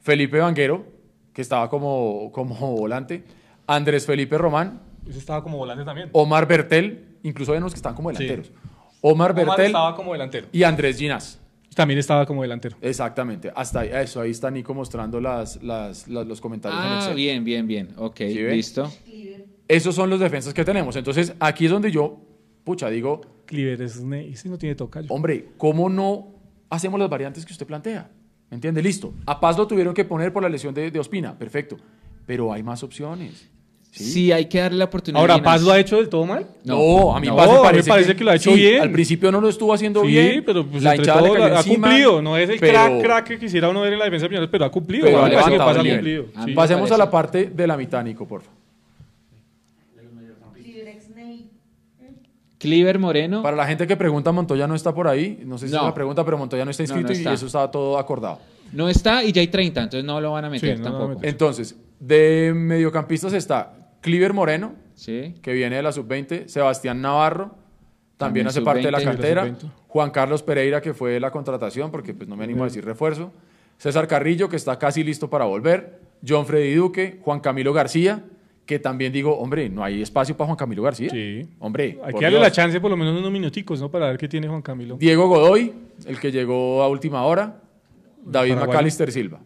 [0.00, 0.86] Felipe Vanguero,
[1.32, 3.24] que estaba como, como volante,
[3.66, 6.08] Andrés Felipe Román, Ese estaba como volante también.
[6.12, 8.18] Omar Bertel, incluso hay unos que están como Sí.
[8.24, 8.52] delanteros.
[9.02, 10.46] Omar Omar Bertel estaba como delantero.
[10.52, 11.40] y Andrés Ginás.
[11.74, 12.76] También estaba como delantero.
[12.80, 16.96] Exactamente, hasta ahí, eso, ahí está Nico mostrando las, las- las- los comentarios en Ah,
[16.98, 17.16] Excel.
[17.16, 17.88] bien, bien, bien.
[17.96, 18.90] Ok, ¿Sí listo.
[19.66, 20.94] Esos son los defensas que tenemos.
[20.96, 22.20] Entonces, aquí es donde yo,
[22.64, 25.06] pucha, digo, Cliver es ne- ese no tiene tocayo.
[25.10, 26.28] hombre, ¿cómo no
[26.70, 28.10] hacemos las variantes que usted plantea?
[28.50, 28.82] ¿Me entiende?
[28.82, 29.14] Listo.
[29.26, 31.76] A Paz lo tuvieron que poner por la lesión de, de Ospina, perfecto.
[32.26, 33.50] Pero hay más opciones.
[33.96, 34.32] Sí, ¿sí?
[34.32, 35.20] hay que darle la oportunidad.
[35.20, 36.44] Ahora, ¿Paz lo ha hecho del todo mal?
[36.64, 38.82] No, a mí No, Paz me parece, parece que lo ha hecho sí, bien.
[38.82, 40.42] Al principio no lo estuvo haciendo Sí, bien.
[40.44, 42.20] pero pues la hinchada todo ha encima, cumplido.
[42.20, 44.50] No es el pero- crack, crack que quisiera uno ver en la defensa de Millonarios,
[44.50, 45.04] pero ha cumplido.
[45.06, 46.26] Pero ha que Paz cumplido.
[46.34, 46.46] A sí.
[46.50, 46.94] mí Pasemos parece.
[46.94, 48.58] a la parte de la mitad, Nico, por favor.
[52.58, 53.42] Cliver Moreno.
[53.42, 55.42] Para la gente que pregunta, Montoya no está por ahí.
[55.44, 55.80] No sé si No.
[55.80, 57.32] es la pregunta, pero Montoya no está No, inscrito no y está.
[57.34, 58.38] eso está todo acordado.
[58.72, 61.08] No está y ya hay 30, entonces no lo van a meter Sí, no tampoco.
[61.10, 61.28] meter.
[61.28, 63.72] Entonces, de mediocampistas está
[64.04, 65.34] Cliver Moreno, Sí.
[65.40, 67.54] que viene de la sub-20, Sebastián Navarro,
[68.18, 69.72] también, También hace parte de la sub-20, de la cantera, sub-20.
[69.88, 73.32] Juan Carlos Pereira, que fue la contratación, porque pues no me animo a decir refuerzo,
[73.78, 78.22] César Carrillo, que está casi listo para volver, John Freddy Duque, Juan Camilo García,
[78.66, 81.08] que también digo, hombre, no hay espacio para Juan Camilo García.
[81.10, 81.48] Sí.
[81.58, 83.90] Hombre, Hay que darle la chance por lo menos unos minuticos, ¿no?
[83.90, 84.96] Para ver qué tiene Juan Camilo.
[84.96, 85.72] Diego Godoy,
[86.06, 87.58] el que llegó a última hora,
[88.22, 88.56] David.
[88.56, 89.40] McAllister Silva.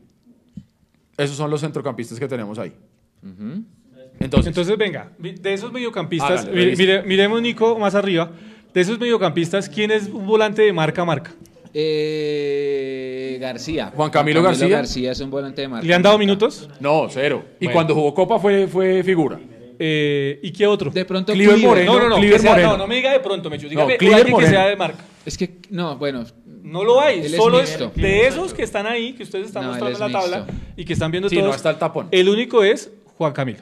[1.17, 2.73] Esos son los centrocampistas que tenemos ahí.
[4.21, 8.31] Entonces, Entonces, venga, de esos mediocampistas, Hágale, mire- mire- miremos, Nico, más arriba.
[8.75, 11.33] De esos mediocampistas, ¿quién es un volante de marca a marca?
[11.73, 13.93] Eh, García.
[13.95, 14.69] Juan Camilo García.
[14.69, 15.87] García es un volante de marca.
[15.87, 16.69] ¿Le han dado minutos?
[16.81, 17.45] no, cero.
[17.61, 17.73] Y Bueno.
[17.75, 19.39] cuando jugó Copa fue, fue figura.
[19.79, 20.91] Eh, ¿Y qué otro?
[20.91, 21.69] De pronto Cliver Cliver.
[21.71, 21.93] Moreno.
[21.95, 22.71] no, no, no, Cliver sea- Moreno.
[22.73, 23.69] no, no me diga de pronto, Mechu.
[23.69, 24.51] Dígame Cliver alguien que Moreno.
[24.59, 25.05] sea de marca.
[25.25, 26.25] Es que, no, bueno.
[26.63, 27.93] No lo hay, Él solo es mixto.
[27.95, 30.55] de esos que están ahí, que ustedes están No, mostrando en la tabla mixto.
[30.77, 31.49] y que están viendo Sí, todos.
[31.49, 32.09] no está el tapón.
[32.11, 33.61] El único es Juan Camilo.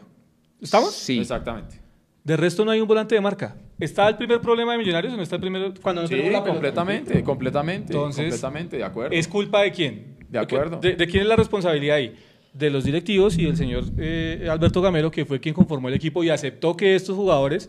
[0.60, 0.94] ¿Estamos?
[0.94, 1.18] Sí.
[1.20, 1.80] Exactamente.
[2.24, 3.56] De resto no hay un volante de marca.
[3.78, 6.32] ¿Está el primer problema de Millonarios o no está el primer cuando no Sí, tenemos
[6.32, 6.52] la pelota?
[6.54, 9.14] completamente, completamente, Entonces, completamente, de acuerdo.
[9.14, 10.16] ¿Es culpa de quién?
[10.28, 10.78] De acuerdo.
[10.80, 12.16] ¿De, de quién es la responsabilidad ahí?
[12.52, 16.24] De los directivos y del señor eh, Alberto Gamero, que fue quien conformó el equipo
[16.24, 17.68] y aceptó que estos jugadores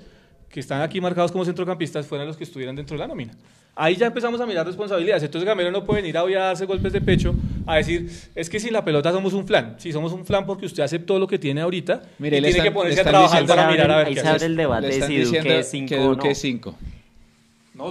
[0.49, 3.33] que están aquí marcados como centrocampistas fueran los que estuvieran dentro de la nómina.
[3.79, 5.21] Ahí ya empezamos a mirar responsabilidades.
[5.21, 7.35] Entonces Gamero no puede venir hoy a darse golpes de pecho
[7.67, 9.75] a decir, es que sin la pelota somos un flan.
[9.77, 12.49] Sí, somos un flan porque usted aceptó lo que tiene ahorita Mire, y le tiene
[12.57, 14.81] están- que ponerse a trabajar diciendo- para mirar a ver ahí qué abre el debate
[14.81, 16.31] Le de están si Duque es 5 que o Duque no.
[16.31, 16.71] es 5.
[16.71, 16.96] No,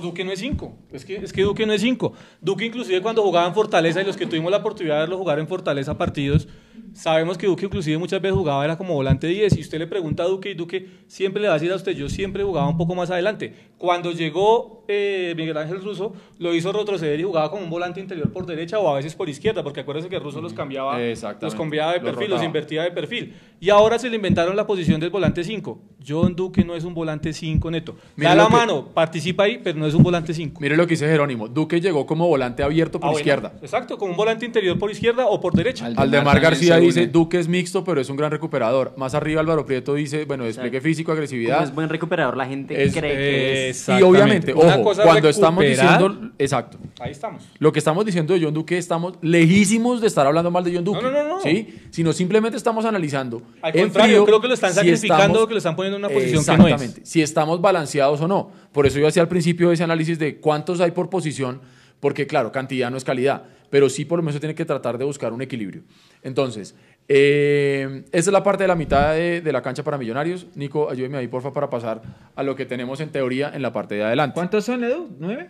[0.01, 0.75] Duque no es 5.
[0.93, 2.13] Es que, es que Duque no es 5.
[2.41, 5.39] Duque inclusive cuando jugaba en Fortaleza y los que tuvimos la oportunidad de verlo jugar
[5.39, 6.49] en Fortaleza partidos,
[6.93, 10.23] sabemos que Duque inclusive muchas veces jugaba era como volante 10 y usted le pregunta
[10.23, 12.77] a Duque y Duque siempre le va a decir a usted, yo siempre jugaba un
[12.77, 13.55] poco más adelante.
[13.79, 18.33] Cuando llegó eh, Miguel Ángel Russo, lo hizo retroceder y jugaba como un volante interior
[18.33, 20.99] por derecha o a veces por izquierda, porque acuérdense que Russo los cambiaba,
[21.47, 23.35] los cambiaba de perfil, los invertía de perfil.
[23.61, 25.79] Y ahora se le inventaron la posición del volante 5.
[26.07, 27.97] John Duque no es un volante 5 neto.
[28.17, 30.61] Da la que- mano, participa ahí, pero no es un volante 5.
[30.61, 31.49] Mire lo que dice Jerónimo.
[31.49, 33.53] Duque llegó como volante abierto por Ah, bueno, izquierda.
[33.63, 35.87] Exacto, con un volante interior por izquierda o por derecha.
[35.87, 37.13] Aldemar Aldemar García dice, une.
[37.13, 38.95] Duque es mixto, pero es un gran recuperador.
[38.97, 41.63] Más arriba Álvaro Prieto dice, bueno, despliegue físico, Como agresividad.
[41.63, 43.89] es buen recuperador, la gente Es- cree que es...
[43.89, 47.43] Y obviamente, ojo, cuando estamos diciendo, exacto, Ahí estamos.
[47.59, 50.85] lo que estamos diciendo de John Duque, estamos lejísimos de estar hablando mal de John
[50.85, 51.03] Duque.
[51.03, 51.41] No, no, no, no.
[51.41, 51.75] ¿sí?
[51.91, 53.43] Sino simplemente estamos analizando.
[53.63, 55.97] Al en contrario, frío creo que lo están si sacrificando estamos- que lo están poniendo
[55.99, 56.73] en una posición que no es.
[56.75, 58.51] Exactamente, si estamos balanceados o no.
[58.77, 61.63] Por eso yo hacía al principio ese análisis de cuántos hay por posición,
[61.99, 64.99] porque claro, cantidad no es calidad, pero sí por lo menos se tiene que tratar
[64.99, 65.81] de buscar un equilibrio.
[66.23, 66.75] Entonces,
[67.09, 70.47] eh, esa es la parte de la mitad de, de la cancha para millonarios.
[70.57, 72.03] Nico, ayúdeme ahí, porfa, para pasar
[72.35, 74.35] a lo que tenemos en teoría en la parte de adelante.
[74.35, 75.09] ¿Cuántos son, Edu?
[75.19, 75.49] ¿Nueve?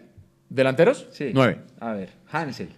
[0.48, 1.08] ¿Delanteros?
[1.10, 1.32] Sí.
[1.34, 1.58] Nueve.
[1.80, 2.68] A ver, Hansel.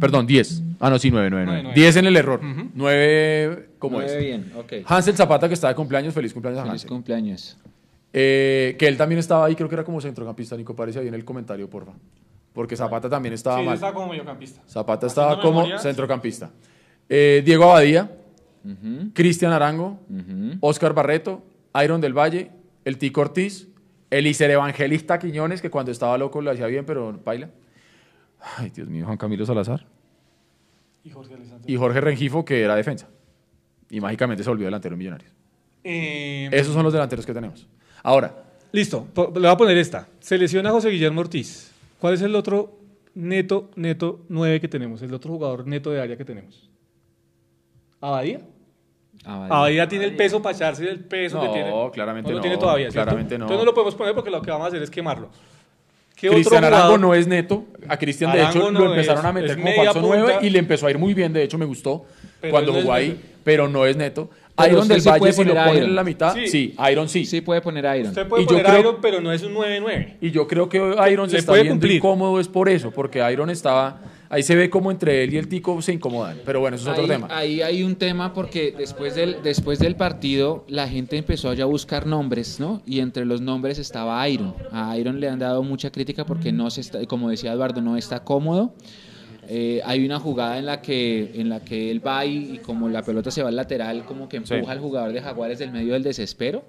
[0.00, 0.62] Perdón, diez.
[0.80, 1.74] Ah, no, sí, nueve, nueve, Nueve, nueve.
[1.74, 1.80] nueve.
[1.80, 2.40] Diez en el error.
[2.74, 4.24] Nueve, como Nueve es.
[4.24, 4.72] bien, ok.
[4.86, 6.88] Hansel Zapata, que está de cumpleaños, feliz cumpleaños a Feliz Hansel.
[6.88, 7.58] cumpleaños.
[8.12, 11.14] Eh, que él también estaba ahí, creo que era como centrocampista, Nico, parece ahí en
[11.14, 11.92] el comentario, porfa.
[12.52, 13.74] Porque Zapata también estaba Sí, mal.
[13.74, 14.62] está como mediocampista.
[14.66, 16.50] Zapata Haciendo estaba como memoria, centrocampista.
[17.08, 18.10] Eh, Diego Abadía,
[19.14, 20.00] Cristian Arango.
[20.60, 21.42] Oscar Barreto,
[21.84, 22.50] Iron del Valle,
[22.84, 23.68] el Tico Ortiz,
[24.10, 27.50] Elícer Evangelista Quiñones, que cuando estaba loco lo hacía bien, pero baila.
[28.56, 29.86] Ay, Dios mío, Juan Camilo Salazar.
[31.04, 31.36] Y Jorge.
[31.66, 33.08] Y Jorge Rengifo, que era defensa.
[33.90, 35.32] Y mágicamente se volvió delantero en Millonarios.
[35.84, 37.68] Eh, Esos son los delanteros que tenemos.
[38.02, 38.34] Ahora,
[38.72, 40.08] Listo, le voy a poner esta.
[40.20, 41.72] Se lesiona José Guillermo Ortiz.
[41.98, 42.78] ¿Cuál es el otro
[43.14, 45.00] neto, neto 9 que tenemos?
[45.02, 46.68] El otro jugador neto de área que tenemos.
[48.00, 48.40] ¿Abadía?
[49.24, 51.90] Abadía tiene el peso para echarse el peso que No, tiene.
[51.92, 52.32] claramente no.
[52.34, 53.06] lo no, tiene todavía, ¿cierto?
[53.06, 53.44] claramente no.
[53.46, 55.30] Entonces no lo podemos poner porque lo que vamos a hacer es quemarlo.
[56.14, 57.64] ¿Qué Cristian Arango no es neto.
[57.88, 60.18] A Cristian, de hecho, no lo empezaron es, a meter como falso punta.
[60.18, 61.32] 9 y le empezó a ir muy bien.
[61.32, 62.04] De hecho, me gustó
[62.40, 63.20] Pero cuando no jugó ahí, neto.
[63.44, 64.28] pero no es neto.
[64.66, 65.88] Iron del sí Valle, puede si lo poner ponen Iron.
[65.90, 66.46] en la mitad, Sí.
[66.48, 67.24] sí, Iron sí.
[67.24, 68.08] Sí puede poner Iron.
[68.08, 70.16] Usted puede Y yo poner creo- Iron, pero no es un 9-9.
[70.20, 70.78] Y yo creo que
[71.10, 71.96] Iron se está puede viendo cumplir.
[71.98, 74.00] incómodo es por eso, porque Iron estaba...
[74.30, 76.36] Ahí se ve como entre él y el Tico se incomodan.
[76.44, 77.28] Pero bueno, eso es ahí, otro tema.
[77.30, 81.66] ahí hay un tema porque después del, después del partido la gente empezó ya a
[81.66, 82.82] buscar nombres, ¿no?
[82.84, 84.54] Y entre los nombres estaba Iron.
[84.70, 87.96] A Iron le han dado mucha crítica porque no se está, como decía Eduardo, no
[87.96, 88.74] está cómodo.
[89.50, 92.88] Eh, hay una jugada en la que en la que él va y, y como
[92.88, 94.66] la pelota se va al lateral, como que empuja Sí.
[94.70, 96.64] al jugador de Jaguares del medio del desespero.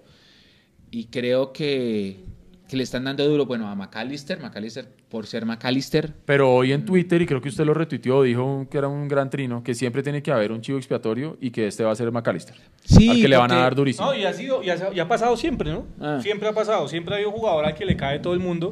[0.91, 2.23] Y creo que,
[2.67, 6.85] que le están dando duro, bueno, a McAllister, McAllister por ser McAllister, Pero hoy en
[6.85, 10.01] Twitter, y creo que usted lo retuiteó, dijo que era un gran trino, que siempre
[10.03, 12.55] tiene que haber un chivo expiatorio y que este va a ser McAllister.
[12.85, 14.07] Sí, al que le van a dar durísimo.
[14.07, 15.85] No, y ha, sido, y ha, y ha pasado siempre, ¿no?
[15.99, 16.19] Ah.
[16.21, 16.87] Siempre ha pasado.
[16.87, 18.71] Siempre ha habido un jugador al que le cae todo el mundo.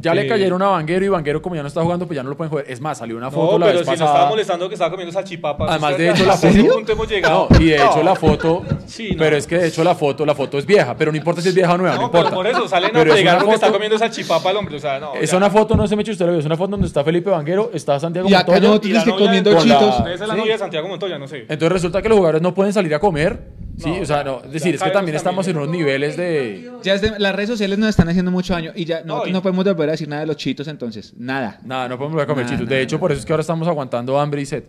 [0.00, 2.30] Ya le cayeron a Vanguero y Vanguero como ya no está jugando, pues ya no
[2.30, 2.66] lo pueden joder.
[2.70, 4.10] Es más, salió una foto No, la pero vez si pasada.
[4.12, 5.70] estaba molestando que estaba comiendo salchipapas.
[5.70, 6.74] Además, ¿usted de hecho, la foto...
[6.74, 7.48] punto hemos llegado.
[7.50, 8.02] No, y de hecho No.
[8.04, 8.62] la foto...
[8.86, 9.18] Sí, no.
[9.18, 11.48] Pero es que de hecho la foto, la foto es vieja, pero no importa si
[11.48, 12.36] es vieja o nueva, no, No, pero importa.
[12.36, 14.76] por eso salen Pero a es pegar porque está comiendo salchipapa el hombre.
[14.76, 15.14] O sea, no.
[15.14, 15.36] Es ya.
[15.36, 17.30] una foto, no se me eche usted lo vio, es una foto donde está Felipe
[17.30, 18.60] Vanguero, está Santiago Y acá Montoya.
[18.68, 19.94] nosotros Y la es que comiendo la- chitos.
[20.00, 20.36] Esa es la Sí.
[20.40, 21.38] novia de Santiago Montoya, no sé.
[21.40, 23.40] Entonces resulta que los jugadores no pueden salir a comer.
[23.78, 26.70] Sí, No, o sea, no, es decir, es que también estamos en unos niveles de...
[26.82, 29.40] Ya es de- las redes sociales nos están haciendo mucho daño y ya nosotros no
[29.42, 31.60] podemos volver a decir nada de los chitos entonces, nada.
[31.64, 32.66] Nada, no podemos volver a comer Nada, chitos.
[32.68, 34.64] nada, De hecho, por eso es que ahora estamos aguantando hambre y sed.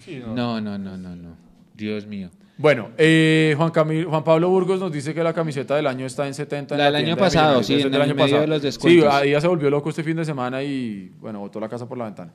[0.00, 0.34] Sí, no.
[0.34, 1.36] No, no, no, no, no.
[1.74, 2.30] Dios mío.
[2.58, 6.26] Bueno, eh, Juan, Camil- Juan Pablo Burgos nos dice que la camiseta del año está
[6.26, 6.74] en 70.
[6.74, 7.66] en La del año tienda de pasado, Millonarios.
[7.66, 8.40] sí, Esa es en el año medio pasado.
[8.42, 9.04] de los descuentos.
[9.12, 11.86] Sí, ahí ya se volvió loco este fin de semana y, bueno, botó la casa
[11.88, 12.32] por la ventana.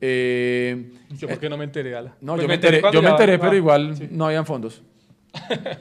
[0.00, 2.14] Eh, Yo, ¿por qué no me enteré, Ala?
[2.22, 4.08] no, Pues yo me enteré, cuando yo me ya- enteré ah, pero igual sí.
[4.10, 4.82] no habían fondos.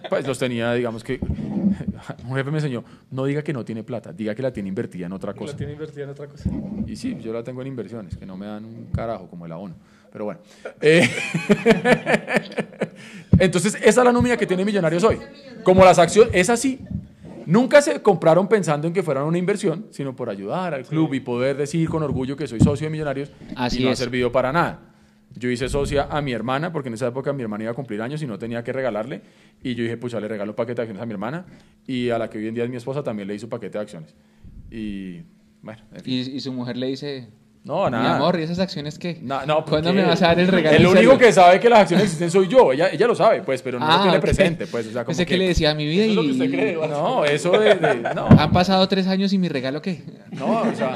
[0.09, 1.19] Pues los tenía, digamos que.
[1.21, 5.05] Un jefe me enseñó: no diga que no tiene plata, diga que la tiene invertida
[5.05, 5.55] en otra La cosa.
[5.55, 6.49] tiene invertida en otra cosa.
[6.87, 9.51] Y sí, yo la tengo en inversiones, que no me dan un carajo como el
[9.51, 9.75] abono.
[10.11, 10.39] Pero bueno.
[10.81, 11.07] Eh,
[13.39, 15.17] Entonces, esa es la nómina que tiene Millonarios hoy.
[15.63, 16.79] Como las acciones, es así.
[17.45, 21.19] Nunca se compraron pensando en que fueran una inversión, sino por ayudar al club y
[21.19, 24.51] poder decir con orgullo que soy socio de Millonarios Así y no ha servido para
[24.51, 24.79] nada.
[25.39, 28.01] Yo hice socia a mi hermana, porque en esa época mi hermana iba a cumplir
[28.01, 29.21] años y no tenía que regalarle.
[29.63, 31.45] Y yo dije, pucha, le regalo paquete de acciones a mi hermana.
[31.87, 33.81] Y a la que hoy en día es mi esposa también le hizo paquete de
[33.81, 34.15] acciones.
[34.69, 35.21] Y
[35.61, 36.13] bueno, en fin.
[36.13, 37.29] Y, y su mujer le dice,
[37.69, 38.15] No, mi nada.
[38.15, 39.19] amor, ¿y esas acciones qué?
[39.21, 40.75] No, no, ¿Cuándo me vas a dar el regalo?
[40.75, 42.73] El único que sabe que las acciones existen soy yo.
[42.73, 44.23] Ella, ella lo sabe, pues, pero no lo Ah, tiene ok.
[44.23, 44.87] presente, pues.
[44.87, 46.31] O sea, como Pensé que, le decía a mi vida Eso es lo que y...
[46.31, 46.73] usted cree.
[46.87, 50.01] No, eso de, de- no, Han pasado tres años y mi regalo qué.
[50.31, 50.95] no, o sea,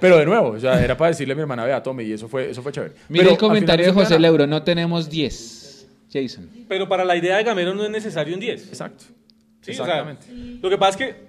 [0.00, 2.26] pero de nuevo, o sea, era para decirle a mi hermana, vea, tome, y eso
[2.26, 2.94] fue, eso fue chévere.
[3.10, 4.18] Mira Pero el comentario de José.
[4.18, 5.86] Leuro, no tenemos 10.
[6.10, 6.48] Jason.
[6.68, 8.68] Pero para la idea de Gamero no es necesario un 10.
[8.68, 9.04] Exacto.
[9.60, 10.26] Sí, o sea, Exactamente.
[10.62, 11.27] lo que pasa es que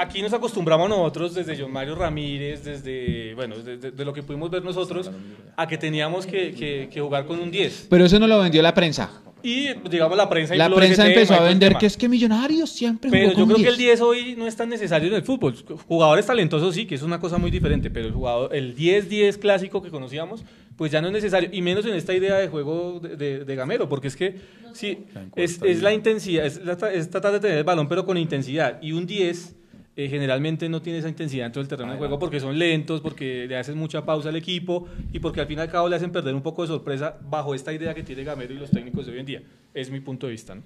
[0.00, 4.50] aquí nos acostumbramos nosotros desde John Mario Ramírez, desde, bueno, desde de lo que pudimos
[4.50, 5.10] ver nosotros,
[5.56, 7.86] a que teníamos que, que- que jugar con un 10.
[7.90, 9.10] Pero eso no lo vendió la prensa.
[9.42, 11.80] Y, digamos, la prensa La prensa tema empezó y a vender tema.
[11.80, 13.98] que es que Millonarios siempre jugó Pero yo con creo que el 10.
[13.98, 15.54] 10 hoy no es tan necesario en el fútbol.
[15.88, 19.80] Jugadores talentosos sí, que es una cosa muy diferente, pero el jugador, el 10-10 clásico
[19.82, 20.44] que conocíamos,
[20.76, 23.54] pues ya no es necesario, y menos en esta idea de juego de, de- de
[23.56, 24.36] Gamero, porque es que
[24.74, 25.04] sí,
[25.36, 28.78] es, es la intensidad, es, la- es tratar de tener el balón, pero con intensidad,
[28.82, 29.56] y un 10
[29.96, 33.46] eh, generalmente no tiene esa intensidad dentro del terreno de juego porque son lentos, porque
[33.48, 36.10] le hacen mucha pausa al equipo y porque al fin y al cabo le hacen
[36.12, 39.12] perder un poco de sorpresa bajo esta idea que tiene Gamero y los técnicos de
[39.12, 39.42] hoy en día.
[39.74, 40.54] Es mi punto de vista.
[40.54, 40.62] ¿no?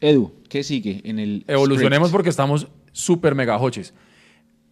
[0.00, 2.16] Edu, ¿qué sigue en el Evolucionemos script?
[2.16, 3.94] porque estamos súper megajoches.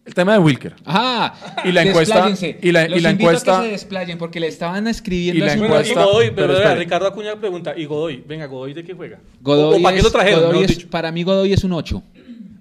[0.03, 0.73] El tema de Wilker.
[0.83, 1.35] Ajá.
[1.63, 2.57] Y la encuesta- despláyense.
[2.59, 5.45] y la- y Los la invito a encuesta- que se desplayen porque le estaban escribiendo
[5.45, 6.03] Y la un Bueno, y encuesta-.
[6.05, 6.75] Godoy, pero, pero.
[6.75, 8.23] Ricardo Acuña pregunta, ¿y Godoy?
[8.27, 9.19] Venga, ¿Godoy de qué juega?
[9.41, 10.55] Godoy ¿O para qué es- lo trajeron?
[10.63, 12.01] Es- para mí Godoy es un 8.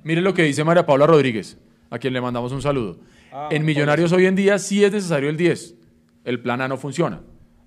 [0.05, 1.59] Mire lo que dice María Paula Rodríguez,
[1.91, 2.99] a quien le mandamos un saludo.
[3.33, 5.75] Ah, en Millonarios hoy en día sí es necesario el 10.
[6.25, 7.21] El plan A no funciona.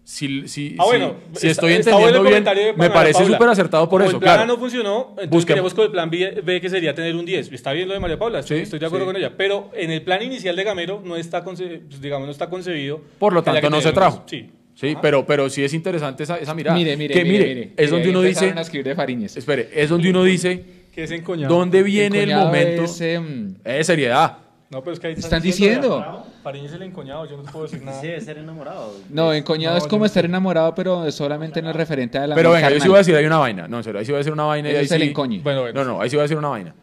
[0.05, 2.43] Si, si, Ah, bueno, si estoy está entendiendo bien,
[2.77, 4.51] me parece súper acertado por Como eso, el plan claro.
[4.51, 7.23] A no funcionó, entonces Busquemos- queremos con el plan B, B, que sería tener un
[7.25, 7.49] 10.
[7.53, 9.13] Está bien lo de María Paula, estoy, Sí, estoy de acuerdo sí.
[9.13, 9.31] con ella.
[9.37, 12.99] Pero en el plan inicial de Gamero no está, conce- pues, digamos, no está concebido.
[13.17, 14.25] Por lo tanto, no se trajo.
[14.29, 14.43] 10.
[14.45, 14.51] Sí.
[14.75, 15.01] Sí, Ajá.
[15.01, 16.75] pero, pero sí es interesante esa, esa mirada.
[16.77, 17.73] Mire, mire, que mire, mire, mire.
[17.77, 19.37] es donde uno dice, empezaron a escribir de Fariñez.
[19.37, 21.53] espere, es donde uno dice, Que es encoñado.
[21.53, 22.83] ¿dónde viene el, momento?
[22.83, 24.37] es, em, Eh, seriedad.
[24.69, 26.25] No, pero es que ahí Están diciendo.
[26.43, 28.01] Fariñez es el encoñado, yo no puedo decir nada.
[28.01, 28.91] Sí, debe ser enamorado.
[29.09, 32.25] No, encoñado No, es yo como no estar enamorado, pero solamente en el referente a
[32.27, 33.67] la Pero venga, yo sí voy a decir, hay una vaina.
[33.67, 34.71] No, en serio, ahí sí voy a decir una vaina.
[34.71, 35.39] y ahí es el sí- encoñe.
[35.41, 35.83] Bueno, bueno.
[35.83, 36.73] No, no, ahí sí voy a decir una vaina.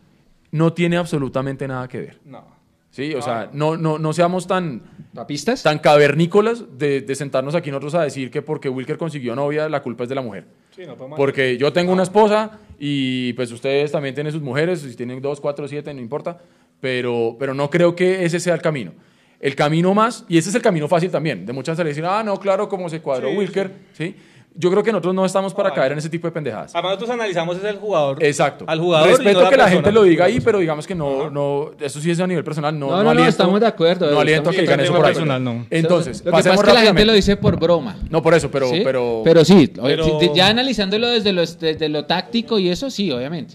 [0.53, 2.19] No tiene absolutamente nada que ver.
[2.25, 2.45] No.
[2.93, 4.83] Sí, o sea, no, no, no seamos tan,
[5.15, 5.63] ¿Papistas?
[5.63, 9.81] tan cavernícolas de, de sentarnos aquí nosotros a decir que porque Wilker consiguió novia, la
[9.83, 10.45] culpa es de la mujer.
[10.75, 14.81] Sí, no podemos- Porque yo tengo una esposa y pues ustedes también tienen sus mujeres,
[14.81, 16.39] si tienen dos, cuatro, siete, no importa,
[16.81, 18.93] pero, pero no creo que ese sea el camino.
[19.39, 22.23] El camino más, y ese es el camino fácil también, de muchas veces decir, ah,
[22.25, 24.15] no, claro, como se cuadró Sí, Wilker, ¿sí?
[24.53, 26.75] Yo creo que nosotros no estamos para Ah, caer en ese tipo de pendejadas.
[26.75, 28.23] Además, nosotros analizamos es el jugador.
[28.23, 28.65] Exacto.
[28.67, 29.09] Al jugador.
[29.09, 29.71] y Respeto no que la persona.
[29.71, 32.77] gente lo diga ahí, pero digamos que no, no, eso sí es a nivel personal.
[32.79, 35.07] No, No, no, no, aliento- estamos de acuerdo, No aliento a que digan eso por
[35.07, 35.13] ahí.
[35.13, 35.67] Personal, no.
[35.71, 37.97] Entonces, lo que pasa es que la gente lo dice por broma.
[38.11, 38.81] No, por eso, pero, ¿sí?
[38.85, 43.55] pero, Pero sí, pero- ya analizándolo desde lo, desde lo táctico y eso sí, obviamente.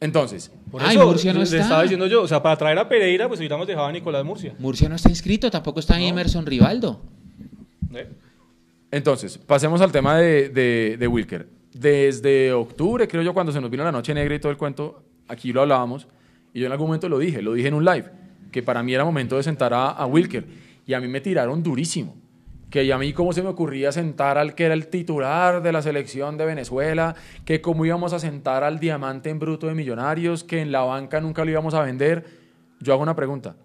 [0.00, 1.58] entonces, Por Ay, eso Murcia no le está.
[1.60, 4.54] estaba diciendo yo, o sea, para traer a Pereira, pues hubiéramos dejado a Nicolás Murcia.
[4.58, 7.00] Murcia no está inscrito, tampoco está Emerson Rivaldo.
[7.94, 8.08] ¿eh?
[8.94, 11.48] Entonces, pasemos al tema de, de, Wilker.
[11.72, 15.02] Desde octubre, creo yo, cuando se nos vino la noche negra y todo el cuento,
[15.26, 16.06] aquí lo hablábamos,
[16.52, 18.04] y yo en algún momento lo dije, lo dije en un live,
[18.52, 20.46] que para mí era momento de sentar a, a Wilker,
[20.86, 22.14] y a mí me tiraron durísimo.
[22.70, 25.82] Que a mí cómo se me ocurría sentar al que era el titular de la
[25.82, 30.60] selección de Venezuela, que cómo íbamos a sentar al diamante en bruto de millonarios, que
[30.60, 32.24] en la banca nunca lo íbamos a vender.
[32.78, 33.56] Yo hago una pregunta,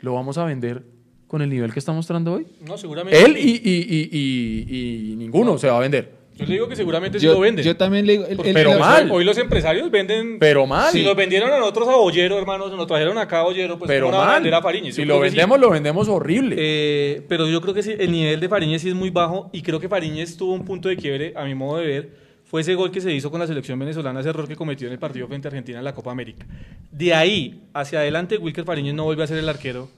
[0.00, 0.93] ¿lo vamos a vender
[1.34, 2.46] con el nivel que está mostrando hoy?
[2.64, 3.20] No, seguramente.
[3.20, 3.60] Él sí.
[3.64, 6.12] y, y- y- y- y ninguno se va a vender.
[6.36, 7.64] Yo le digo que seguramente sí Yo, lo venden.
[7.64, 8.24] yo también le digo.
[8.26, 9.10] el- el- Pero el- mal.
[9.10, 10.38] Hoy los empresarios venden.
[10.38, 10.92] Pero mal.
[10.92, 14.06] Si los vendieron a nosotros a Bollero, hermanos, nos trajeron acá a Bollero, pues pero
[14.06, 14.42] ¿cómo no van a mal.
[14.42, 14.94] vender a Fariñez?
[14.94, 15.22] Si lo sí.
[15.22, 16.54] vendemos, lo vendemos horrible.
[16.56, 19.62] Eh, pero yo creo que sí, el nivel de Fariñez sí es muy bajo y
[19.62, 22.10] creo que Fariñez tuvo un punto de quiebre, a mi modo de ver,
[22.44, 24.92] fue ese gol que se hizo con la selección venezolana, ese error que cometió en
[24.92, 26.46] el partido frente a Argentina en la Copa América.
[26.92, 29.88] De ahí hacia adelante, Wilker Fariñez no vuelve a ser el arquero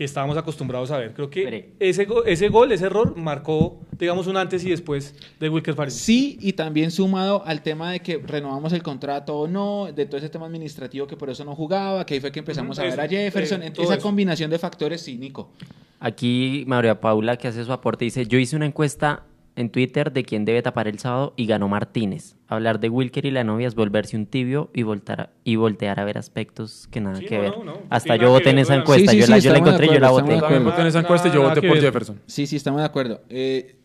[0.00, 1.12] que estábamos acostumbrados a ver.
[1.12, 5.50] Creo que ese, go- ese gol, ese error, marcó, digamos, un antes y después de
[5.50, 6.00] Wilker Fariñez.
[6.00, 10.16] Sí, y también sumado al tema de que renovamos el contrato o no, de todo
[10.16, 12.98] ese tema administrativo que por eso no jugaba, que ahí fue que empezamos a ver
[12.98, 13.62] a eso, Jefferson.
[13.62, 14.02] eh, esa eso.
[14.02, 15.50] combinación de factores, sí, Nico.
[15.98, 19.24] Aquí María Paula, que hace su aporte, dice, yo hice una encuesta
[19.60, 22.36] en Twitter de quién debe tapar el sábado y ganó Martínez.
[22.48, 26.04] Hablar de Wilker y la novia es volverse un tibio y, voltar, y voltear a
[26.04, 27.58] ver aspectos que nada Sí, que no, ver.
[27.58, 30.08] no, no, Hasta yo voté en esa encuesta, yo, la, yo encontré y yo la
[30.08, 30.40] acuerdo, voté.
[30.40, 31.78] También voté en esa encuesta y yo voté por.
[31.80, 32.20] Jefferson.
[32.26, 33.20] Sí, sí, estamos de acuerdo.
[33.28, 33.76] Eh,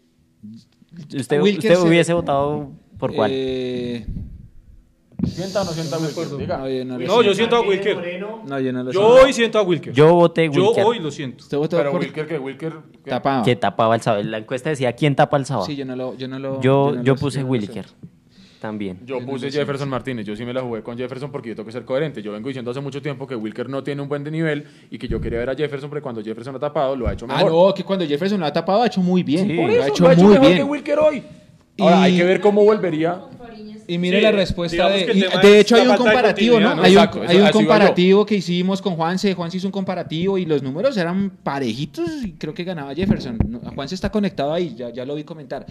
[1.16, 3.30] ¿Usted, usted se- hubiese votado por cuál?
[3.34, 4.06] eh,
[5.24, 6.38] ¿Sienta o no sienta a Wilker?
[6.38, 6.58] Diga.
[6.58, 7.56] No, yo no, No, yo siento.
[7.56, 7.98] a Wilker.
[8.46, 9.94] No, yo no lo Yo hoy siento a Wilker.
[9.94, 10.84] Yo voté Yo Wilker.
[10.86, 11.44] hoy lo siento.
[11.44, 12.74] Usted votó Pero por Wilker, que Wilker...
[13.04, 13.10] ¿qué?
[13.10, 13.44] tapado.
[13.44, 14.24] Que tapaba el sábado.
[14.24, 15.66] La encuesta decía quién tapa el sábado.
[15.66, 16.62] Sí, yo no lo, yo no lo.
[16.62, 17.86] yo, no yo lo- puse no lo Wilker.
[18.60, 19.00] También.
[19.06, 19.52] Yo no puse.
[19.52, 22.22] Jefferson Martínez, yo sí me la jugué con Jefferson porque yo tengo que ser coherente.
[22.22, 24.98] Yo vengo diciendo hace mucho tiempo que Wilker no tiene un buen de nivel y
[24.98, 27.38] que yo quería ver a Jefferson, porque cuando Jefferson ha tapado lo ha hecho Ah,
[27.38, 27.52] mejor.
[27.52, 29.56] no, que cuando Jefferson lo ha tapado ha hecho muy bien.
[29.56, 30.58] Por ha hecho lo ha hecho muy mejor bien.
[30.58, 31.24] que Wilker hoy.
[31.78, 33.22] Ahora, Y- hay que ver cómo volvería.
[33.88, 35.12] Y mire Sí, la respuesta de.
[35.14, 36.76] y de hecho, hay un comparativo, ¿no?
[36.76, 36.82] ¿no?
[36.84, 39.34] Hay un, Exacto, eso- hay un comparativo que hicimos con Juanse.
[39.34, 43.38] Juanse hizo un comparativo y los números eran parejitos y creo que ganaba Jefferson.
[43.76, 45.66] Juanse está conectado ahí, ya, ya lo vi comentar.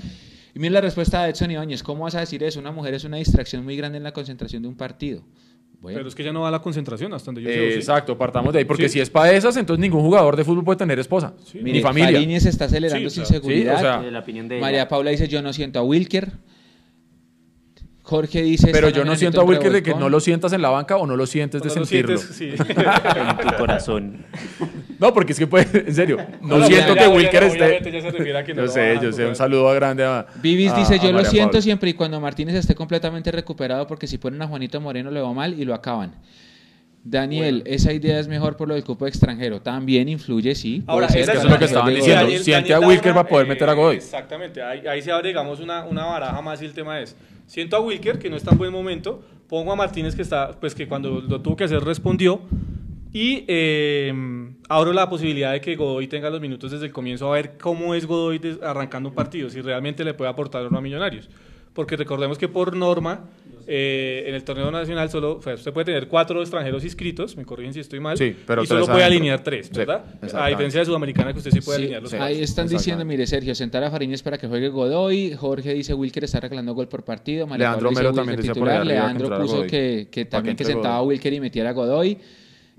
[0.54, 1.82] Y mire la respuesta de Edson Ibáñez.
[1.82, 2.60] ¿Cómo vas a decir eso?
[2.60, 5.22] Una mujer es una distracción muy grande en la concentración de un partido.
[5.80, 7.60] Bueno, Pero es que ya no va a la concentración hasta donde yo sé.
[7.60, 7.74] ¿o sí?
[7.76, 8.94] exacto, partamos de ahí, porque Sí.
[8.94, 12.12] si es para esas, entonces ningún jugador de fútbol puede tener esposa, mire, ni familia.
[12.12, 13.74] Fariñez está acelerando Sí, sin seguridad.
[13.74, 14.88] sí, o sea, De la opinión de María.
[14.88, 16.32] Paula dice: Yo no siento a Wilker.
[18.06, 20.00] Jorge dice: Pero "Esta yo no siento a un Wilker de que revolcón".
[20.02, 22.18] no lo sientas en la banca o no lo sientes de No lo sentirlo.
[22.18, 22.72] sientes, sí.
[23.16, 24.26] En tu corazón.
[24.98, 27.46] No, porque es que puede, en serio, no, No, siento ya, que ya, Wilker ya,
[27.46, 27.58] esté.
[27.64, 29.36] obviamente ya se refiere a que no Yo lo sé, yo sé, un jugar.
[29.36, 30.26] saludo a grande a.
[30.42, 34.06] Vivis a- dice, a yo lo siento siempre y cuando Martínez esté completamente recuperado porque
[34.06, 36.12] si ponen a Juanito Moreno le va mal y lo acaban.
[37.06, 39.60] Daniel, esa idea es mejor por lo del cupo extranjero.
[39.60, 40.82] También influye, sí.
[40.86, 42.22] Ahora, ser, eso es lo que estaban de diciendo.
[42.22, 43.96] Daniel- Siente a Daniel Wilker Tabra, para poder meter a Godoy.
[43.96, 47.14] Exactamente, ahí, ahí se abre, digamos, una, una baraja más y el tema es,
[47.46, 50.74] siento a Wilker, que no está en buen momento, pongo a Martínez, que está, pues
[50.74, 52.40] que cuando lo tuvo que hacer respondió,
[53.12, 54.12] y eh,
[54.68, 57.94] abro la posibilidad de que Godoy tenga los minutos desde el comienzo a ver cómo
[57.94, 61.28] es Godoy arrancando un partido, si realmente le puede aportar o no a Millonarios.
[61.74, 63.24] Porque recordemos que por norma,
[63.66, 67.44] eh, en el torneo nacional solo, o sea, usted puede tener cuatro extranjeros inscritos, me
[67.44, 69.16] corrigen si estoy mal, Sí, pero y solo puede adentro.
[69.16, 70.04] alinear tres, Sí, ¿verdad?
[70.34, 72.16] a diferencia de Sudamericana que usted sí puede Sí, alinear los sí.
[72.16, 72.34] cuatro.
[72.36, 75.34] ahí están diciendo, mire Sergio, sentar a Fariñez para que juegue Godoy.
[75.34, 77.46] Jorge dice, Wilker está regalando gol por partido.
[77.48, 80.64] María Leandro dice, Melo Wilker también decía por arriba Leandro puso que, que también que
[80.64, 81.02] sentaba a.
[81.02, 82.18] Wilker y metiera a Godoy.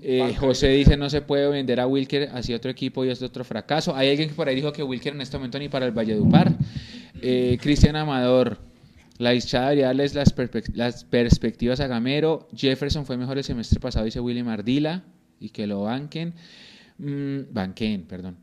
[0.02, 3.44] Eh, José dice, no se puede vender a Wilker hacia otro equipo y es otro
[3.44, 3.94] fracaso.
[3.94, 6.52] Hay alguien que por ahí dijo que Wilker en este momento ni para el Valledupar.
[7.20, 8.58] Eh, Cristian Amador.
[9.18, 12.48] La hinchada debería darles las, perspec- las perspectivas a Gamero.
[12.54, 15.04] Jefferson fue mejor el semestre pasado, dice Willy Mardila.
[15.38, 16.32] Y que lo banquen.
[16.98, 18.36] Mm, banquen, perdón.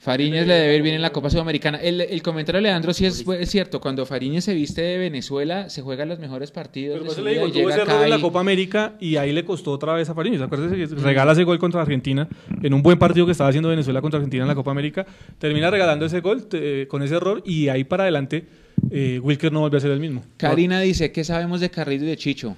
[0.00, 1.78] Fariñez le debe ir bien en la Copa Sudamericana.
[1.78, 3.80] El, el comentario de Leandro sí es, es cierto.
[3.80, 6.98] Cuando Fariñez se viste de Venezuela, se juega los mejores partidos.
[6.98, 9.44] Pero de eso le digo, tuvo ese error en la Copa América y ahí le
[9.44, 10.40] costó otra vez a Fariñez.
[10.40, 12.28] Acuérdese que regala ese gol contra Argentina
[12.60, 15.06] en un buen partido que estaba haciendo Venezuela contra Argentina en la Copa América.
[15.38, 18.44] Termina regalando ese gol eh, con ese error y ahí para adelante
[18.90, 20.22] eh, Wilker no vuelve a ser el mismo.
[20.36, 22.56] Karina dice, ¿qué sabemos de Carrillo y de Chicho?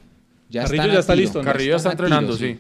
[0.51, 1.23] Ya Carrillo ya está tiro.
[1.23, 1.45] listo, ¿no?
[1.45, 2.59] Carrillo está están a entrenando, tiro, sí.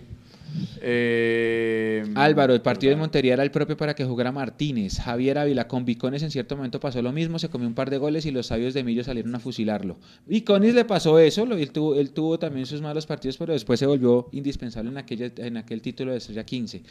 [0.87, 4.99] Eh, Álvaro, el partido de Montería era el propio para que jugara Martínez.
[5.01, 7.99] Javier Ávila con Vicones en cierto momento pasó lo mismo, se comió un par de
[7.99, 9.97] goles y los sabios de Millo salieron a fusilarlo.
[10.27, 13.81] Vicones le pasó eso, lo- él, tuvo, él tuvo también sus malos partidos, pero después
[13.81, 16.83] se volvió indispensable en, aquella, en aquel título de Estrella 15.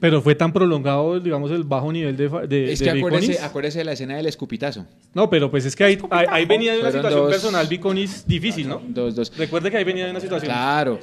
[0.00, 3.42] Pero fue tan prolongado, digamos, el bajo nivel de, de, es de que acuérdese, Viconis.
[3.42, 4.86] acuérdese de la escena del escupitazo.
[5.12, 7.66] No, pero pues es que ahí, ahí, ahí venía de una Fueron situación dos- personal
[7.66, 8.80] Viconis difícil, ¿no?
[8.88, 9.32] Dos, dos.
[9.36, 11.00] Recuerde que ahí venía de una situación Claro.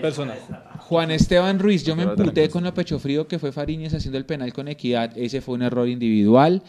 [0.00, 0.38] personal.
[0.78, 4.16] Juan Esteban Ruiz, yo me de emputé con lo pecho frío que fue Fariñez haciendo
[4.16, 5.12] el penal con equidad.
[5.16, 6.62] Ese fue un error individual.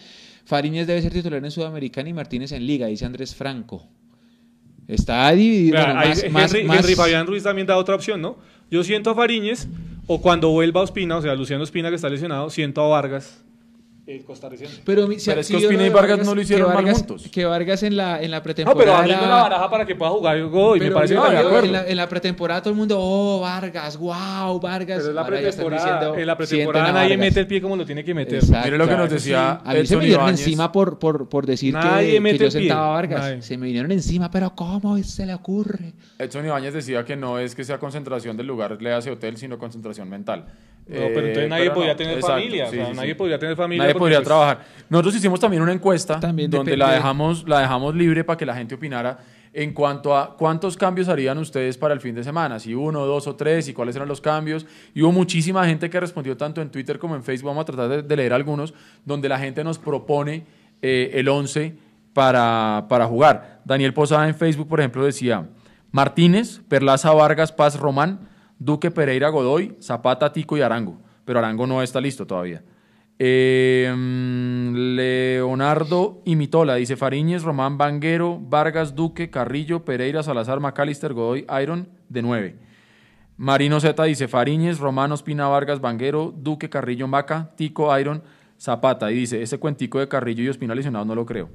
[0.45, 3.87] Fariñez debe ser titular en Sudamericana y Martínez en Liga, dice Andrés Franco.
[4.87, 5.77] Está dividido.
[5.77, 8.37] Bueno, más- Henry, más- Henry más- Fabián Ruiz también da otra opción, ¿no?
[8.69, 9.67] Yo siento a Fariñez,
[10.07, 13.43] o cuando vuelva Ospina, o sea, Luciano Ospina que está lesionado, siento a Vargas,
[14.05, 14.81] el costarricense.
[14.83, 16.83] Pero, mi- Pero es si que yo Ospina y Vargas no lo hicieron que mal
[16.83, 17.29] Vargas- juntos.
[17.31, 18.83] Que Vargas en la, en la No, pretemporada.
[18.83, 21.59] pero abriendo la baraja para que pueda jugar Godoy, me pero parece yo- no, yo-
[21.63, 24.97] en, la, en la pretemporada todo el mundo, oh, Vargas, wow, Vargas.
[24.99, 27.19] Pero en la pretemporada, diciendo, en la pretemporada nadie Vargas.
[27.19, 28.35] mete el pie como lo tiene que meter.
[28.35, 28.65] Exacto.
[28.65, 31.73] Mire lo que nos decía A mí se me vinieron encima por, por, por decir
[31.73, 32.59] que, Nadie que mete yo el pie.
[32.61, 33.21] sentaba a Vargas.
[33.21, 33.41] Nadie.
[33.41, 35.93] Se me vinieron encima, pero ¿cómo se le ocurre?
[36.19, 39.57] Edson Ibáñez decía que no es que sea concentración del lugar, le hace hotel, sino
[39.57, 40.45] concentración mental.
[40.85, 42.97] No, pero entonces Eh, nadie pero podría no, tener exacto, familia, sí, o sea, sí,
[42.97, 43.15] nadie sí.
[43.15, 43.83] podría tener familia.
[43.83, 44.65] Nadie podría pues, trabajar.
[44.89, 48.45] Nosotros hicimos también una encuesta También donde la de- dejamos, la dejamos libre para que
[48.45, 49.17] la gente opinara
[49.53, 53.27] en cuanto a cuántos cambios harían ustedes para el fin de semana, si uno, dos
[53.27, 54.65] o tres, y cuáles eran los cambios.
[54.95, 57.87] Y hubo muchísima gente que respondió tanto en Twitter como en Facebook, vamos a tratar
[57.89, 58.73] de, de leer algunos,
[59.05, 60.43] donde la gente nos propone
[60.81, 61.75] eh, el 11
[62.13, 63.61] para, para jugar.
[63.63, 65.47] Daniel Posada en Facebook, por ejemplo, decía
[65.91, 68.27] Martínez, Perlaza Vargas, Paz Román,
[68.59, 70.99] Duque Pereira Godoy, Zapata, Tico y Arango.
[71.25, 72.63] Pero Arango no está listo todavía.
[73.19, 81.13] Eh, mm, Leonardo y Mitola dice Fariñez, Román Banguero, Vargas, Duque, Carrillo, Pereira, Salazar, Macalister,
[81.13, 82.55] Godoy, Iron de 9.
[83.37, 88.23] Marino Z dice Fariñez, Román, Ospina, Vargas, Banguero, Duque, Carrillo, Maca, Tico, Iron,
[88.59, 89.11] Zapata.
[89.11, 91.49] Y dice, ese cuentico de Carrillo y Ospina lesionados no lo creo.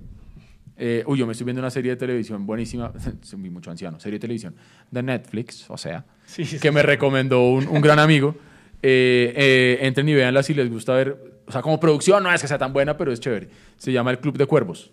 [0.78, 2.92] Eh, uy, yo me estoy viendo una serie de televisión buenísima,
[3.22, 4.55] soy mucho anciano, serie de televisión
[4.90, 8.36] de Netflix, o sea, Sí, sí, que me recomendó un, un gran amigo.
[8.80, 12.40] Eh, eh, entren y véanla si les gusta ver, o sea, como producción no es
[12.40, 13.48] que sea tan buena, pero es chévere.
[13.76, 14.92] Se llama El Club de Cuervos.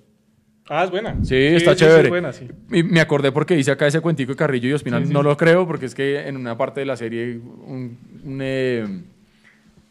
[0.67, 1.15] Ah, es buena.
[1.23, 2.03] Sí, está chévere.
[2.03, 2.47] es buena, sí.
[2.71, 4.99] Y me acordé porque hice acá ese cuentico de Carrillo y Ospina.
[4.99, 5.13] Sí, sí.
[5.13, 8.83] No lo creo porque es que en una parte de la serie un, un, eh,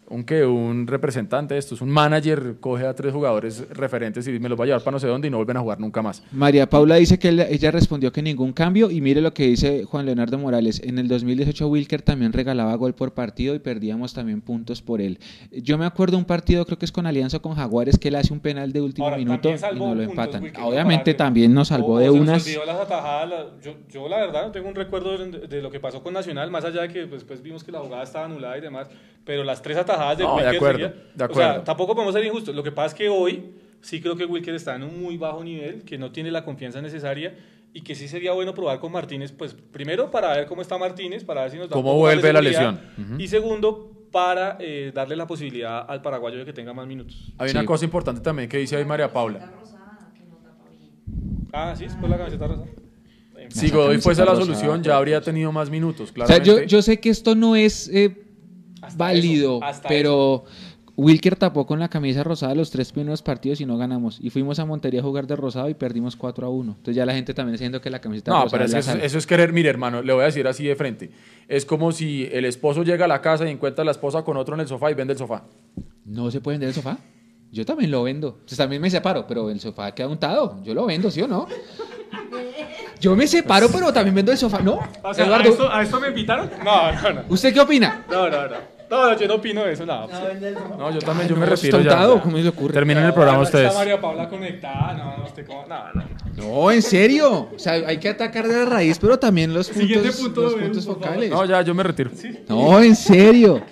[0.08, 0.44] un, ¿qué?
[0.44, 4.64] un representante de estos, un manager, coge a tres jugadores referentes y me los va
[4.64, 6.22] a llevar para no sé dónde y no vuelven a jugar nunca más.
[6.32, 10.06] María Paula dice que ella respondió que ningún cambio y mire lo que dice Juan
[10.06, 10.80] Leonardo Morales.
[10.84, 15.18] En el 2018 Wilker también regalaba gol por partido y perdíamos también puntos por él.
[15.50, 18.32] Yo me acuerdo un partido, creo que es con Alianza con Jaguares, que él hace
[18.32, 20.42] un penal de último Ahora, minuto y no lo empatan.
[20.42, 22.44] Wilker, Obviamente también nos salvó de unas...
[22.44, 25.70] olvidó las atajadas, la- yo, yo la verdad no tengo un recuerdo de, de lo
[25.70, 28.26] que pasó con Nacional, más allá de que pues, después vimos que la jugada estaba
[28.26, 28.88] anulada y demás,
[29.24, 31.62] pero las tres atajadas de No, de Wilker acuerdo, sería- de O sea, acuerdo.
[31.64, 32.54] tampoco podemos ser injustos.
[32.54, 33.50] Lo que pasa es que hoy
[33.80, 36.80] sí creo que Wilker está en un muy bajo nivel, que no tiene la confianza
[36.80, 37.34] necesaria
[37.72, 41.24] y que sí sería bueno probar con Martínez, pues primero para ver cómo está Martínez,
[41.24, 42.80] para ver si nos da ¿Cómo de vuelve la lesión?
[42.98, 43.20] Ujú.
[43.20, 47.32] Y segundo, para eh, darle la posibilidad al paraguayo de que tenga más minutos.
[47.36, 47.56] Hay Sí.
[47.56, 49.52] una cosa importante también que dice ahí María Paula.
[51.52, 52.64] Ah, sí, es por la camiseta rosa.
[53.50, 56.48] Si Godoy fuese la solución, ya habría tenido más minutos, O sea, claramente.
[56.48, 58.16] yo, yo sé que esto no es eh,
[58.86, 60.44] Hasta válido, eso, hasta pero
[60.96, 64.18] Wilker tapó con la camisa rosada los tres primeros partidos y no ganamos.
[64.20, 66.72] Y fuimos a Montería a jugar de rosado y perdimos 4 a 1.
[66.72, 68.96] Entonces ya la gente también está diciendo que la camiseta No, rosada pero es eso,
[68.98, 71.10] eso es querer, mire hermano, le voy a decir así de frente.
[71.48, 74.36] Es como si el esposo llega a la casa y encuentra a la esposa con
[74.36, 75.42] otro en el sofá y vende el sofá.
[76.04, 76.98] ¿No se puede vender el sofá?
[77.50, 78.38] Yo también lo vendo.
[78.44, 80.60] Pues también me separo, pero el sofá queda untado.
[80.62, 81.46] Yo lo vendo, ¿sí o no?
[83.00, 84.60] Yo me separo, pero también vendo el sofá.
[84.60, 84.80] ¿No?
[85.02, 86.50] O sea, Eduardo, ¿a, esto, ¿a esto me invitaron?
[86.64, 87.22] No, no, no.
[87.28, 88.04] ¿usted qué opina?
[88.10, 88.73] No, no, no.
[88.90, 90.06] No, no, yo no opino de eso, nada.
[90.78, 92.06] No, yo también, yo me no, retiro ya.
[92.20, 92.74] ¿cómo se le ocurre?
[92.74, 93.66] Terminen el programa ustedes.
[93.68, 96.04] Está María Paula conectada, no, no, usted cómo, no, no.
[96.36, 97.48] No, en serio.
[97.54, 100.54] O sea, hay que atacar de la raíz, pero también los Siguiente puntos, punto, los
[100.54, 101.30] puntos focales.
[101.30, 102.10] No, ya, yo me retiro.
[102.48, 103.62] No, en serio.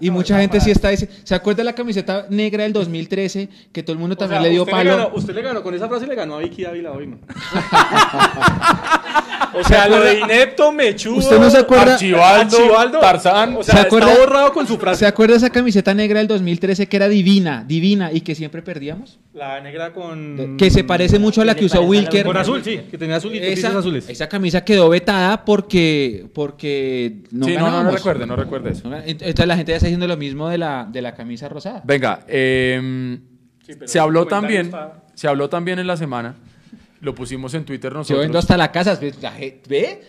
[0.00, 3.82] Y mucha gente sí está diciendo, ¿se acuerda de la camiseta negra del 2013 que
[3.82, 4.96] todo el mundo O también sea, le dio usted palo?
[4.96, 7.18] ganó, usted le ganó, con esa frase le ganó a Vicky Dávila hoy, ¿no?
[9.54, 11.16] o sea, lo de inepto, mechudo.
[11.16, 11.94] ¿Usted no se acuerda?
[11.94, 13.56] Archivaldo, Archibaldo, Tarzán.
[13.56, 14.12] O sea, ¿Se acuerda?
[14.12, 15.00] está borrado con su frase.
[15.00, 18.62] ¿Se acuerda de esa camiseta negra del 2013 que era divina, divina y que siempre
[18.62, 19.18] perdíamos?
[19.34, 20.56] La negra con...
[20.56, 22.24] Que se parece mucho a la ¿Qué que usó Wilker.
[22.24, 24.08] Con azul, sí, que tenía azulitos, Esa, pisos azules.
[24.08, 28.90] esa camisa quedó vetada porque, porque no sí, no, no, no recuerde, no recuerde eso.
[29.04, 31.82] Entonces la gente ya está diciendo lo mismo de la, de la camisa rosada.
[31.84, 33.18] Venga, eh,
[33.66, 34.70] Sí, pero se habló también,
[35.14, 36.34] se habló también en la semana,
[37.00, 38.20] lo pusimos en Twitter Yo nosotros.
[38.22, 38.98] vendo hasta la casa.
[39.68, 40.02] ¿ve?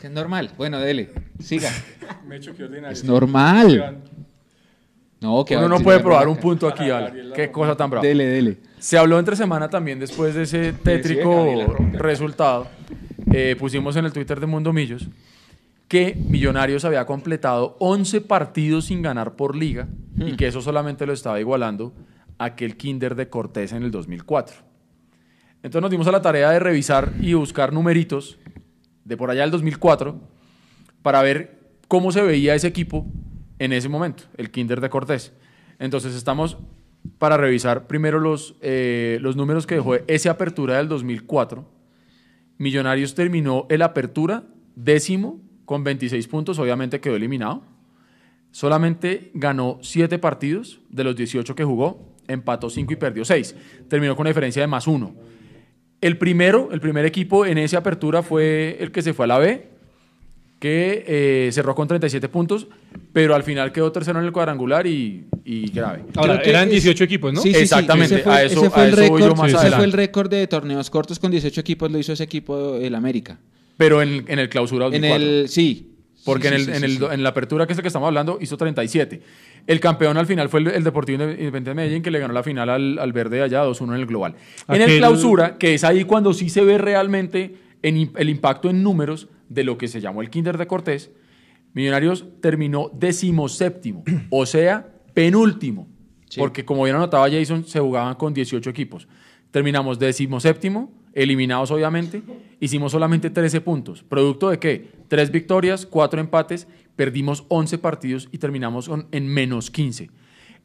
[0.00, 0.50] Que es normal.
[0.56, 1.10] Bueno, dele.
[1.38, 1.70] Siga.
[2.28, 2.90] Qué ordinario.
[2.90, 4.02] Es normal.
[5.20, 7.06] No, que Uno no puede probar un punto aquí, Ajá, Ale.
[7.06, 8.04] Gabriela Qué cosa tan brava.
[8.06, 8.58] Dele, dele.
[8.78, 12.66] Se habló entre semana también después de ese tétrico resultado.
[13.32, 15.08] eh, pusimos en el Twitter de Mundo Millos
[15.86, 21.12] que Millonarios había completado 11 partidos sin ganar por liga y que eso solamente lo
[21.12, 21.92] estaba igualando
[22.38, 24.56] a aquel Kinder de Cortés en el 2004.
[25.56, 28.38] Entonces nos dimos a la tarea de revisar y buscar numeritos
[29.04, 30.20] de por allá del 2004
[31.02, 31.58] para ver
[31.88, 33.06] cómo se veía ese equipo
[33.58, 35.32] en ese momento, el Kinder de Cortés.
[35.78, 36.58] Entonces estamos
[37.18, 41.64] para revisar primero los, eh, los números que dejó esa apertura del 2004.
[42.58, 44.44] Millonarios terminó el apertura
[44.76, 47.62] décimo con 26 puntos, obviamente quedó eliminado.
[48.50, 53.56] Solamente ganó 7 partidos de los 18 que jugó, empató 5 y perdió 6.
[53.88, 55.14] Terminó con una diferencia de más 1.
[56.02, 59.38] El primero, el primer equipo en esa apertura fue el que se fue a la
[59.38, 59.66] B,
[60.58, 62.66] que eh, cerró con 37 puntos,
[63.12, 66.04] pero al final quedó tercero en el cuadrangular y, y grave.
[66.16, 67.40] Ahora, eran es- 18 equipos, ¿no?
[67.40, 67.62] Sí, sí, sí.
[67.62, 69.56] Exactamente, Ese fue, a eso- ese fue a el eso voy yo récord, más ese
[69.56, 69.76] adelante.
[69.76, 73.38] fue el récord de torneos cortos con 18 equipos, lo hizo ese equipo el América.
[73.76, 75.24] Pero en, en el clausura En 2004.
[75.24, 75.88] el, sí.
[76.24, 77.14] Porque Sí, en, sí, el, sí, en, sí, el- sí.
[77.14, 79.20] en la apertura, que es el que estamos hablando, hizo 37.
[79.66, 82.42] El campeón al final fue el, el Deportivo Independiente de Medellín, que le ganó la
[82.42, 84.34] final al, al Verde de allá 2-1 en el global.
[84.68, 88.82] En el clausura, que es ahí cuando sí se ve realmente en el impacto en
[88.82, 91.10] números de lo que se llamó el Kinder de Cortés,
[91.74, 95.88] Millonarios terminó decimoséptimo, o sea, penúltimo.
[96.28, 96.38] Sí.
[96.38, 99.08] Porque como bien anotaba Jason, se jugaban con 18 equipos.
[99.50, 102.22] Terminamos decimoséptimo, eliminados obviamente,
[102.60, 104.02] hicimos solamente 13 puntos.
[104.02, 104.88] ¿Producto de qué?
[105.08, 106.66] Tres victorias, cuatro empates,
[106.96, 110.10] perdimos 11 partidos y terminamos con- en menos 15.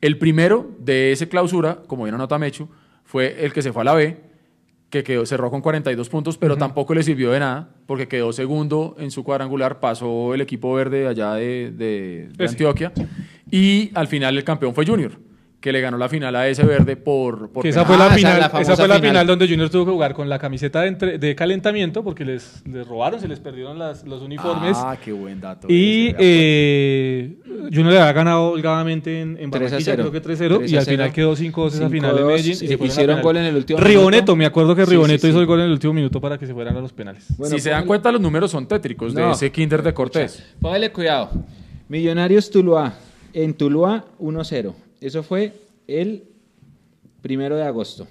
[0.02, 2.70] El primero de ese clausura, como bien anota Mechu,
[3.04, 4.18] fue el que se fue a la B,
[4.90, 8.96] que quedó, cerró con 42 puntos, pero tampoco le sirvió de nada, porque quedó segundo
[9.00, 12.46] en su cuadrangular, pasó el equipo verde allá de, de- de.
[12.52, 12.94] Antioquia,
[13.52, 15.20] y al final el campeón fue Junior,
[15.68, 17.50] que le ganó la final a ese verde por...
[17.50, 19.10] por Que esa fue la Ah, final, la esa fue la final.
[19.12, 22.64] final donde Junior tuvo que jugar con la camiseta de, entre- de calentamiento porque les,
[22.66, 24.78] les robaron, se les perdieron las- los uniformes.
[24.80, 25.68] Ah, qué buen dato.
[25.70, 27.36] y eh,
[27.74, 30.10] Junior le había ganado holgadamente en, en 3 a Barranquilla, 0.
[30.10, 30.92] creo que 3-0, 3 y al 0.
[30.98, 32.52] final quedó 5-2 esa final de 5-2, Medellín.
[32.54, 34.36] y se hicieron gol en el último Riboneto, minuto.
[34.38, 35.42] me acuerdo que Riboneto sí, hizo sí.
[35.42, 37.26] el gol en el último minuto para que se fueran a los penales.
[37.38, 40.44] Bueno, si se dan póngale- cuenta, los números son tétricos de ese Kinder de Cortés.
[40.62, 41.30] Póngale cuidado.
[41.90, 42.94] Millonarios Tuluá.
[43.34, 44.74] En Tuluá 1-0.
[45.02, 45.54] Eso fue
[45.88, 46.24] el
[47.22, 48.08] primero de agosto.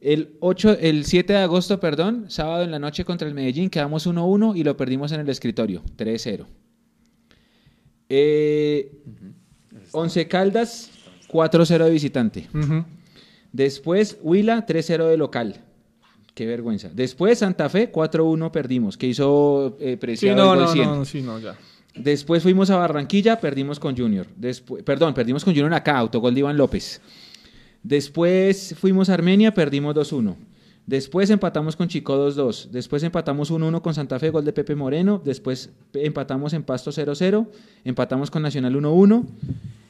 [0.00, 4.06] El, 8, el 7 de agosto, perdón, sábado en la noche contra el Medellín, quedamos
[4.06, 6.46] 1-1 y lo perdimos en el escritorio, 3-0.
[8.08, 8.92] Eh,
[9.92, 10.90] Once Caldas,
[11.28, 12.48] 4-0 de visitante.
[12.54, 12.84] Ujú.
[13.52, 15.60] Después Huila, 3-0 de local.
[16.34, 16.88] Qué vergüenza.
[16.94, 20.86] Después Santa Fe, 4-1 perdimos, que hizo eh, Sí, Preciado no, el gol no, 100.
[20.86, 21.56] no, sí, no, ya.
[21.94, 24.26] Después fuimos a Barranquilla, perdimos con Junior.
[24.36, 27.00] Después, perdón, perdimos con Junior acá, autogol de Iván López.
[27.82, 30.36] Después fuimos a Armenia, perdimos 2-1.
[30.86, 32.70] Después empatamos con Chico 2-2.
[32.70, 35.20] Después empatamos 1-1 con Santa Fe, gol de Pepe Moreno.
[35.24, 37.46] Después empatamos en Pasto 0-0.
[37.84, 39.24] Empatamos con Nacional 1-1.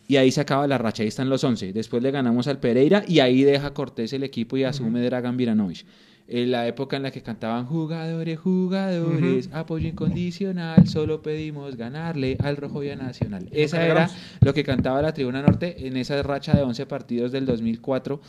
[0.09, 1.73] Y ahí se acaba la racha, ahí están los 11.
[1.73, 5.87] Después le ganamos al Pereira y ahí deja Cortés el equipo y asume Dragan Viranovich.
[6.33, 12.57] En la época en la que cantaban jugadores, jugadores, apoyo incondicional, solo pedimos ganarle al
[12.57, 13.49] Rojo y a Nacional.
[13.51, 14.09] Esa era
[14.41, 18.21] lo que cantaba la Tribuna Norte en esa racha de 11 partidos del 2004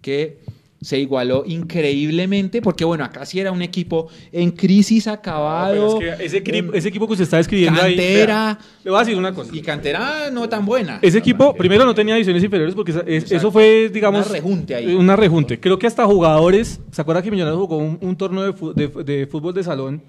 [0.00, 0.38] que
[0.82, 5.74] se igualó increíblemente porque bueno, acá sí era un equipo en crisis acabado.
[5.98, 7.94] No, es que ese, equipo, en ese equipo que usted está describiendo ahí.
[7.96, 8.58] cantera.
[8.84, 9.50] le voy a decir una cosa.
[9.54, 10.98] y cantera no tan buena.
[11.00, 14.26] Ese equipo, primero, no tenía divisiones inferiores porque es- eso fue, digamos.
[14.26, 14.94] Una rejunte ahí.
[14.94, 15.60] Una rejunte.
[15.60, 16.80] Creo que hasta jugadores.
[16.90, 20.02] ¿Se acuerda que Millonarios jugó un, un torneo de, fu- de- de fútbol de salón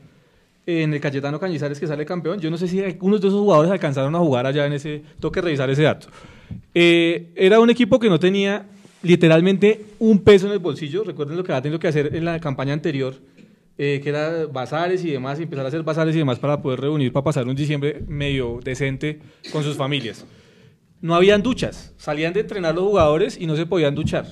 [0.65, 2.39] en el Cayetano Cañizares que sale campeón?
[2.39, 5.03] Yo no sé si algunos de esos jugadores alcanzaron a jugar allá en ese.
[5.19, 6.07] Tengo que revisar ese dato.
[6.73, 8.65] Eh, era un equipo que no tenía
[9.03, 11.03] literalmente un peso en el bolsillo.
[11.03, 13.15] Recuerden lo que había tenido que hacer en la campaña anterior.
[13.75, 16.79] eh, que era bazares y demás, y empezar a hacer bazares y demás para poder
[16.79, 19.19] reunir para pasar un diciembre medio decente
[19.51, 20.25] con sus familias
[21.03, 21.93] no habían duchas.
[21.97, 24.25] Salían de entrenar los jugadores y no se podían duchar.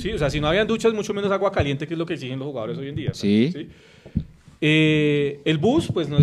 [0.00, 0.12] ¿sí?
[0.12, 2.38] O sea, si no habían duchas, mucho menos agua caliente, que es lo que exigen
[2.38, 3.12] los jugadores hoy en día.
[3.12, 3.68] Sí.
[4.66, 6.16] Eh, el bus, pues no,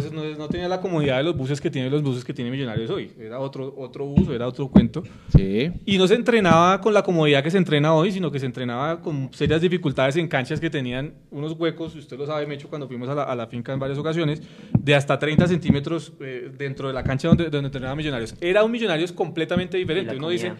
[0.47, 3.11] tenía la comodidad de los buses que tienen los buses que tienen Millonarios hoy.
[3.19, 5.03] Era otro, otro bus, era otro cuento.
[5.37, 5.71] Sí.
[5.85, 8.99] Y no se entrenaba con la comodidad que se entrena hoy, sino que se entrenaba
[8.99, 13.09] con serias dificultades en canchas que tenían unos huecos, usted lo sabe, Mecho, cuando fuimos
[13.09, 14.41] a la, a la finca en varias ocasiones,
[14.75, 18.33] de hasta 30 centímetros eh, dentro de la cancha donde, donde entrenaban Millonarios.
[18.41, 20.15] Era un Millonarios completamente diferente.
[20.15, 20.53] Uno dice.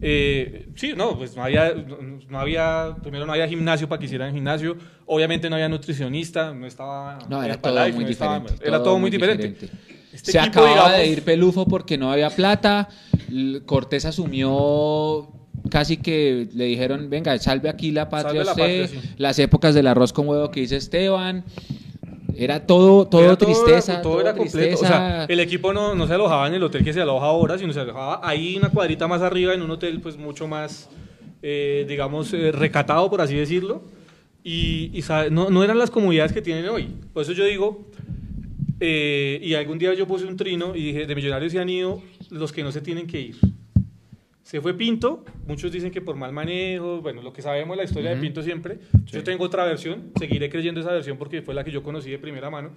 [0.00, 1.72] Eh, sí, no, pues no había,
[2.28, 4.76] no, había, primero no había gimnasio para que hicieran gimnasio,
[5.06, 7.18] obviamente no había nutricionista, no estaba...
[7.28, 7.60] No, era Herbalife,
[7.90, 8.68] todo muy no estaba- diferente.
[8.68, 9.68] era todo muy diferente.
[10.12, 12.88] Este Se equipo, acababa digamos- de ir Pelufo porque no había plata.
[13.66, 15.28] Cortés asumió
[15.70, 18.82] casi que le dijeron, venga, salve aquí la patria Salve la usted.
[18.90, 19.14] patria, sí.
[19.18, 21.44] Las épocas del arroz con huevo que dice Esteban.
[22.34, 24.02] Era todo, todo Era tristeza.
[24.02, 24.76] todo era completo.
[24.76, 25.24] O sea, tristeza.
[25.24, 27.80] el equipo no, no se alojaba en el hotel que se aloja ahora, sino se
[27.80, 30.88] alojaba ahí una cuadrita más arriba, en un hotel pues mucho más,
[31.42, 33.82] eh, digamos, eh, recatado, por así decirlo.
[34.44, 36.88] Y, y, sabe, no, no eran las comodidades que tienen hoy.
[37.12, 37.86] Por eso yo digo,
[38.80, 42.00] eh, y algún día yo puse un trino y dije, de millonarios se han ido
[42.30, 43.36] los que no se tienen que ir.
[44.48, 48.14] Se fue Pinto, muchos dicen que por mal manejo, bueno, lo que sabemos la historia
[48.14, 48.78] de Pinto siempre.
[49.04, 52.18] Yo tengo otra versión, seguiré creyendo esa versión porque fue la que yo conocí de
[52.18, 52.70] primera mano.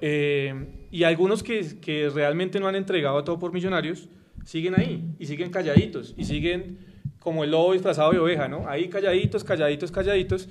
[0.00, 0.54] Eh,
[0.90, 4.08] y algunos que, que realmente no han entregado todo por millonarios
[4.46, 6.78] siguen ahí y siguen calladitos y siguen
[7.18, 8.66] como el lobo disfrazado de oveja, ¿no?
[8.66, 10.48] Ahí calladitos, calladitos, calladitos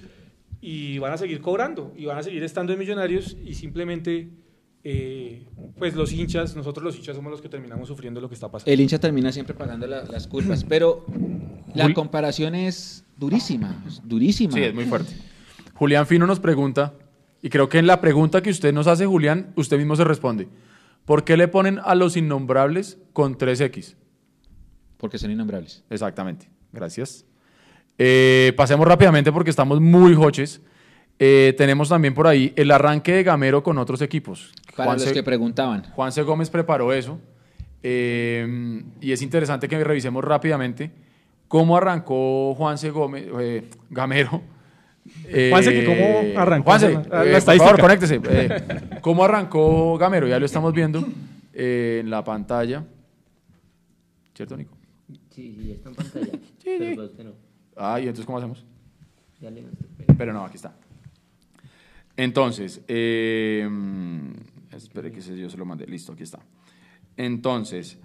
[0.61, 4.29] y van a seguir cobrando y van a seguir estando en millonarios y simplemente,
[4.83, 5.45] eh,
[5.77, 8.71] pues los hinchas, nosotros los hinchas somos los que terminamos sufriendo lo que está pasando.
[8.71, 10.63] El hincha termina siempre pagando la- las culpas.
[10.63, 11.05] Pero
[11.75, 13.83] la comparación es durísima.
[13.87, 14.53] es Durísima.
[14.53, 15.13] Sí, es muy fuerte.
[15.75, 16.93] Julián Fino nos pregunta,
[17.41, 20.47] y creo que en la pregunta que usted nos hace, Julián, usted mismo se responde.
[21.05, 23.95] ¿Por qué le ponen a los innombrables con 3X?
[24.97, 25.83] Porque son innombrables.
[25.89, 26.47] Exactamente.
[26.71, 27.25] Gracias.
[27.97, 30.61] Eh, pasemos rápidamente porque estamos muy hoches.
[31.17, 34.51] Eh, tenemos también por ahí el arranque de Gamero con otros equipos.
[34.75, 35.83] Para los Juanse- que preguntaban.
[35.93, 37.19] Juanse Gómez preparó eso.
[37.83, 40.91] eh, y es interesante que revisemos rápidamente
[41.47, 44.41] cómo arrancó Juanse Gómez, eh, Gamero.
[45.25, 48.21] Eh, Juanse, que cómo arrancó Juanse, la- la eh, por favor, conéctese.
[48.29, 48.63] Eh,
[49.01, 50.27] ¿Cómo arrancó Gamero?
[50.27, 51.03] Ya lo estamos viendo
[51.53, 52.85] eh, en la pantalla.
[54.35, 54.77] ¿Cierto, Nico?
[55.31, 56.31] Sí, sí, ya está en pantalla.
[56.63, 57.31] Pero para usted no.
[57.75, 58.63] Ah, ¿y entonces cómo hacemos?
[59.41, 59.63] Ya le
[60.17, 60.73] Pero no, aquí está.
[62.15, 63.67] Entonces, eh,
[64.77, 65.85] espere que ese yo se lo mandé.
[65.87, 66.39] Listo, aquí está.
[67.17, 67.97] Entonces,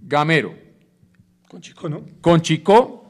[0.00, 0.54] Gamero,
[1.48, 2.04] Con Chico, ¿no?
[2.20, 3.02] Con Chico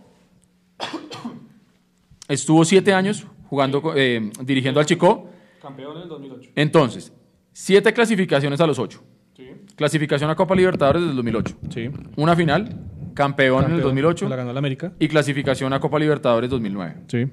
[2.28, 5.31] estuvo siete años jugando, eh, dirigiendo al Chico.
[5.60, 6.51] Campeón en el 2008.
[6.55, 7.12] Entonces,
[7.52, 9.02] siete clasificaciones a los ocho.
[9.36, 9.48] Sí.
[9.74, 11.59] Clasificación a Copa Libertadores del 2008.
[11.70, 11.90] Sí.
[12.16, 14.93] Una final, campeón, en el 2008 La ganó la América.
[14.98, 16.97] y clasificación a Copa Libertadores 2009.
[17.09, 17.27] Sí.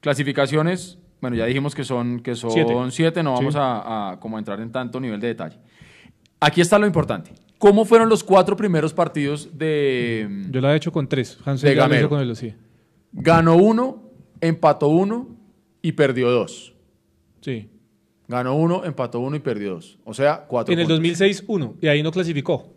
[0.00, 2.74] Clasificaciones, bueno, ya dijimos que son, que son Siete.
[2.90, 3.40] siete, no Sí.
[3.44, 5.56] vamos a, a como entrar en tanto nivel de detalle.
[6.40, 7.32] Aquí está lo importante.
[7.56, 10.28] ¿Cómo fueron los cuatro primeros partidos de...
[10.50, 11.38] Yo la he hecho con tres.
[11.44, 12.08] Hansel De Gamero.
[12.08, 12.52] con él, sí.
[13.12, 14.02] Ganó uno,
[14.40, 15.28] empató uno
[15.80, 16.74] y perdió dos.
[17.40, 17.70] Sí.
[18.26, 19.98] Ganó uno, empató uno y perdió dos.
[20.04, 20.98] O sea, cuatro En el puntos.
[20.98, 21.74] 2006, uno.
[21.80, 22.72] Y ahí no clasificó.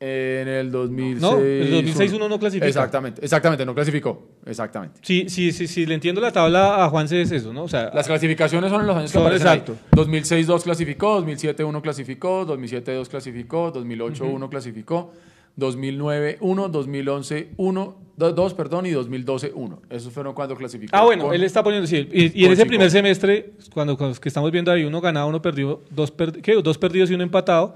[0.00, 1.20] En el 2006...
[1.20, 2.68] No, en el 2006 uno no clasifica.
[2.68, 4.28] Exactamente, exactamente, no clasificó.
[4.46, 5.00] Exactamente.
[5.02, 7.64] Sí, sí, sí, sí, le entiendo la tabla a Juanse es eso, ¿no?
[7.64, 9.58] O sea, Las clasificaciones son en los años que Son aparecen ahí.
[9.58, 9.76] exacto.
[9.96, 15.12] 2006 2 clasificó, 2007 1 clasificó, 2007 2 clasificó, 2008 1 clasificó,
[15.56, 19.82] 2009 1, 2011 1, 2, perdón, y 2012 1.
[19.90, 20.96] Esos fueron cuando clasificó.
[20.96, 21.88] Ah, bueno, con- él está poniendo.
[21.88, 25.26] Sí, y, y en ese primer semestre, cuando, cuando que estamos viendo ahí, uno ganado,
[25.26, 26.54] uno perdido, dos, per- ¿qué?
[26.62, 27.74] dos perdidos y uno empatado,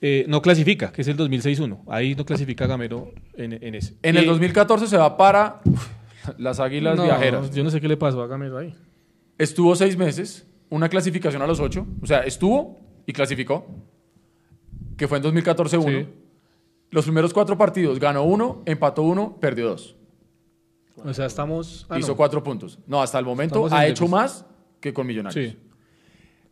[0.00, 1.84] eh, no clasifica, que es el 2006-1.
[1.88, 3.96] Ahí no clasifica Gamero en, en ese.
[4.02, 5.88] En el Y- 2014 se va para uf,
[6.38, 7.50] las Águilas No, Viajeras.
[7.54, 8.74] Yo no sé qué le pasó a Gamero ahí.
[9.38, 13.66] Estuvo seis meses, una clasificación a los ocho, o sea, estuvo y clasificó,
[14.96, 15.88] que fue en 2014 1.
[15.88, 16.08] Sí.
[16.90, 19.96] Los primeros cuatro partidos ganó uno, empató uno, perdió dos.
[21.04, 21.86] O sea, estamos.
[21.90, 22.16] ah, hizo no.
[22.16, 22.78] cuatro puntos.
[22.86, 24.10] No, hasta el momento Estamos ha hecho déficit.
[24.10, 24.46] más
[24.80, 25.52] que con Millonarios.
[25.52, 25.58] Sí.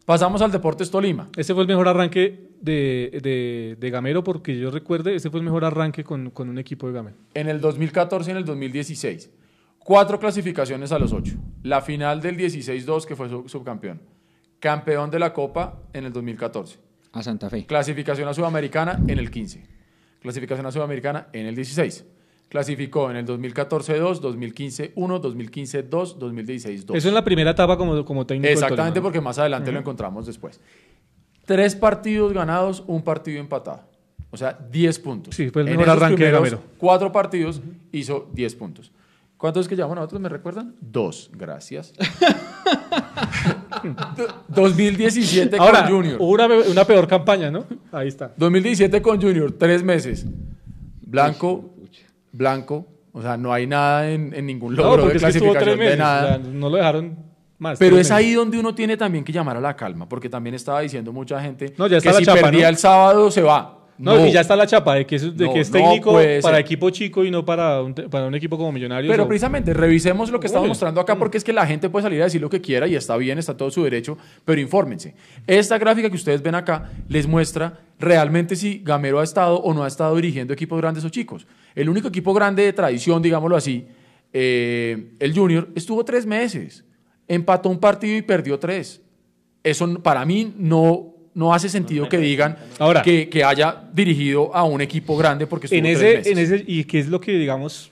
[0.05, 1.31] Pasamos al Deportes Tolima.
[1.37, 5.45] Ese fue el mejor arranque de, de, de Gamero, porque yo recuerde, ese fue el
[5.45, 7.17] mejor arranque con, con un equipo de Gamero.
[7.33, 9.31] En el 2014 y en el 2016.
[9.79, 11.35] Cuatro clasificaciones a los ocho.
[11.63, 14.01] La final del 16-2, que fue sub- subcampeón.
[14.61, 16.79] Campeón de la Copa en el 2014.
[17.13, 17.65] A Santa Fe.
[17.67, 19.63] Clasificación a Sudamericana en el 15.
[20.21, 22.05] Clasificación a Sudamericana en el 16.
[22.49, 26.97] Clasificó en el 2014-2, 2015-1, 2015-2, 2016-2.
[26.97, 28.53] Eso en la primera etapa como, como técnico.
[28.53, 30.61] Exactamente, porque más adelante lo encontramos después.
[31.45, 33.83] Tres partidos ganados, un partido empatado.
[34.31, 35.35] O sea, 10 puntos.
[35.35, 36.61] Sí, fue el mejor arranque de Gamero.
[36.79, 37.61] Cuatro partidos,
[37.93, 38.93] hizo 10 puntos.
[39.37, 40.21] ¿Cuántos es que llevamos nosotros?
[40.21, 40.75] ¿Me recuerdan?
[40.81, 41.93] Dos, gracias.
[44.49, 46.17] 2017 Ahora, con Junior.
[46.21, 47.65] una, una peor campaña, ¿no?
[47.93, 48.33] Ahí está.
[48.37, 50.27] 2017 con Junior, tres meses.
[51.03, 51.74] Blanco,
[52.35, 52.87] blanco.
[53.13, 55.53] O sea, no hay nada en, en ningún No, logro de porque es que estuvo
[55.53, 55.93] clasificación tres meses.
[55.93, 56.37] de nada.
[56.37, 57.17] o sea, no lo dejaron
[57.59, 57.79] más.
[57.79, 58.11] Pero es meses.
[58.11, 61.41] ahí donde uno tiene también que llamar a la calma, porque también estaba diciendo mucha
[61.41, 62.69] gente No, ya está que la si chapa, perdía ¿no?
[62.71, 63.79] el sábado se va.
[63.97, 66.19] No, y ya está la chapa de que es, de No, que es no técnico
[66.43, 69.09] para equipo chico y no para un, para un equipo como Millonarios.
[69.09, 72.03] Pero o- precisamente, revisemos lo que estamos mostrando acá, porque es que la gente puede
[72.03, 75.15] salir a decir lo que quiera y está bien, está todo su derecho, pero infórmense.
[75.47, 79.85] Esta gráfica que ustedes ven acá les muestra realmente si Gamero ha estado o no
[79.85, 81.47] ha estado dirigiendo equipos grandes o chicos.
[81.75, 83.87] El único equipo grande de tradición, digámoslo así,
[84.33, 86.85] eh, el Junior, estuvo tres meses,
[87.29, 89.01] empató un partido y perdió tres.
[89.63, 93.03] Eso para mí no, no hace sentido que digan Ahora.
[93.03, 96.33] que, que haya dirigido a un equipo grande porque estuvo en tres ese, meses.
[96.33, 97.91] en ese, y que es lo que, digamos,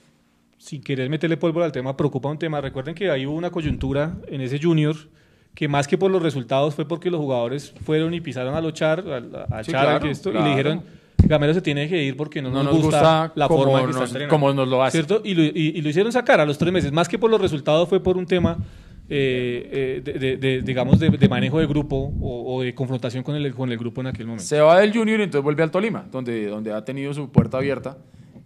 [0.59, 2.61] sin querer meterle pólvora al tema, preocupa un tema.
[2.61, 4.97] Recuerden que ahí hubo una coyuntura en ese Junior
[5.55, 8.73] que más que por los resultados fue porque los jugadores fueron y pisaron a los
[8.73, 10.83] char, a, a Sí, Char, claro, y le dijeron,
[11.27, 13.87] Gamero se tiene que ir porque no, No nos, nos gusta, gusta la forma en
[13.87, 14.31] que nos- está entrenando".
[14.35, 14.99] como nos lo hace.
[14.99, 15.21] ¿Cierto?
[15.25, 16.93] Y lo, y- y lo hicieron sacar a los tres meses.
[16.93, 18.59] Más que por los resultados fue por un tema,
[19.09, 23.23] eh, eh, de, de- de- digamos, de, de manejo de grupo o, o de confrontación
[23.23, 24.45] con el, con el grupo en aquel momento.
[24.45, 27.59] Se va del Junior y entonces vuelve al Tolima, donde, donde ha tenido su puerta
[27.59, 27.99] abierta.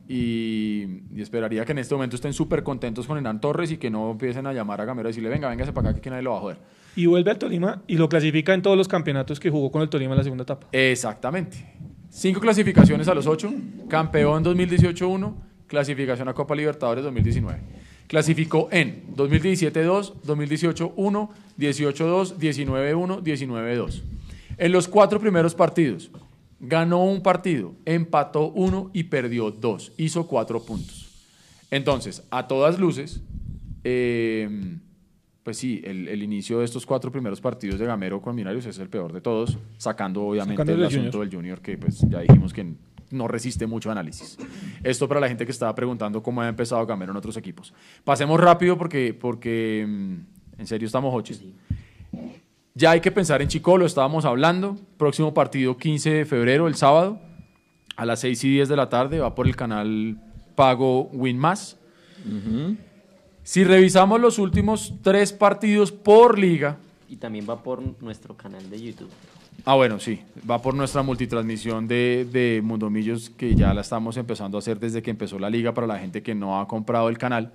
[0.09, 3.91] Y, y esperaría que en este momento estén súper contentos con Hernán Torres y que
[3.91, 6.31] no empiecen a llamar a Gamero y decirle, venga, véngase para acá que nadie lo
[6.31, 6.59] va a joder.
[6.95, 9.89] Y vuelve al Tolima y lo clasifica en todos los campeonatos que jugó con el
[9.89, 10.69] Tolima en la segunda etapa.
[10.73, 11.76] Exactamente.
[12.17, 13.53] Cinco clasificaciones a los ocho.
[13.91, 15.35] Campeón 2018-1.
[15.67, 17.61] Clasificación a Copa Libertadores 2019.
[18.07, 21.29] Clasificó en 2017-2, 2018-1,
[21.59, 24.03] 18-2, 19-1, 19-2.
[24.57, 26.11] En los cuatro primeros partidos,
[26.59, 29.93] ganó un partido, empató uno y perdió dos.
[29.99, 31.11] Hizo cuatro puntos.
[31.71, 33.21] Entonces, a todas luces,
[33.85, 34.79] eh,
[35.47, 38.81] pues sí, el, el inicio de estos cuatro primeros partidos de Gamero con Millonarios es
[38.81, 41.25] el peor de todos, sacando obviamente Sacando el asunto Junior.
[41.25, 42.75] del Junior, que pues ya dijimos que
[43.13, 44.37] no resiste mucho análisis.
[44.83, 47.73] Esto para la gente que estaba preguntando cómo ha empezado Gamero en otros equipos.
[48.03, 51.41] Pasemos rápido porque, porque mm, en serio estamos hoches.
[52.75, 54.77] Ya hay que pensar en Chico, lo estábamos hablando.
[54.97, 57.21] Próximo partido 15 de febrero, el sábado,
[57.95, 60.19] a las 6 y 10 de la tarde, va por el canal
[60.57, 61.79] pago Win Más.
[63.47, 66.79] Si revisamos los últimos tres partidos por liga,
[67.09, 69.09] Y también va por nuestro canal de YouTube.
[69.65, 70.19] Ah, bueno, sí.
[70.51, 74.81] Va por nuestra multitransmisión de, de Mundo Millos, que ya la estamos empezando a hacer
[74.81, 77.53] desde que empezó la liga para la gente que no ha comprado el canal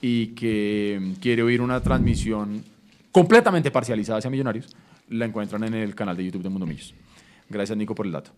[0.00, 2.64] y que quiere oír una transmisión
[3.12, 4.74] completamente parcializada hacia Millonarios.
[5.10, 6.94] La encuentran en el canal de YouTube de Mundo Millos.
[7.50, 8.30] Gracias, Nico, por el dato.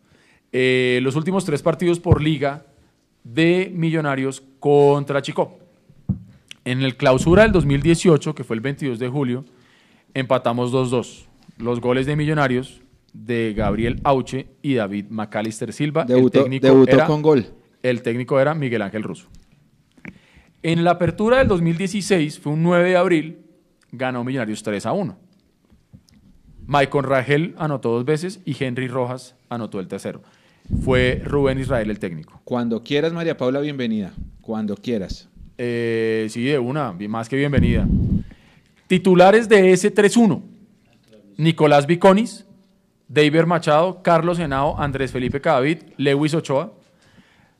[0.51, 2.67] Eh, los últimos tres partidos por liga
[3.23, 5.60] de Millonarios contra Chico.
[6.65, 9.45] En el clausura del 2018, que fue el 22 de julio,
[10.15, 11.27] empatamos 2-2.
[11.59, 12.82] Los goles de Millonarios
[13.12, 16.05] de Gabriel Auche y David Macalister Silva.
[16.05, 17.47] Debutó, el técnico debutó era, con gol.
[17.82, 19.28] El técnico era Miguel Ángel Russo.
[20.62, 23.39] En la apertura del 2016, fue un 9 de abril,
[23.93, 25.16] ganó Millonarios 3 a 1.
[26.66, 30.23] Maicon Rangel anotó dos veces y Henry Rojas anotó el tercero.
[30.85, 32.41] Fue Rubén Israel el técnico.
[32.45, 34.12] Cuando quieras, María Paula, bienvenida.
[34.41, 35.30] Cuando quieras.
[35.62, 37.87] Eh, sí, de una, más que bienvenida.
[38.87, 40.43] Titulares de ese 3-1.
[41.37, 42.47] Nicolás Viconis,
[43.09, 46.73] David Machado, Carlos Henao, Andrés Felipe Cadavid, Lewis Ochoa,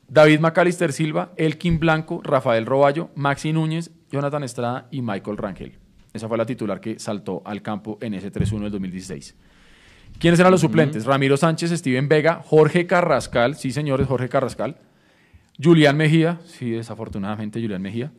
[0.09, 5.77] David Macalister Silva, Elkin Blanco, Rafael Roballo, Maxi Núñez, Jonathan Estrada y Michael Rangel.
[6.14, 9.36] Esa fue la titular que saltó al campo en ese 3-1 del 2016.
[10.18, 11.05] ¿Quiénes eran los suplentes?
[11.05, 14.78] Ramiro Sánchez, Steven Vega, Jorge Carrascal, sí señores, Jorge Carrascal,
[15.62, 18.10] Julián Mejía, sí, desafortunadamente Julián Mejía,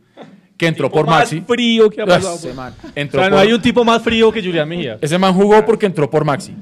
[0.56, 1.40] que entró por más Maxi.
[1.40, 2.34] frío que ha pasado.
[2.36, 4.98] Ese man O sea, no por- hay un tipo más frío que Julián Mejía.
[5.00, 6.54] ese man jugó porque entró por Maxi.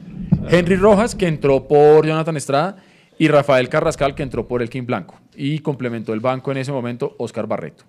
[0.48, 2.76] Henry Rojas, que entró por Jonathan Estrada,
[3.18, 5.16] y Rafael Carrascal, que entró por Elkin Blanco.
[5.36, 7.84] Y complementó el banco en ese momento Oscar Barreto.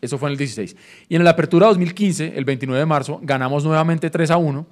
[0.00, 0.74] Eso fue en el 16.
[1.10, 4.66] Y en la apertura 2015, el 29 de marzo, ganamos nuevamente 3 a 1.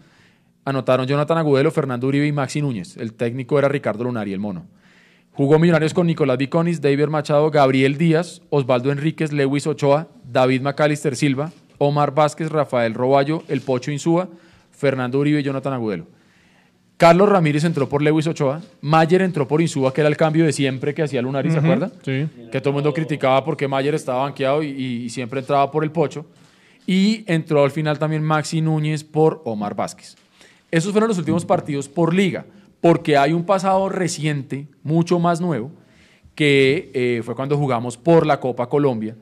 [0.65, 2.97] Anotaron Jonathan Agudelo, Fernando Uribe y Maxi Núñez.
[2.97, 4.65] El técnico era Ricardo Lunari, el mono.
[5.39, 11.15] Jugó Millonarios con Nicolás Viconis, David Machado, Gabriel Díaz, Osvaldo Enríquez, Lewis Ochoa, David Macalister
[11.15, 14.29] Silva, Omar Vázquez, Rafael Roballo, El Pocho Insúa,
[14.73, 16.09] Fernando Uribe y Jonathan Agudelo.
[16.97, 20.53] Carlos Ramírez entró por Lewis Ochoa, Mayer entró por Insúa, que era el cambio de
[20.53, 21.93] siempre que hacía Lunari, ¿se acuerda?
[22.03, 22.27] Sí.
[22.51, 25.93] que todo el mundo criticaba porque Mayer estaba banqueado y, y siempre entraba por el
[25.93, 26.27] pocho.
[26.85, 30.17] Y entró al final también Maxi Núñez por Omar Vázquez.
[30.73, 32.45] Esos fueron los últimos partidos por liga,
[32.81, 35.71] porque hay un pasado reciente, mucho más nuevo,
[36.35, 39.17] que eh, fue cuando jugamos por la Copa Colombia.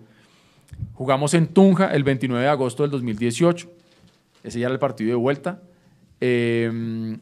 [0.93, 3.71] Jugamos en Tunja el 29 de agosto del 2018.
[4.43, 5.63] Ese ya era el partido de vuelta.
[6.21, 7.19] Eh,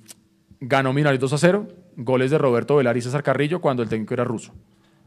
[0.61, 1.69] ganó Millonarios 2 a 0.
[1.97, 4.53] Goles de Roberto Velar y César Carrillo cuando el técnico era ruso.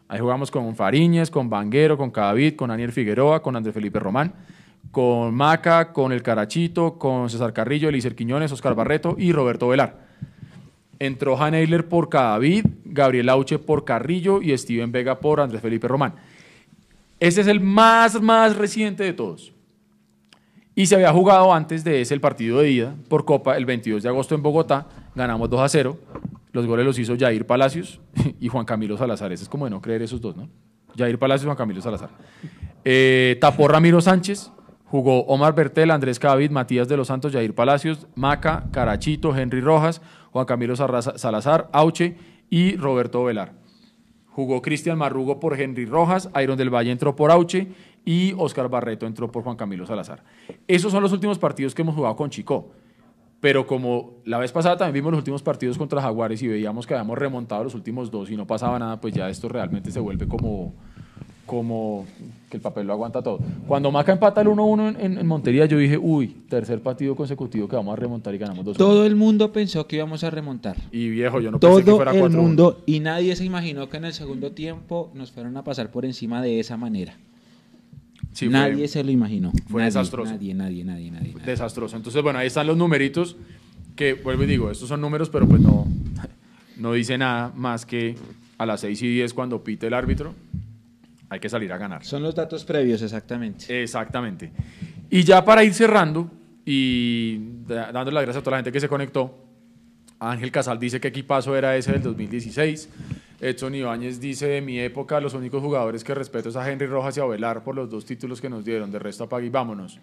[0.08, 4.34] Ahí jugamos con Fariñez, con Vanguero, con Cadavid, con Daniel Figueroa, con Andrés Felipe Román,
[4.90, 10.07] con Maca, con el Carachito, con César Carrillo, Elícer Quiñones, Oscar Barreto y Roberto Velar.
[11.00, 15.88] Entró Han Eiler por Cadavid, Gabriel Auche por Carrillo y Steven Vega por Andrés Felipe
[15.88, 16.16] Román.
[17.20, 19.54] Ese es el más, más reciente de todos.
[20.76, 24.04] Y se había jugado antes de ese el partido de ida por Copa el 22
[24.04, 24.88] de agosto en Bogotá.
[25.16, 25.98] Ganamos 2 a 0.
[26.52, 28.00] Los goles los hizo Jair Palacios
[28.40, 29.32] y Juan Camilo Salazar.
[29.32, 30.50] Ese es como de no creer esos dos, ¿no?
[30.96, 32.10] Jair Palacios y Juan Camilo Salazar.
[32.86, 34.52] Eh, tapó Ramiro Sánchez.
[34.86, 40.02] Jugó Omar Bertel, Andrés Cadavid, Matías de los Santos, Jair Palacios, Maca, Carachito, Henry Rojas,
[40.38, 42.16] Juan Camilo Salazar, Auche
[42.50, 43.54] y Roberto Velar.
[44.28, 47.70] Jugó Cristian Marrugo por Henry Rojas, Iron del Valle entró por Auche
[48.06, 50.24] y Oscar Barreto entró por Juan Camilo Salazar.
[50.68, 52.70] Esos son los últimos partidos que hemos jugado con Chico.
[53.40, 56.94] Pero como la vez pasada también vimos los últimos partidos contra Jaguares y veíamos que
[56.94, 60.28] habíamos remontado los últimos dos y no pasaba nada, pues ya esto realmente se vuelve
[60.28, 60.76] como,
[61.48, 62.06] como
[62.52, 63.40] que el papel lo aguanta todo.
[63.68, 67.94] Cuando Maca empata el 1-1 en, Montería, yo dije, uy, tercer partido consecutivo que vamos
[67.94, 70.76] a remontar y ganamos 2 Todo el mundo pensó que íbamos a remontar.
[70.92, 72.30] Y viejo, yo no pensé que Todo fuera el 4-1.
[72.32, 76.06] mundo y nadie se imaginó que en el segundo tiempo nos fueran a pasar por
[76.06, 77.16] encima de esa manera.
[78.34, 79.52] Sí, fue- nadie se lo imaginó.
[79.68, 80.32] fue nadie, desastroso.
[80.32, 81.32] Nadie, nadie, nadie, nadie.
[81.34, 81.46] nadie.
[81.46, 81.96] desastroso.
[81.98, 83.36] Entonces, bueno, ahí están los numeritos
[83.96, 85.88] que, vuelvo y digo, estos son números, pero pues no,
[86.78, 88.16] no dice nada más que
[88.60, 90.34] a las 6 y 10 cuando pite el árbitro,
[91.30, 92.04] hay que salir a ganar.
[92.04, 93.84] Son los datos previos, exactamente.
[93.84, 94.52] Exactamente.
[95.10, 96.30] Y ya para ir cerrando
[96.66, 97.38] y
[97.68, 99.46] dándole las gracias a toda la gente que se conectó,
[100.20, 102.90] Ángel Casal dice que equipazo era ese del 2016.
[103.40, 107.18] Edson Ibáñez dice, de mi época, los únicos jugadores que respeto es a Henry Rojas
[107.18, 108.92] y a Velar por los dos títulos que nos dieron.
[108.92, 110.00] De resto, apague y vámonos.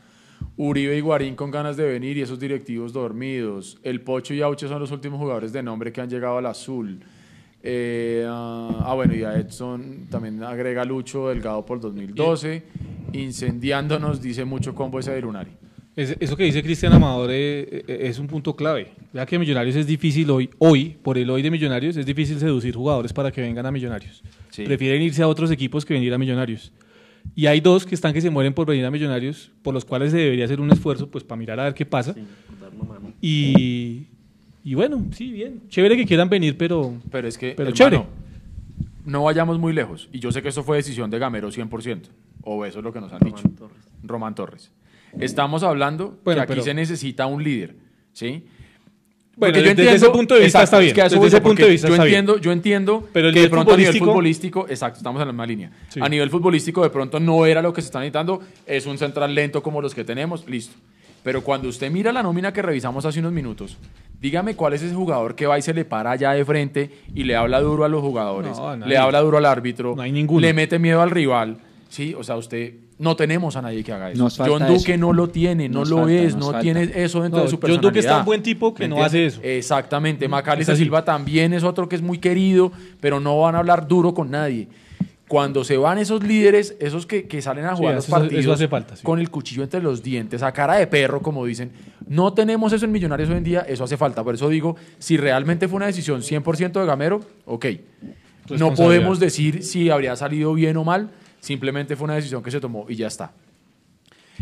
[0.56, 3.78] Uribe y Guarín con ganas de venir y esos directivos dormidos.
[3.82, 7.00] El Pocho y Auche son los últimos jugadores de nombre que han llegado al azul.
[7.66, 12.62] Eh, ah, ah, bueno, y a Edson también agrega Lucho Delgado por 2012.
[13.14, 15.50] Incendiándonos, dice mucho combo ese de Irunari.
[15.96, 18.88] Es- eso que dice Cristian Amador eh, eh, es un punto clave.
[19.14, 22.74] Vea que Millonarios es difícil hoy, hoy, por el hoy de Millonarios, es difícil seducir
[22.74, 24.22] jugadores para que vengan a Millonarios.
[24.50, 24.64] Sí.
[24.64, 26.70] Prefieren irse a otros equipos que venir a Millonarios.
[27.34, 30.10] Y hay dos que están que se mueren por venir a Millonarios, por los cuales
[30.10, 32.14] se debería hacer un esfuerzo pues para mirar a ver qué pasa.
[33.22, 34.08] Y,
[34.64, 35.62] y bueno, sí, bien.
[35.68, 36.94] Chévere que quieran venir, pero...
[37.10, 38.04] Pero es que, Pero hermano, chévere.
[39.04, 40.08] no vayamos muy lejos.
[40.12, 42.00] Y yo sé que eso fue decisión de Gamero 100%.
[42.42, 43.42] O eso es lo que nos han dicho.
[44.02, 44.70] Román Torres.
[45.18, 47.76] Estamos hablando Bueno, que aquí pero- se necesita un líder,
[48.12, 48.44] ¿sí?
[49.36, 50.88] Bueno, yo desde entiendo- ese punto de vista exacto, está bien.
[50.90, 52.18] es que Desde voy, ese punto de vista yo está bien.
[52.18, 55.32] entiendo, yo entiendo Pero que de pronto a nivel futbolístico- futbolístico, exacto, estamos en la
[55.32, 55.70] misma línea.
[55.88, 56.00] Sí.
[56.02, 59.34] A nivel futbolístico de pronto no era lo que se está necesitando, es un central
[59.34, 60.74] lento como los que tenemos, listo.
[61.24, 63.76] Pero cuando usted mira la nómina que revisamos hace unos minutos,
[64.20, 67.24] dígame cuál es ese jugador que va y se le para allá de frente y
[67.24, 70.40] le habla duro a los jugadores, No, le habla duro al árbitro, No hay ninguno.
[70.40, 71.56] le mete miedo al rival.
[71.88, 74.28] Sí, o sea, usted no tenemos a nadie que haga eso.
[74.38, 75.00] John Duque eso.
[75.00, 76.60] no lo tiene, no Nos lo falta, es, no falta.
[76.60, 77.82] tiene eso dentro No, de su John personalidad.
[77.90, 79.40] Duque es tan buen tipo que ¿Me no hace eso.
[79.42, 80.28] Exactamente.
[80.28, 80.84] Macalister Es así.
[80.84, 82.70] Silva también es otro que es muy querido,
[83.00, 84.68] pero no van a hablar duro con nadie.
[85.34, 88.20] Cuando se van esos líderes, esos que, que salen a Sí, jugar los eso- eso
[88.28, 89.02] partidos hace falta, sí.
[89.02, 91.72] con el cuchillo entre los dientes, a cara de perro, como dicen,
[92.06, 94.22] no tenemos eso en Millonarios hoy en día, eso hace falta.
[94.22, 97.66] Por eso digo, si realmente fue una decisión 100% de Gamero, ok.
[98.56, 102.60] No podemos decir si habría salido bien o mal, simplemente fue una decisión que se
[102.60, 103.32] tomó y ya está.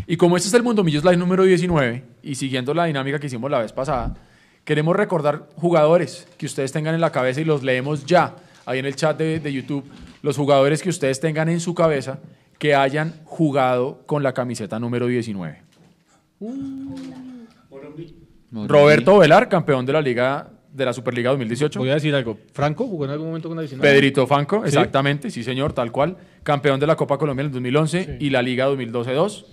[0.05, 3.25] Y como este es el Mundo Millos Live número 19, y siguiendo la dinámica que
[3.25, 4.13] hicimos la vez pasada,
[4.63, 8.35] queremos recordar jugadores que ustedes tengan en la cabeza y los leemos ya
[8.67, 9.83] ahí en el chat de, de YouTube,
[10.23, 12.19] los jugadores que ustedes tengan en su cabeza
[12.57, 15.61] que hayan jugado con la camiseta número 19.
[18.67, 21.79] Roberto Velar, campeón de la Liga de la Superliga 2018.
[21.79, 22.37] Voy a decir algo.
[22.53, 23.87] ¿Franco jugó en algún momento con la 19?
[23.93, 24.67] Pedrito Fanco, ¿Sí?
[24.69, 26.17] exactamente, sí señor, tal cual.
[26.43, 28.11] Campeón de la Copa Colombia en el 2011 Sí.
[28.19, 29.45] y la Liga 2012-2.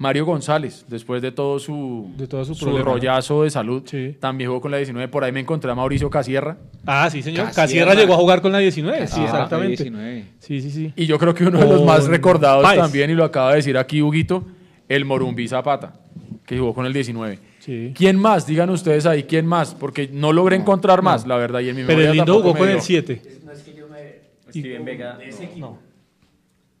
[0.00, 2.78] Mario González, después de todo su, De todo su ¿no?
[2.84, 4.16] rollazo de salud, Sí.
[4.20, 5.08] también jugó con la 19.
[5.08, 6.56] Por ahí me encontré a Mauricio Casierra.
[6.86, 7.46] Ah, sí, señor.
[7.46, 7.62] Casierra.
[7.66, 9.08] Casierra llegó a jugar con la 19.
[9.08, 9.82] sí, Ah, exactamente.
[9.82, 10.24] 19.
[10.38, 10.92] Sí, sí, sí.
[10.94, 12.78] Y yo creo que uno de los más recordados Páez.
[12.80, 14.46] también, y lo acaba de decir aquí Huguito,
[14.88, 15.94] el Morumbi Zapata,
[16.46, 17.40] que jugó con el 19.
[17.58, 17.92] Sí.
[17.94, 18.46] ¿Quién más?
[18.46, 19.74] Digan ustedes ahí, ¿quién más?
[19.74, 21.58] Porque no logré encontrar más, la verdad.
[21.60, 22.76] Y en mi Pero el lindo jugó me con dio.
[22.76, 23.20] el 7.
[24.50, 25.18] Steven Vega.
[25.56, 25.78] No.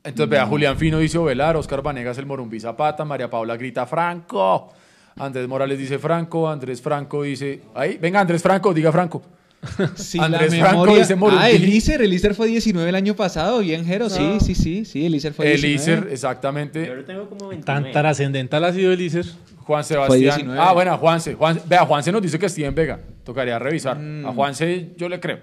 [0.08, 4.72] Entonces, vea, Julián Fino dice Ovelar, Oscar Vanegas el Morumbi Zapata, María Paula grita Franco,
[5.16, 9.22] Andrés Morales dice Franco, Andrés Franco dice, ahí, venga Andrés Franco, diga Franco.
[10.20, 11.42] Andrés la Franco dice Morumbi.
[11.42, 14.08] Ah, Elíser, Elíser fue 19 el año pasado, bien, Jero.
[14.08, 15.68] Sí, sí, sí, sí, Elíser fue 19.
[15.74, 16.86] Elícer, exactamente.
[16.86, 17.64] Yo lo tengo como 29.
[17.64, 19.26] Tan trascendental ha sido Elícer.
[19.64, 20.20] Juan Sebastián.
[20.38, 20.58] 19.
[20.60, 21.34] Ah, bueno, Juanse.
[21.34, 23.00] Juan, vea, Juanse nos dice que Steven Vega.
[23.24, 23.98] Tocaría revisar.
[23.98, 24.26] Mm.
[24.26, 25.40] A Juanse yo le creo.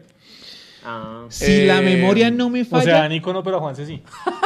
[0.86, 2.84] Ah, Si la Eh, memoria no me O falla...
[2.84, 4.02] sea, Nico no, pero a Juanse sí.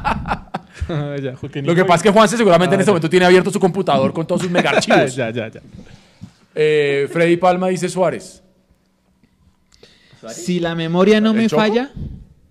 [0.88, 2.92] Ya, Lo que pasa es que Juanse seguramente Ah, en este ya.
[2.92, 5.14] momento tiene abierto su computador con todos sus mega archivos.
[5.14, 5.60] ya, ya, ya.
[6.54, 8.42] Eh, Freddy Palma dice Suárez.
[10.28, 11.62] Si la memoria no ¿El me Choco?
[11.62, 11.90] falla...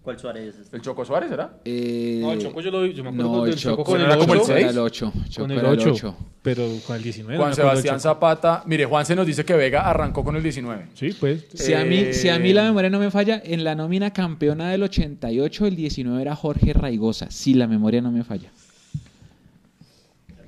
[0.10, 0.76] ¿Cuál Suárez es este?
[0.76, 1.60] ¿El Choco Suárez será?
[1.66, 2.94] eh, No, el Choco yo lo vi.
[2.94, 4.48] Yo me acuerdo No, el Choco Choco con el era como el 8.
[4.48, 4.60] seis.
[4.62, 5.14] Era el 8.
[5.38, 6.16] Con el 8.
[6.42, 7.38] Pero con el 19.
[7.38, 8.00] no Juan Sebastián Choco.
[8.02, 8.64] Zapata.
[8.66, 10.88] Mire, Juanse nos dice que Vega arrancó con el 19.
[10.96, 11.46] Sí, pues.
[11.54, 14.12] Si a, mí, si a mí la Eh, memoria no me falla, en la nómina
[14.12, 17.30] campeona del 88, el 19 era Jorge Raigosa.
[17.30, 18.50] Si la memoria no me falla.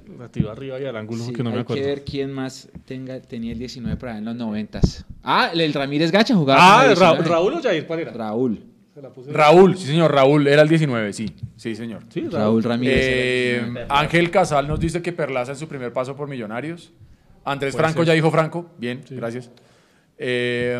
[0.08, 1.82] Relativo arriba y al ángulo Sí, que no me hay acuerdo.
[1.84, 4.82] que ver quién más tenga, tenía el 19 para en los 90.
[5.24, 7.30] Ah, el, el Ramírez Gacha jugaba Ah, con el Ra- 19.
[7.30, 8.12] Raúl o Jair, ¿cuál era?
[8.12, 8.64] Raúl.
[8.94, 9.32] Se la puse.
[9.32, 11.34] Raúl, sí señor, Raúl era el 19, sí.
[11.56, 12.04] Sí, señor.
[12.10, 12.62] Sí, Raúl.
[12.62, 12.98] Ramírez.
[13.02, 13.86] Eh, 19.
[13.90, 16.92] Ángel Casal nos dice que Perlaza en su primer paso por Millonarios.
[17.46, 18.08] Andrés Franco ser.
[18.08, 18.70] ya dijo Franco.
[18.78, 19.16] Bien, Sí.
[19.16, 19.50] gracias.
[20.18, 20.78] Eh,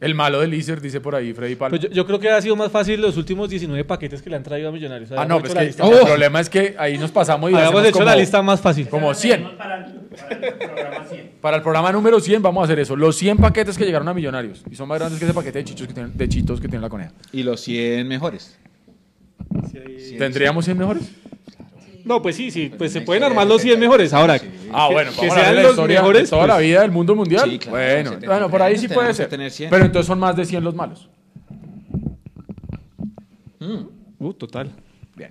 [0.00, 1.78] el malo del Lícer, dice por ahí Freddy Palma.
[1.78, 4.36] Pues yo, yo creo que ha sido más fácil los últimos 19 paquetes que le
[4.36, 5.10] han traído a Millonarios.
[5.12, 5.86] ah, no, pues que lista.
[5.86, 6.04] el ¡Oh!
[6.04, 8.88] problema es que ahí nos pasamos y Habíamos hecho como, la lista más fácil.
[8.88, 9.48] como 100.
[11.40, 12.96] Para el programa número 100 vamos a hacer eso.
[12.96, 14.62] Los 100 paquetes que llegaron a Millonarios.
[14.70, 16.82] Y son más grandes que ese paquete de chichos que tienen, de chitos que tiene
[16.82, 17.12] la coneja.
[17.32, 18.58] Y los 100 mejores.
[20.18, 21.10] ¿Tendríamos 100 mejores?
[22.04, 24.12] No, pues sí, sí, pues se pueden armar los 100 mejores.
[24.12, 24.34] Ahora,
[24.72, 26.54] Ah, que- bueno, que vamos a sean ver la los historia mejores, de toda la
[26.54, 27.50] pues, vida del mundo mundial.
[27.50, 29.28] Sí, claro, bueno, te- bueno, por ahí sí tenemos puede que ser.
[29.28, 29.70] tener 100.
[29.70, 31.08] Pero entonces son más de 100 los malos.
[34.18, 34.70] Uh, total.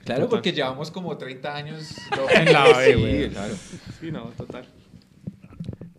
[0.06, 1.94] Claro, porque llevamos como 30 años
[2.34, 3.30] En la B, Sí, güey.
[3.30, 3.54] claro.
[4.00, 4.66] Sí, no, total.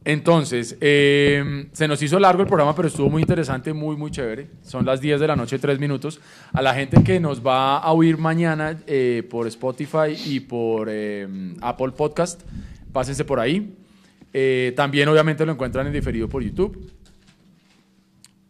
[0.04, 4.48] Entonces, eh, se nos hizo largo el programa, pero estuvo muy interesante, muy, muy chévere.
[4.62, 6.20] Son las 10 de la noche, 3 minutos.
[6.52, 11.26] A la gente que nos va a oír mañana eh, por Spotify y por eh,
[11.62, 12.42] Apple Podcast,
[12.92, 13.76] pásense por ahí.
[14.36, 16.92] Eh, también, obviamente, lo encuentran en diferido por YouTube.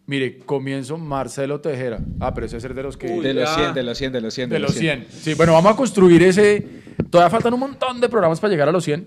[0.06, 2.00] Mire, comienzo Marcelo Tejera.
[2.20, 3.06] Ah, pero ese es el de los que...
[3.06, 3.54] De los ya.
[3.54, 4.50] 100, de los 100, de los 100.
[4.50, 5.06] De los 100.
[5.10, 6.66] Sí, bueno, vamos a construir ese.
[7.10, 9.04] Todavía faltan un montón de programas para llegar a los 100,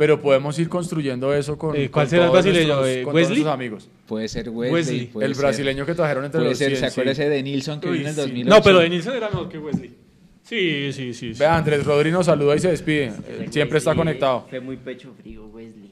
[0.00, 1.76] pero podemos ir construyendo eso con.
[1.76, 2.74] Eh, ¿cuál con será el todos brasileño?
[2.76, 3.22] nuestros- Eh, con ¿Wesley?
[3.26, 3.88] todos nuestros amigos.
[4.06, 4.72] Puede ser Wesley.
[4.72, 5.06] Wesley.
[5.08, 6.80] puede el ser- brasileño que trajeron entre Puede los ser, 100.
[6.80, 7.20] ¿se acuerda sí.
[7.20, 8.20] ese de Nilsson que Uy, vino en el sí.
[8.22, 8.48] 2008?
[8.56, 9.94] No, pero Denilson era mejor que Wesley.
[10.42, 11.34] Sí, sí, sí.
[11.34, 11.38] sí.
[11.38, 13.12] Vea, Andrés Rodri nos saluda y se despide.
[13.50, 14.46] Siempre está Wesley conectado.
[14.48, 15.90] Fue muy pecho frío, Wesley.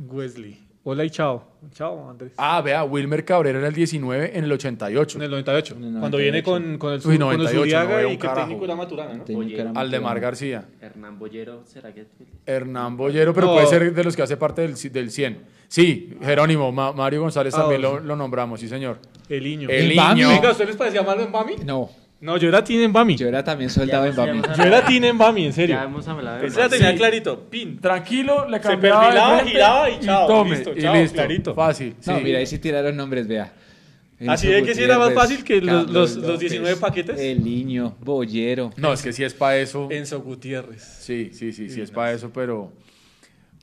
[0.00, 0.58] Wesley.
[0.86, 1.42] Hola y chao.
[1.72, 2.32] Chao, Andrés.
[2.36, 5.16] Ah, vea, Wilmer Cabrera era el 19 en el 88.
[5.16, 5.74] En el 98.
[5.76, 6.22] En el Cuando 98.
[6.22, 8.64] viene con, con el, Uy, con el 98, Zuriaga no veo y que el técnico
[8.66, 9.80] era Maturana, ¿no?
[9.80, 10.20] Aldemar.
[10.20, 10.66] García.
[10.82, 12.04] Hernán Bollero, ¿será que
[12.44, 13.54] Hernán Bollero, pero No.
[13.54, 15.38] puede ser de los que hace parte del, del 100.
[15.68, 18.98] Sí, Jerónimo, Ma- Mario González Ah, también lo, lo nombramos, sí señor.
[19.30, 19.70] El niño.
[19.70, 20.28] El niño.
[20.28, 21.54] Venga, ¿a ustedes les parecía malo en Bami?
[21.64, 21.88] No,
[22.20, 23.16] No, yo era Team en Bami.
[23.16, 24.40] yo era también soldado en Bami.
[24.56, 25.76] Yo era Team en Bami, en serio.
[25.76, 26.96] Ya hemos hablado de Esa la tenía Sí.
[26.96, 27.40] clarito.
[27.50, 27.78] Pin.
[27.80, 31.14] Tranquilo, le Se cambiaba de perfilaba, frente giraba y chao, tome, listo, y chao, listo.
[31.16, 31.54] clarito.
[31.54, 32.24] Fácil, No, sí.
[32.24, 33.52] mira, ahí sí tiraron nombres, vea.
[34.26, 36.76] Así de que sí era más Gutiérrez, fácil que los- Carlos los- los López, 19
[36.76, 37.20] paquetes.
[37.20, 38.70] El niño, Bollero.
[38.76, 39.88] No, es que sí es para eso.
[39.90, 40.82] Enzo Gutiérrez.
[41.00, 42.72] Sí, sí, sí, sí es para eso, pero...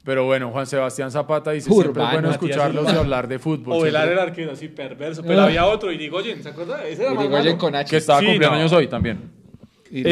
[0.03, 3.77] Pero bueno, Juan Sebastián Zapata dice, siempre es bueno Matías escucharlos y hablar de fútbol.
[3.77, 5.21] O Velar el arquero, así perverso.
[5.21, 6.83] Pero había otro, Irigoyen, ¿se acuerda?
[6.87, 7.89] Ese era Irigoyen con H.
[7.89, 8.61] Que estaba Sí, cumpliendo no.
[8.61, 9.40] años hoy también.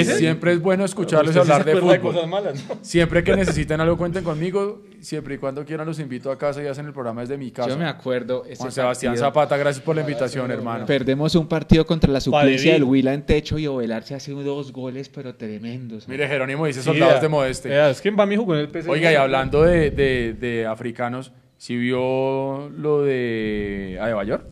[0.03, 1.99] Siempre es bueno escucharlos sí hablar de fútbol.
[2.01, 2.75] cosas malas, ¿no?
[2.81, 4.81] Siempre que necesiten algo, cuenten conmigo.
[4.99, 7.69] Siempre y cuando quieran, los invito a casa y hacen el programa desde mi casa.
[7.69, 8.43] Yo me acuerdo.
[8.45, 9.27] ese Juan Sebastián partido.
[9.27, 10.85] Zapata, gracias por la invitación, hermano.
[10.85, 14.73] Perdemos un partido contra la suplencia del Huila en techo y Ovelar se hace dos
[14.73, 16.07] goles, pero tremendos.
[16.09, 17.89] Mire, Jerónimo dice soldados de Modeste.
[17.89, 18.89] es que en jugó en el PSG.
[18.89, 24.45] Oiga, y hablando de, de- de africanos, ¿sí vio lo de Adebayor?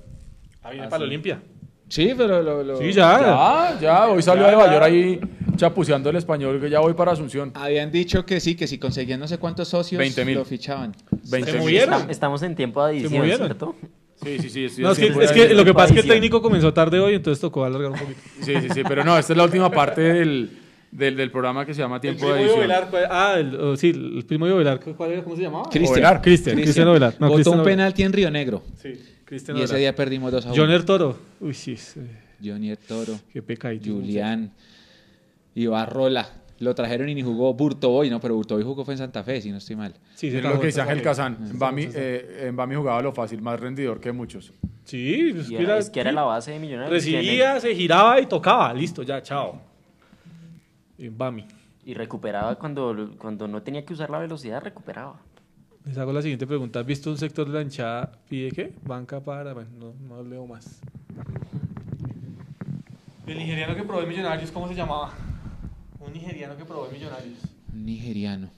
[0.64, 1.42] Ah, viene para la Olimpia.
[1.90, 3.20] Sí, pero lo, lo- Sí, ya.
[3.22, 4.86] Ya, ya, hoy salió Ya, Adebayor ya.
[4.86, 5.20] ahí
[5.56, 7.52] chapuceando el español, que ya voy para Asunción.
[7.56, 10.36] Habían dicho que sí, que si conseguían no sé cuántos socios 20.000.
[10.36, 10.94] lo fichaban.
[11.30, 11.62] 20 Se mil.
[11.66, 12.02] movieron.
[12.02, 13.48] Estam- Estamos en tiempo de adición, movieron.
[13.48, 13.76] ¿cierto?
[14.24, 14.82] Sí, sí, sí.
[14.82, 15.08] No, es que,
[15.44, 18.00] es lo que pasa es que el técnico comenzó tarde hoy, entonces tocó alargar un
[18.00, 18.20] poquito.
[18.42, 20.58] Sí, sí, sí, pero no, esta es la última parte del,
[20.92, 22.60] del, del programa que se llama Tiempo de de Edición.
[22.60, 25.24] Ovelar, ¿cuál- ah, el, oh, sí, el primo de Ovelar, ¿cuál era?
[25.24, 25.70] ¿cómo se llamaba?
[25.70, 25.94] Cristian.
[25.94, 26.22] Ovelar.
[26.22, 27.14] Cristian, Cristian Ovelar.
[27.20, 28.64] No, un penalti en Río Negro.
[28.82, 28.94] Sí,
[29.28, 30.56] Cristian Y ese día perdimos 2 a 1.
[30.56, 31.18] Joner Toro.
[31.42, 32.00] Uy, sí, sí,
[32.88, 33.92] Toro, qué pecadito.
[33.92, 34.54] Julián,
[35.54, 36.30] Ibarrola.
[36.60, 39.52] Lo trajeron y ni jugó Burtoboy, no, pero Burtoboy jugó fue en Santa Fe, si
[39.52, 39.94] no estoy mal.
[40.16, 41.02] Sí, se lo que dice Ángel.
[41.02, 41.38] Kazán.
[41.52, 44.54] En Bami, eh, en Bami jugaba lo fácil, más rendidor que muchos.
[44.86, 46.94] Sí, pues, era, es que era la base de Millonarios.
[46.94, 48.74] Recibía, se giraba y tocaba.
[48.74, 49.62] Listo, ya, chao.
[50.98, 51.46] En Bami.
[51.86, 55.20] Y recuperaba cuando, cuando no tenía que usar la velocidad, recuperaba.
[55.88, 56.80] Les hago la siguiente pregunta.
[56.82, 58.74] ¿Has visto un sector de la hinchada pide qué?
[58.84, 59.54] Banca para...
[59.54, 60.82] Bueno, no, no leo más.
[63.26, 65.14] El nigeriano que probó en Millonarios, ¿cómo se llamaba?
[66.00, 67.40] Un nigeriano que probó en Millonarios.
[67.74, 68.50] Un nigeriano.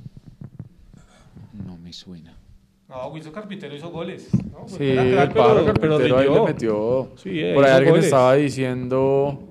[1.66, 2.36] No me suena.
[2.88, 4.30] No, Wilson Carpintero hizo goles.
[4.52, 4.62] ¿no?
[4.62, 7.12] Pues Sí, crack, pájaro pero, pero carpintero ahí le metió.
[7.18, 8.06] Sí, eh, Por ahí alguien goles.
[8.06, 9.48] estaba diciendo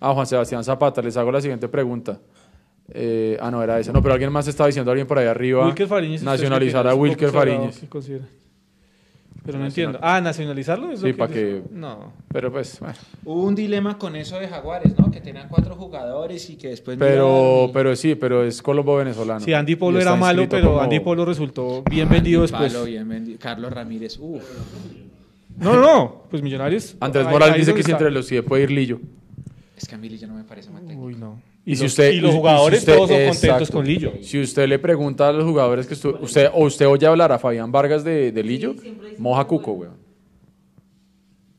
[0.00, 2.20] a Juan Sebastián Zapata, les hago la siguiente pregunta.
[2.90, 3.92] Eh, ah, no, era esa.
[3.92, 6.20] No, pero alguien más estaba diciendo, alguien por ahí arriba, Wilker Fariñez.
[6.20, 6.94] ¿usted nacionalizar a?
[6.94, 8.20] Wilker ¿Un poco cerrado, Fariñez.
[9.46, 9.98] Pero no entiendo.
[10.00, 10.90] Ah, ¿nacionalizarlo?
[10.90, 12.12] ¿Es Sí, lo pa' que- No.
[12.32, 12.94] Pero pues, bueno.
[13.26, 15.10] Hubo un dilema con eso de Jaguares, ¿no?
[15.10, 16.96] Que tenían cuatro jugadores y que después.
[16.98, 19.40] Pero, y- pero sí, pero es colombo venezolano.
[19.40, 22.72] Sí, Andy Polo era malo, pero como- Andy Polo resultó bien vendido después.
[22.72, 23.38] Palo bien vendido.
[23.38, 24.18] Carlos Ramírez.
[24.18, 24.42] Uf.
[25.58, 26.22] No, no, no.
[26.30, 26.96] Pues Millonarios.
[27.00, 28.98] Andrés Morales dice que si entre los 10 puede ir Lillo.
[29.76, 31.02] Es que a mí Lillo no me parece mal técnico.
[31.06, 31.38] Uy, no.
[31.66, 33.86] Y Y, si los, usted- y los y si jugadores usted- todos son contentos con
[33.86, 34.12] Lillo.
[34.20, 37.38] Si usted le pregunta a los jugadores que estuvo, usted o usted oye hablar a
[37.38, 38.74] Fabián Vargas de, de Lillo,
[39.18, 39.94] moja cuco, weón.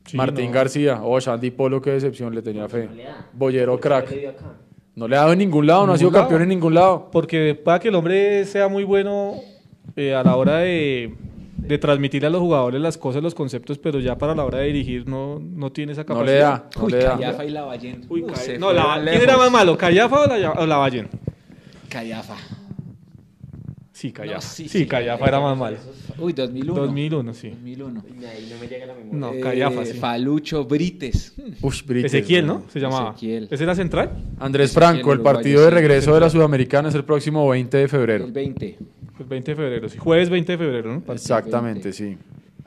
[0.06, 0.52] Sí, Martín no.
[0.52, 2.88] García, oh, Andy Polo, qué decepción le tenía fe.
[2.96, 3.28] le da.
[3.34, 4.14] Bollero crack.
[4.94, 6.24] No le ha dado en ningún lado, no ha sido lado.
[6.26, 7.10] campeón en ningún lado.
[7.12, 9.34] Porque para que el hombre sea muy bueno
[9.96, 11.16] eh, a la hora de,
[11.68, 14.68] de transmitirle a los jugadores las cosas, los conceptos, pero ya para la hora de
[14.68, 16.34] dirigir no, no tiene esa No capacidad.
[16.34, 17.10] le da, no Uy, le da.
[17.12, 18.06] Callafa y Lavallén.
[18.10, 21.10] Uy, se no, la- ¿quién era más malo, Callafa o, la, o Lavallén?
[21.90, 22.36] Callafa.
[24.06, 24.36] Sí, Callafa.
[24.36, 25.78] No, sí, sí, sí, Callafa era más malo.
[26.20, 26.82] Uy, 2001.
[26.82, 27.50] 2001, sí.
[27.50, 28.04] 2001.
[28.22, 29.20] Y ahí no me llega la memoria.
[29.20, 29.94] No, Eh, Callafa, sí.
[29.98, 31.34] Falucho Brites.
[31.62, 32.46] Ush, Brites, Ezequiel.
[32.46, 32.64] ¿no?
[32.72, 33.10] Se llamaba.
[33.12, 33.48] Ezequiel.
[33.50, 34.12] ¿Ese era central?
[34.40, 35.74] Andrés Ezequiel, Franco, el uruguayo, partido de sí.
[35.74, 38.26] regreso de la Sudamericana es el próximo 20 de febrero.
[38.26, 38.78] El 20.
[39.20, 39.98] El 20 de febrero, sí.
[39.98, 41.14] Jueves 20 de febrero, ¿no?
[41.14, 42.18] Exactamente, sí.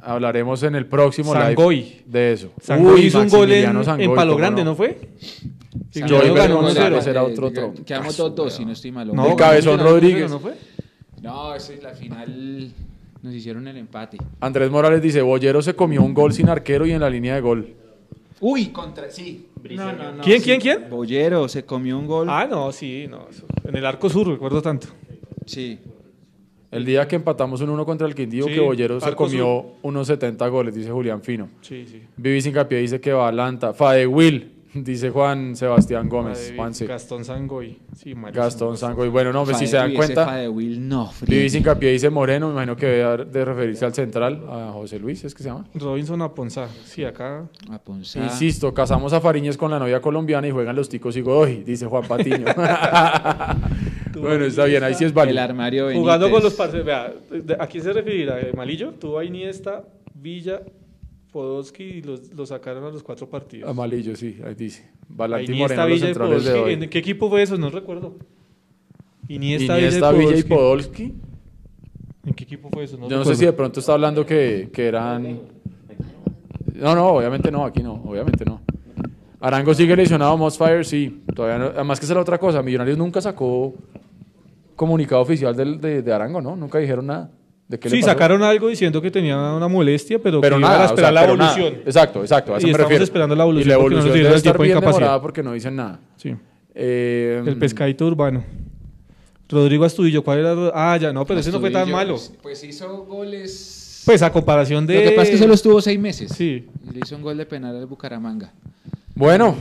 [0.00, 1.76] Hablaremos en el próximo Sangoy.
[1.76, 2.52] live de eso.
[2.60, 4.70] Sangoy Uy, hizo un gol en, Sangoy, en Palo ¿cómo Grande, no?
[4.70, 4.96] ¿no fue?
[5.94, 7.10] Millonarios ganó González 1-0.
[7.10, 7.84] era otro Eh, tronco.
[7.84, 9.12] Quedamos 2-2, si no estoy mal.
[9.12, 10.26] No, El Cabezón Rodríguez.
[10.26, 10.54] 1-0, ¿no fue?
[11.22, 12.72] No, esa es la final.
[13.22, 14.16] Nos hicieron el empate.
[14.40, 17.40] Andrés Morales dice, Bollero se comió un gol sin arquero y en la línea de
[17.40, 17.74] gol.
[18.40, 19.10] Uy, contra.
[19.10, 19.48] Sí.
[19.70, 20.44] No, no, no, ¿Quién, sí.
[20.44, 20.90] quién, quién?
[20.90, 22.28] Bollero se comió un gol.
[22.30, 23.26] Ah, no, sí, no.
[23.64, 24.86] En el arco sur, recuerdo tanto.
[25.46, 25.78] Sí.
[26.70, 30.06] El día que empatamos un 1 contra el Quindío, Sí, que Bollero se comió unos
[30.06, 31.48] 70 goles, dice Julián Fino.
[31.62, 32.02] Sí, sí.
[32.16, 33.72] Vivi Sincapié dice que va a Atlanta.
[33.72, 36.44] Fade Will, dice Juan Sebastián Gómez.
[36.46, 36.86] David Juanse.
[36.86, 37.78] Gastón Sangoy.
[37.96, 38.14] Sí.
[38.32, 39.08] Gastón Sangoy.
[39.08, 41.10] Bueno, no, pues si se dan cuenta, Will, no.
[41.10, 41.36] frío.
[41.38, 45.24] Vivi Sincapié dice Moreno, me imagino que debe de referirse al central, a José Luis,
[45.24, 45.66] ¿es que se llama?
[45.74, 46.68] Robinson Aponzá.
[46.84, 47.46] Sí, acá.
[47.70, 48.20] A Ponzá.
[48.22, 51.86] Insisto, casamos a Fariñez con la novia colombiana y juegan los ticos y Godoy, dice
[51.86, 52.44] Juan Patiño.
[54.20, 55.32] Bueno, está bien, ahí sí es válido.
[55.32, 56.00] El armario Benítez.
[56.02, 56.84] Jugando con los parceros.
[56.84, 58.40] Vea, ¿de- ¿a quién se referirá?
[58.40, 58.92] ¿Eh, ¿Malillo?
[58.94, 59.84] Tuvo a Iniesta,
[60.14, 60.60] Villa,
[61.32, 63.70] Podolski y los, los sacaron a los cuatro partidos.
[63.70, 64.88] Amarillo, sí, ahí dice.
[65.10, 66.72] Iniesta, Moreno, los Villa y centrales de hoy.
[66.74, 67.56] ¿En qué equipo fue eso?
[67.58, 68.16] No recuerdo.
[69.28, 71.04] Iniesta, Iniesta, Villa, Villa y Podolski.
[71.08, 71.28] Podolski.
[72.24, 72.96] ¿En qué equipo fue eso?
[72.98, 75.40] No Yo no sé si de pronto está hablando que, que eran...
[76.74, 78.60] No, no, obviamente no, aquí no, obviamente no.
[79.40, 81.22] Arango sigue lesionado, Mossfire sí.
[81.34, 83.74] Todavía no- además que esa es la otra cosa, Millonarios nunca sacó
[84.76, 86.54] comunicado oficial de, de Arango, ¿no?
[86.56, 87.30] Nunca dijeron nada.
[87.68, 88.12] ¿De qué le Sí, pasó?
[88.12, 91.12] sacaron algo diciendo que tenía una molestia, pero, pero que iban nada, a o esperar
[91.12, 91.54] sea, la pero nada.
[91.56, 91.82] evolución.
[91.86, 93.04] Exacto, exacto, a eso Y me estamos refiero.
[93.04, 95.76] esperando la evolución Y la porque no evolución debe estar bien demorada porque no dicen
[95.76, 96.00] nada.
[96.16, 96.34] Sí.
[96.74, 98.42] Eh, El pescadito urbano.
[99.50, 100.54] Rodrigo Astudillo, ¿cuál era?
[100.74, 102.14] Ah, ya, no, pero ese no fue tan malo.
[102.14, 104.02] Pues, pues hizo goles.
[104.04, 104.94] Pues a comparación de.
[104.94, 106.32] Lo que pasa es que solo estuvo seis meses.
[106.34, 106.66] Sí.
[106.88, 108.52] Y le hizo un gol de penal al Bucaramanga.
[109.14, 109.54] Bueno,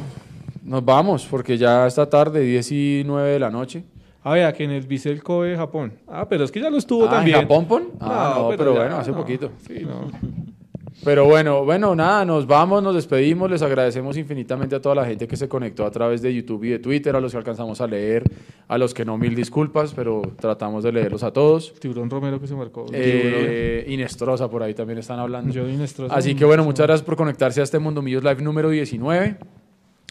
[0.64, 3.84] nos vamos porque ya está tarde, 19 de la noche.
[4.24, 5.94] Ah, vea, que en el Bissell Kobe, Japón.
[6.08, 7.42] Ah, pero es que ya lo estuvo Ah, ¿en también.
[7.42, 7.84] Japón, pon?
[8.00, 9.18] Ah, no, pero ya, bueno, hace no.
[9.18, 9.52] poquito.
[9.68, 10.12] Sí, no.
[11.04, 15.28] Pero bueno, bueno, nada, nos vamos, nos despedimos, les agradecemos infinitamente a toda la gente
[15.28, 17.88] que se conectó a través de YouTube y de Twitter, a los que alcanzamos a
[17.88, 18.24] leer,
[18.68, 21.72] a los que no, mil disculpas, pero tratamos de leerlos a todos.
[21.80, 22.88] Tiburón Romero que se marcó.
[22.92, 25.54] Eh, Inestrosa por ahí también están hablando.
[25.54, 26.16] Yo Inestrosa.
[26.16, 29.38] Así que bueno, muchas gracias por conectarse a este Mundo Millos Live número 19.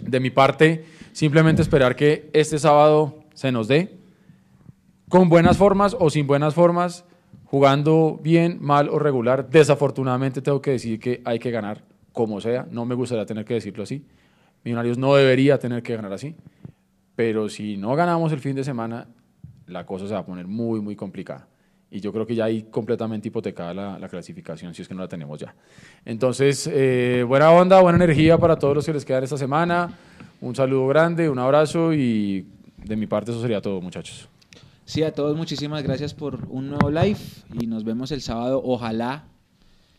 [0.02, 3.98] De mi parte, simplemente esperar que este sábado se nos dé
[5.10, 7.04] con buenas formas o sin buenas formas,
[7.44, 9.50] jugando bien, mal o regular.
[9.50, 12.66] Desafortunadamente tengo que decir que hay que ganar como sea.
[12.70, 14.04] No me gustaría tener que decirlo así.
[14.64, 16.34] Millonarios no debería tener que ganar así.
[17.14, 19.06] Pero si no ganamos el fin de semana,
[19.66, 21.46] la cosa se va a poner muy, muy complicada.
[21.90, 25.02] Y yo creo que ya hay completamente hipotecada la, la clasificación, si es que no
[25.02, 25.54] la tenemos ya.
[26.06, 29.90] Entonces, eh, buena onda, buena energía para todos los que les quedan esta semana.
[30.40, 32.46] Un saludo grande, un abrazo y
[32.86, 34.28] de mi parte eso sería todo, muchachos.
[34.84, 37.18] Sí, a todos muchísimas gracias por un nuevo live
[37.60, 38.62] y nos vemos el sábado.
[38.64, 39.24] Ojalá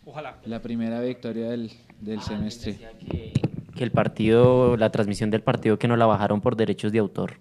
[0.05, 0.37] Ojalá.
[0.45, 2.71] la primera victoria del, del semestre.
[2.73, 3.33] Decía que,
[3.75, 7.39] que el partido, la transmisión del partido que no la bajaron por derechos de autor.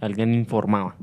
[0.00, 0.96] Alguien informaba.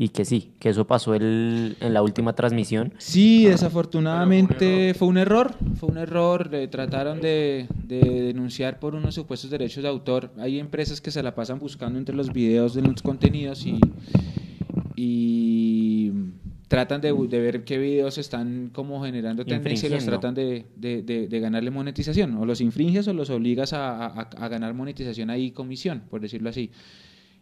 [0.00, 2.94] Y que sí, que eso pasó el- en la última transmisión.
[2.98, 9.16] Sí, desafortunadamente fue un error, fue un error, eh, trataron de, de denunciar por unos
[9.16, 10.30] supuestos derechos de autor.
[10.38, 13.80] Hay empresas que se la pasan buscando entre los videos de los contenidos y,
[14.94, 16.12] y
[16.68, 21.02] tratan de, de ver qué videos están como generando tendencia y los tratan de, de-
[21.02, 22.36] de- de ganarle monetización.
[22.36, 26.50] O los infringes o los obligas a, a- a ganar monetización ahí, comisión, por decirlo
[26.50, 26.70] así.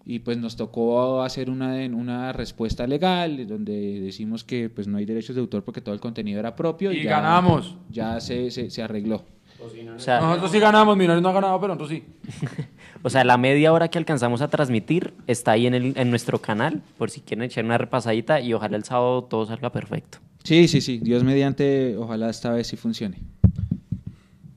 [0.08, 5.04] Y pues nos tocó hacer una, una respuesta legal donde decimos que pues no hay
[5.04, 6.92] derechos de autor porque todo el contenido era propio.
[6.92, 7.76] Y, Y ya- ganamos.
[7.90, 9.24] Ya se, se, se arregló.
[9.58, 12.04] O sea, Nosotros sí ganamos, Millonarios no ha ganado, pero nosotros sí.
[13.02, 16.40] o sea, la media hora que alcanzamos a transmitir está ahí en, el, en nuestro
[16.40, 20.18] canal, por si quieren echar una repasadita y ojalá el sábado todo salga perfecto.
[20.44, 20.98] Sí, sí, sí.
[21.02, 23.18] Dios mediante, ojalá esta vez sí funcione.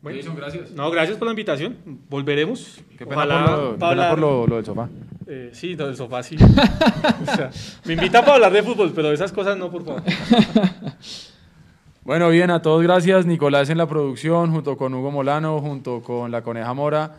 [0.01, 0.71] Bueno, gracias.
[0.71, 1.75] No, gracias por la invitación.
[2.09, 2.79] Volveremos.
[2.97, 4.89] Qué pena Ojalá por, lo, qué pa' pena hablar- por lo, lo del sofá.
[5.27, 6.37] Eh, sí, lo del sofá sí.
[7.21, 7.51] O sea,
[7.85, 10.01] me invitan para hablar de fútbol, pero esas cosas no, por favor.
[12.03, 13.25] Bueno, bien, a todos gracias.
[13.27, 17.11] Nicolás en la producción, junto con Hugo Molano, junto con la Coneja Mora,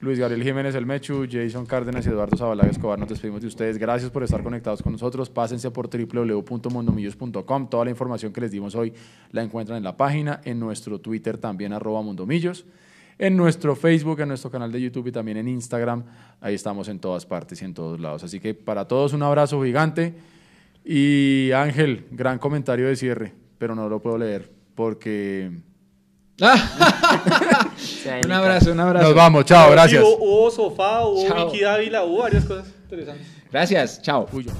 [0.00, 3.00] Luis Gabriel Jiménez El Mechu, Jason Cárdenas y Eduardo Zabalaga Escobar.
[3.00, 3.78] Nos despedimos de ustedes.
[3.78, 5.28] Gracias por estar conectados con nosotros.
[5.28, 7.68] Pásense por www.mundomillos.com.
[7.68, 8.92] Toda la información que les dimos hoy
[9.32, 12.64] la encuentran en la página, en nuestro Twitter también, arroba mundomillos,
[13.18, 16.04] en nuestro Facebook, en nuestro canal de YouTube y también en Instagram.
[16.40, 18.22] Ahí estamos en todas partes y en todos lados.
[18.22, 20.14] Así que para todos un abrazo gigante.
[20.84, 25.50] Y Ángel, gran comentario de cierre, pero no lo puedo leer porque...
[28.24, 29.06] un abrazo, un abrazo.
[29.06, 30.02] Nos vamos, chao, gracias.
[30.02, 31.46] hubo, hubo sofá, hubo.
[31.50, 33.26] Vicky Dávila, hubo varias cosas interesantes.
[33.50, 34.28] Gracias, chao.
[34.32, 34.52] Uy, yo-